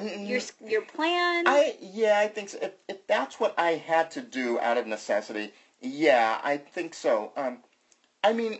your 0.00 0.40
your 0.66 0.82
plan? 0.82 1.46
I 1.46 1.76
yeah, 1.80 2.18
I 2.18 2.28
think 2.28 2.50
so. 2.50 2.58
If 2.60 2.72
if 2.88 3.06
that's 3.06 3.38
what 3.40 3.54
I 3.58 3.72
had 3.72 4.10
to 4.12 4.20
do 4.20 4.58
out 4.60 4.76
of 4.78 4.86
necessity, 4.86 5.52
yeah, 5.80 6.40
I 6.42 6.56
think 6.58 6.94
so. 6.94 7.32
Um, 7.36 7.58
I 8.24 8.32
mean, 8.32 8.58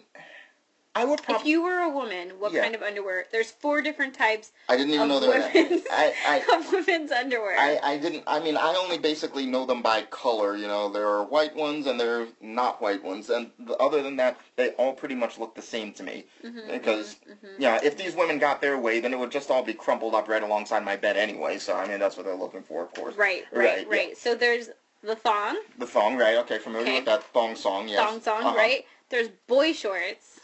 I 0.97 1.05
would 1.05 1.21
if 1.29 1.45
you 1.45 1.61
were 1.63 1.81
a 1.81 1.91
woman, 1.91 2.31
what 2.39 2.53
Yeah. 2.55 2.63
kind 2.63 2.75
of 2.75 2.83
underwear? 2.83 3.27
There's 3.31 3.51
four 3.51 3.83
different 3.83 4.15
types 4.15 4.53
I 4.67 4.79
didn't 4.79 4.95
even 4.95 5.03
of 5.03 5.09
know 5.09 5.21
there 5.21 5.29
were. 5.29 5.81
I, 5.91 6.15
I 6.27 6.57
of 6.57 6.73
women's 6.73 7.13
underwear. 7.13 7.59
I, 7.59 7.79
I 7.83 7.99
didn't. 7.99 8.25
I 8.27 8.41
mean, 8.41 8.57
I 8.57 8.75
only 8.75 8.97
basically 8.97 9.45
know 9.45 9.67
them 9.67 9.83
by 9.83 10.03
color. 10.05 10.57
You 10.57 10.67
know, 10.69 10.89
there 10.89 11.07
are 11.07 11.23
white 11.23 11.55
ones 11.55 11.87
and 11.87 12.01
there 12.01 12.23
are 12.23 12.29
not 12.41 12.81
white 12.81 13.05
ones, 13.05 13.29
and 13.29 13.51
other 13.79 14.03
than 14.03 14.17
that, 14.17 14.41
they 14.57 14.71
all 14.71 14.95
pretty 14.95 15.15
much 15.15 15.39
look 15.39 15.55
the 15.55 15.61
same 15.61 15.93
to 15.93 16.03
me. 16.03 16.25
Mhm, 16.43 16.67
Because, 16.73 17.17
mhm, 17.29 17.37
mhm. 17.45 17.55
yeah, 17.59 17.79
if 17.83 17.99
these 17.99 18.17
women 18.17 18.39
got 18.39 18.63
their 18.63 18.79
way, 18.79 19.01
then 19.01 19.13
it 19.13 19.19
would 19.19 19.31
just 19.31 19.51
all 19.51 19.63
be 19.63 19.75
crumpled 19.75 20.15
up 20.15 20.29
right 20.29 20.43
alongside 20.43 20.83
my 20.83 20.97
bed 20.97 21.19
anyway. 21.19 21.59
So 21.59 21.77
I 21.77 21.87
mean, 21.87 22.01
that's 22.01 22.17
what 22.17 22.25
they're 22.25 22.35
looking 22.35 22.63
for, 22.63 22.83
of 22.83 22.95
course. 22.95 23.17
Right, 23.17 23.45
Right, 23.53 23.65
right, 23.67 23.89
right. 23.91 24.09
yeah. 24.11 24.15
So 24.17 24.35
there's 24.35 24.71
the 25.03 25.15
thong, 25.15 25.59
The 25.77 25.87
thong, 25.87 26.17
right? 26.17 26.39
Okay, 26.39 26.59
familiar 26.59 26.87
Okay. 26.87 26.97
with 26.97 27.05
that 27.05 27.23
thong 27.35 27.55
song? 27.55 27.87
Yes. 27.87 27.99
thong 27.99 28.23
song, 28.23 28.45
Uh-huh. 28.45 28.57
right? 28.57 28.87
There's 29.11 29.29
boy 29.47 29.75
shorts. 29.75 30.36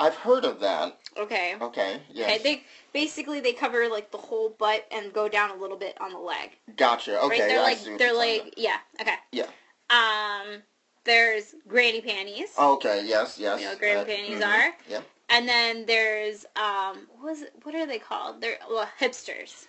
I've 0.00 0.14
heard 0.14 0.44
of 0.44 0.60
that. 0.60 0.98
Okay. 1.16 1.56
Okay. 1.60 2.00
Yes. 2.10 2.30
Okay. 2.30 2.42
They 2.42 2.62
basically 2.92 3.40
they 3.40 3.52
cover 3.52 3.88
like 3.88 4.10
the 4.10 4.18
whole 4.18 4.50
butt 4.50 4.86
and 4.92 5.12
go 5.12 5.28
down 5.28 5.50
a 5.50 5.56
little 5.56 5.76
bit 5.76 5.96
on 6.00 6.12
the 6.12 6.18
leg. 6.18 6.50
gotcha. 6.76 7.20
Okay. 7.22 7.40
right? 7.40 7.48
They're 7.48 7.62
like 7.62 7.98
they're 7.98 8.14
like 8.16 8.54
yeah. 8.56 8.78
Okay. 9.00 9.16
Yeah. 9.32 9.46
Um. 9.90 10.62
There's 11.04 11.54
granny 11.66 12.00
panties. 12.00 12.50
Okay. 12.58 13.02
Yes. 13.06 13.38
Yes. 13.38 13.60
You 13.60 13.66
know 13.66 13.72
what 13.72 13.78
granny 13.80 14.00
Uh, 14.00 14.04
panties 14.04 14.40
mhm. 14.40 14.46
are. 14.46 14.74
Yep. 14.88 15.04
And 15.30 15.48
then 15.48 15.86
there's 15.86 16.46
um 16.56 17.06
what 17.18 17.30
was 17.30 17.42
it, 17.42 17.52
what 17.62 17.74
are 17.74 17.86
they 17.86 17.98
called? 17.98 18.40
They're 18.40 18.58
well 18.70 18.88
hipsters. 19.00 19.66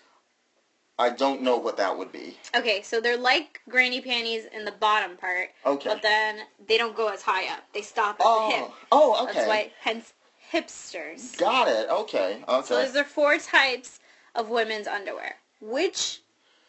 I 1.00 1.10
don't 1.12 1.42
know 1.42 1.56
what 1.56 1.78
that 1.78 1.98
would 1.98 2.12
be. 2.12 2.38
Okay, 2.54 2.82
so 2.82 3.00
they're 3.00 3.16
like 3.18 3.62
granny 3.70 4.02
panties 4.02 4.44
in 4.54 4.66
the 4.66 4.74
bottom 4.74 5.16
part, 5.16 5.52
Okay. 5.66 5.88
but 5.88 6.02
then 6.02 6.40
they 6.68 6.78
don't 6.78 6.94
go 6.94 7.08
as 7.08 7.22
high 7.22 7.48
up. 7.54 7.64
They 7.74 7.82
stop 7.82 8.20
at 8.20 8.26
the 8.26 8.56
hip. 8.58 8.66
oh. 8.92 9.16
Oh. 9.18 9.24
Okay. 9.24 9.34
That's 9.34 9.48
why 9.48 9.72
hence 9.80 10.14
hipsters. 10.52 11.38
Got 11.38 11.68
it. 11.68 11.90
Okay. 11.90 12.40
Okay. 12.48 12.66
So 12.68 12.76
those 12.76 12.96
are 12.96 13.04
four 13.04 13.38
types 13.38 14.00
of 14.36 14.50
women's 14.50 14.88
underwear. 14.88 15.36
Which 15.62 16.22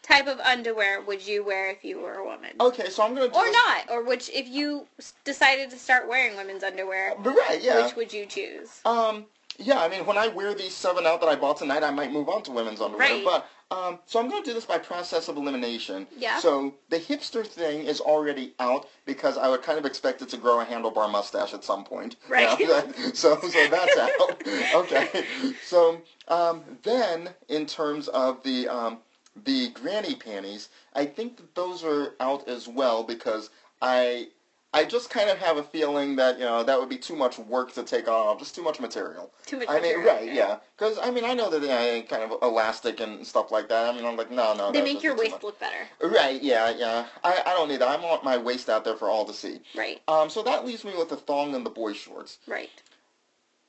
type 0.03 0.27
of 0.27 0.41
underwear 0.41 1.01
would 1.03 1.25
you 1.27 1.45
wear 1.45 1.71
if 1.71 1.85
you 1.85 2.01
were 2.01 2.15
a 2.15 2.25
woman? 2.25 2.51
okay. 2.61 2.89
So 2.91 3.03
I'm 3.03 3.15
gonna. 3.15 3.29
Do 3.29 3.35
Or 3.39 3.45
this- 3.45 3.57
not, 3.67 3.91
or 3.91 4.03
which 4.05 4.29
if 4.31 4.49
you 4.49 4.87
decided 5.25 5.71
to 5.71 5.79
start 5.79 6.09
wearing 6.09 6.37
women's 6.37 6.65
underwear, 6.65 7.15
But 7.19 7.35
right. 7.37 7.61
Yeah. 7.61 7.85
which 7.85 7.97
would 7.97 8.13
you 8.13 8.27
choose? 8.27 8.81
Um. 8.85 9.27
Yeah. 9.59 9.81
I 9.81 9.89
mean, 9.89 10.07
when 10.07 10.19
I 10.19 10.29
wear 10.29 10.55
these 10.55 10.75
seven 10.75 11.07
out 11.07 11.21
that 11.21 11.29
I 11.29 11.37
bought 11.37 11.59
tonight, 11.59 11.83
I 11.83 11.91
might 11.91 12.13
move 12.13 12.29
on 12.29 12.43
to 12.45 12.51
women's 12.53 12.81
underwear. 12.81 13.09
Right. 13.09 13.25
But 13.25 13.47
um. 13.71 13.99
So 14.07 14.19
I'm 14.21 14.29
gonna 14.29 14.45
do 14.45 14.55
this 14.55 14.67
by 14.67 14.79
process 14.79 15.29
of 15.29 15.37
elimination. 15.37 16.07
Yeah. 16.17 16.39
So 16.39 16.75
the 16.89 16.99
hipster 16.99 17.47
thing 17.47 17.85
is 17.85 18.01
already 18.01 18.55
out 18.59 18.89
because 19.07 19.37
I 19.39 19.49
would 19.49 19.63
kind 19.63 19.79
of 19.79 19.85
expect 19.87 20.23
it 20.23 20.29
to 20.31 20.37
grow 20.37 20.61
a 20.61 20.65
handlebar 20.65 21.11
mustache 21.11 21.55
at 21.55 21.65
some 21.65 21.85
point. 21.85 22.17
Right. 22.29 22.59
Yeah, 22.61 22.83
so 23.15 23.39
so 23.41 23.67
that's 23.69 23.97
out. 23.97 24.43
okay. 24.75 25.25
So 25.65 26.01
um, 26.29 26.63
then 26.83 27.31
in 27.49 27.67
terms 27.67 28.09
of 28.09 28.43
the 28.43 28.69
um, 28.69 28.99
the 29.45 29.69
granny 29.71 30.15
panties, 30.15 30.69
I 30.95 31.07
think 31.07 31.37
that 31.37 31.55
those 31.55 31.83
are 31.85 32.15
out 32.21 32.49
as 32.49 32.69
well 32.69 33.03
because 33.03 33.51
I 33.83 34.29
I 34.73 34.85
just 34.85 35.11
kind 35.11 35.29
of 35.29 35.39
have 35.39 35.57
a 35.57 35.65
feeling 35.65 36.15
that 36.17 36.39
you 36.39 36.45
know 36.45 36.63
that 36.63 36.79
would 36.79 36.89
be 36.89 36.97
too 36.97 37.17
much 37.17 37.39
work 37.39 37.73
to 37.75 37.83
take 37.83 38.07
off, 38.07 38.39
just 38.39 38.55
too 38.55 38.63
much 38.63 38.79
material. 38.79 39.33
Too 39.47 39.59
much. 39.59 39.69
I 39.69 39.81
mean, 39.81 39.99
material. 39.99 40.15
right, 40.15 40.33
yeah, 40.33 40.59
because 40.79 40.97
I 41.03 41.11
mean, 41.11 41.25
I 41.25 41.35
know 41.35 41.51
that 41.51 41.61
they're 41.61 42.03
kind 42.03 42.23
of 42.23 42.41
elastic 42.43 43.01
and 43.01 43.27
stuff 43.27 43.51
like 43.51 43.69
that. 43.69 43.91
I 43.91 43.97
mean, 43.97 44.05
I'm 44.05 44.17
like, 44.17 44.31
no, 44.31 44.55
no, 44.55 44.71
They 44.71 44.83
make 44.83 45.03
your 45.03 45.17
waist 45.17 45.43
look 45.43 45.59
better. 45.59 45.89
Right, 46.01 46.41
yeah, 46.41 46.71
yeah. 46.71 47.07
I, 47.25 47.43
I 47.47 47.53
don't 47.55 47.69
need 47.69 47.81
that. 47.81 47.89
I 47.89 47.97
want 47.97 48.23
my 48.23 48.37
waist 48.37 48.71
out 48.71 48.85
there 48.85 48.95
for 48.95 49.09
all 49.09 49.25
to 49.25 49.33
see. 49.33 49.61
Right. 49.77 50.01
Um, 50.07 50.31
so 50.31 50.41
that 50.45 50.65
leaves 50.65 50.85
me 50.85 50.93
with 50.97 51.09
the 51.09 51.17
thong 51.17 51.57
and 51.57 51.67
the 51.67 51.71
boy 51.71 51.93
shorts. 51.93 52.39
Right. 52.47 52.71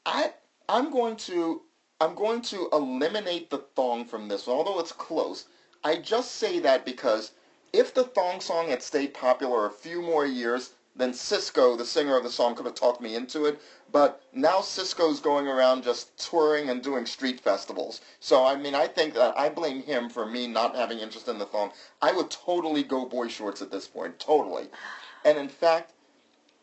I 0.05 0.33
I'm 0.69 0.91
going 0.91 1.15
to 1.17 1.63
I'm 1.99 2.15
going 2.15 2.41
to 2.43 2.69
eliminate 2.73 3.49
the 3.49 3.59
thong 3.75 4.05
from 4.05 4.27
this, 4.27 4.47
one, 4.47 4.57
although 4.57 4.79
it's 4.79 4.91
close. 4.91 5.45
I 5.83 5.95
just 5.95 6.35
say 6.35 6.59
that 6.59 6.85
because 6.85 7.31
if 7.73 7.93
the 7.93 8.03
thong 8.03 8.39
song 8.39 8.69
had 8.69 8.83
stayed 8.83 9.13
popular 9.13 9.65
a 9.65 9.71
few 9.71 10.01
more 10.01 10.25
years, 10.25 10.71
then 10.95 11.13
Sisqó, 11.13 11.77
the 11.77 11.85
singer 11.85 12.17
of 12.17 12.23
the 12.23 12.29
song, 12.29 12.55
could 12.55 12.65
have 12.65 12.75
talked 12.75 13.01
me 13.01 13.15
into 13.15 13.45
it. 13.45 13.61
But 13.91 14.21
now 14.33 14.59
Sisqó's 14.59 15.19
going 15.19 15.47
around 15.47 15.83
just 15.83 16.17
touring 16.17 16.69
and 16.69 16.81
doing 16.81 17.05
street 17.05 17.39
festivals. 17.39 18.01
So 18.19 18.45
I 18.45 18.55
mean, 18.55 18.75
I 18.75 18.87
think 18.87 19.13
that 19.13 19.37
I 19.37 19.49
blame 19.49 19.83
him 19.83 20.09
for 20.09 20.25
me 20.25 20.47
not 20.47 20.75
having 20.75 20.99
interest 20.99 21.27
in 21.27 21.39
the 21.39 21.49
song. 21.49 21.71
I 22.01 22.11
would 22.11 22.29
totally 22.29 22.83
go 22.83 23.05
boy 23.05 23.27
shorts 23.29 23.61
at 23.61 23.71
this 23.71 23.87
point, 23.87 24.19
totally. 24.19 24.67
And 25.23 25.37
in 25.37 25.49
fact, 25.49 25.93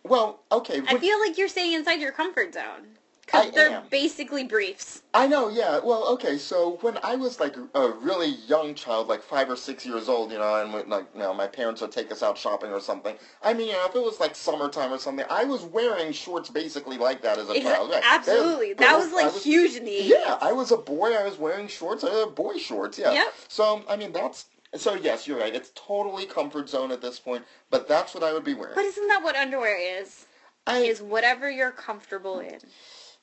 well, 0.05 0.41
okay. 0.53 0.83
I 0.87 0.99
feel 0.99 1.21
like 1.21 1.37
you're 1.38 1.49
staying 1.49 1.73
inside 1.73 2.01
your 2.01 2.12
comfort 2.12 2.55
zone. 2.55 2.98
Because 3.29 3.51
they're 3.51 3.71
am. 3.71 3.83
basically 3.91 4.45
briefs. 4.45 5.03
I 5.12 5.27
know, 5.27 5.51
yeah. 5.51 5.81
Well, 5.85 6.09
okay. 6.14 6.38
So 6.38 6.79
when 6.81 6.99
I 7.03 7.14
was 7.14 7.41
like 7.41 7.57
a 7.75 7.91
really 7.91 8.37
young 8.47 8.75
child, 8.75 9.09
like 9.09 9.23
five 9.23 9.51
or 9.51 9.57
six 9.57 9.85
years 9.85 10.09
old, 10.09 10.33
you 10.33 10.38
know, 10.38 10.62
and 10.62 10.73
like, 10.88 11.07
you 11.12 11.21
know, 11.21 11.35
my 11.35 11.47
parents 11.47 11.83
would 11.83 11.93
take 11.93 12.11
us 12.11 12.23
out 12.23 12.38
shopping 12.38 12.73
or 12.73 12.81
something. 12.81 13.17
I 13.43 13.53
mean, 13.53 13.67
you 13.67 13.75
know, 13.75 13.85
if 13.85 13.95
it 13.95 14.03
was 14.03 14.19
like 14.19 14.35
summertime 14.35 14.93
or 14.93 14.99
something, 14.99 15.27
I 15.29 15.45
was 15.45 15.62
wearing 15.62 16.11
shorts 16.12 16.49
basically 16.49 16.97
like 16.97 17.21
that 17.21 17.37
as 17.37 17.51
a 17.51 17.61
child. 17.61 17.91
Right. 17.91 18.03
Absolutely. 18.03 18.73
That 18.73 18.97
was 18.97 19.12
like 19.12 19.35
huge 19.35 19.77
in 19.77 19.85
the 19.85 19.91
80s. 19.91 20.09
Yeah, 20.09 20.38
I 20.41 20.53
was 20.53 20.73
a 20.73 20.79
boy. 20.79 21.14
I 21.14 21.25
was 21.25 21.38
wearing 21.38 21.69
shorts. 21.69 22.05
I 22.05 22.11
had 22.11 22.35
boy 22.35 22.57
shorts. 22.57 22.99
Yeah. 22.99 23.12
Yep. 23.12 23.35
So 23.49 23.85
I 23.91 23.97
mean, 23.97 24.12
that's 24.12 24.47
so 24.75 24.95
yes, 24.95 25.27
you're 25.27 25.38
right. 25.38 25.55
It's 25.55 25.73
totally 25.75 26.25
comfort 26.25 26.71
zone 26.71 26.93
at 26.93 27.03
this 27.03 27.19
point. 27.19 27.45
But 27.71 27.88
that's 27.88 28.14
what 28.14 28.23
I 28.23 28.33
would 28.33 28.45
be 28.45 28.55
wearing. 28.55 28.75
But 28.75 28.87
isn't 28.87 29.09
that 29.09 29.23
what 29.23 29.37
underwear 29.37 30.01
is? 30.01 30.25
I, 30.67 30.81
Is 30.81 31.01
whatever 31.01 31.51
you're 31.51 31.71
comfortable 31.71 32.41
in. 32.41 32.59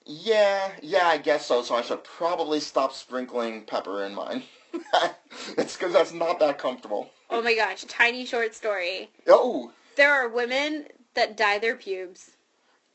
Yeah, 0.06 0.72
yeah, 0.82 1.08
I 1.08 1.18
guess 1.18 1.46
so. 1.48 1.64
So 1.64 1.76
I 1.76 1.82
should 1.82 2.04
probably 2.04 2.60
stop 2.60 2.94
sprinkling 2.94 3.64
pepper 3.64 4.04
in 4.04 4.14
mine. 4.14 4.44
it's 5.58 5.76
because 5.76 5.94
that's 5.94 6.14
not 6.14 6.40
that 6.40 6.58
comfortable. 6.58 7.10
Oh 7.30 7.42
my 7.42 7.56
gosh, 7.56 7.84
tiny 7.86 8.26
short 8.26 8.54
story. 8.54 9.10
Oh, 9.28 9.72
There 9.96 10.14
are 10.14 10.30
women 10.30 10.86
that 11.16 11.38
dye 11.38 11.58
their 11.58 11.76
pubes 11.76 12.32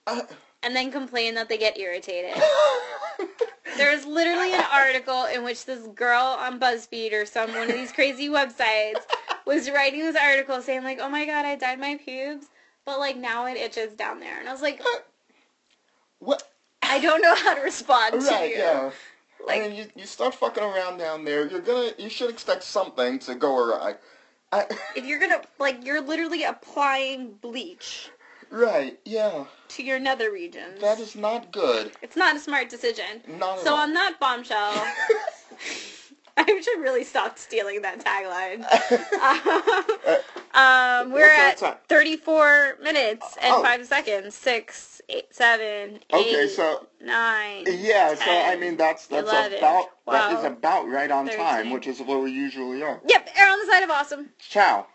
uh, 0.06 0.22
and 0.62 0.76
then 0.76 0.92
complain 0.92 1.34
that 1.34 1.48
they 1.48 1.58
get 1.58 1.78
irritated. 1.78 2.40
There's 3.76 4.04
literally 4.04 4.52
an 4.52 4.64
article 4.72 5.24
in 5.24 5.42
which 5.42 5.64
this 5.64 5.86
girl 5.88 6.36
on 6.38 6.60
BuzzFeed 6.60 7.12
or 7.12 7.24
some 7.24 7.52
one 7.54 7.70
of 7.70 7.74
these 7.74 7.92
crazy 7.92 8.28
websites 8.28 9.00
was 9.46 9.70
writing 9.70 10.00
this 10.00 10.16
article 10.16 10.60
saying 10.60 10.84
like, 10.84 10.98
"Oh 11.00 11.08
my 11.08 11.24
god, 11.24 11.44
I 11.44 11.56
dyed 11.56 11.80
my 11.80 11.96
pubes, 11.96 12.46
but 12.84 12.98
like 12.98 13.16
now 13.16 13.46
it 13.46 13.56
itches 13.56 13.94
down 13.94 14.20
there." 14.20 14.38
And 14.38 14.48
I 14.48 14.52
was 14.52 14.62
like, 14.62 14.82
what? 16.18 16.49
I 16.90 16.98
don't 17.00 17.22
know 17.22 17.34
how 17.34 17.54
to 17.54 17.60
respond 17.60 18.20
to 18.20 18.26
Right, 18.26 18.50
you. 18.50 18.56
yeah. 18.58 18.90
Like- 19.46 19.62
I 19.62 19.68
mean, 19.68 19.76
you, 19.76 19.86
you 19.96 20.06
start 20.06 20.34
fucking 20.34 20.62
around 20.62 20.98
down 20.98 21.24
there, 21.24 21.46
you're 21.48 21.60
gonna, 21.60 21.90
you 21.98 22.10
should 22.10 22.30
expect 22.30 22.62
something 22.64 23.18
to 23.20 23.34
go 23.34 23.56
awry. 23.56 23.94
I, 24.52 24.66
If 24.96 25.04
you're 25.06 25.20
gonna 25.20 25.40
like, 25.58 25.84
you're 25.86 26.00
literally 26.00 26.42
applying 26.44 27.32
bleach 27.34 28.10
right, 28.50 28.98
yeah. 29.04 29.44
to 29.68 29.82
your 29.84 29.98
nether 30.00 30.32
regions. 30.32 30.80
That 30.80 30.98
is 30.98 31.14
not 31.14 31.52
good. 31.52 31.92
It's 32.02 32.16
not 32.16 32.34
a 32.36 32.40
smart 32.40 32.68
decision. 32.68 33.22
Not 33.38 33.60
So 33.60 33.70
all. 33.74 33.78
on 33.80 33.94
that 33.94 34.18
bombshell, 34.20 34.72
I 36.36 36.60
should 36.60 36.80
really 36.80 37.04
stop 37.04 37.38
stealing 37.38 37.82
that 37.82 38.04
tagline. 38.04 38.64
um, 40.54 41.12
we're 41.12 41.30
at 41.30 41.58
time? 41.58 41.76
34 41.88 42.78
minutes 42.82 43.36
and 43.40 43.54
Oh. 43.54 43.62
5 43.62 43.86
seconds. 43.86 44.34
Six, 44.34 44.99
eight, 45.10 45.34
seven, 45.34 45.98
Okay, 46.12 46.44
eight, 46.44 46.50
so 46.50 46.86
nine. 47.02 47.64
yeah, 47.68 48.14
so 48.14 48.30
I 48.30 48.56
mean 48.56 48.76
that's 48.76 49.06
that's 49.06 49.30
11, 49.30 49.58
about 49.58 49.86
that 50.06 50.38
is 50.38 50.44
about 50.44 50.88
right 50.88 51.10
on 51.10 51.28
time, 51.28 51.70
which 51.70 51.86
is 51.86 52.00
where 52.00 52.18
we 52.18 52.30
usually 52.30 52.82
are. 52.82 53.00
Yep, 53.06 53.28
err 53.36 53.48
on 53.50 53.58
the 53.60 53.66
side 53.72 53.82
of 53.82 53.90
awesome. 53.90 54.30
Ciao. 54.38 54.86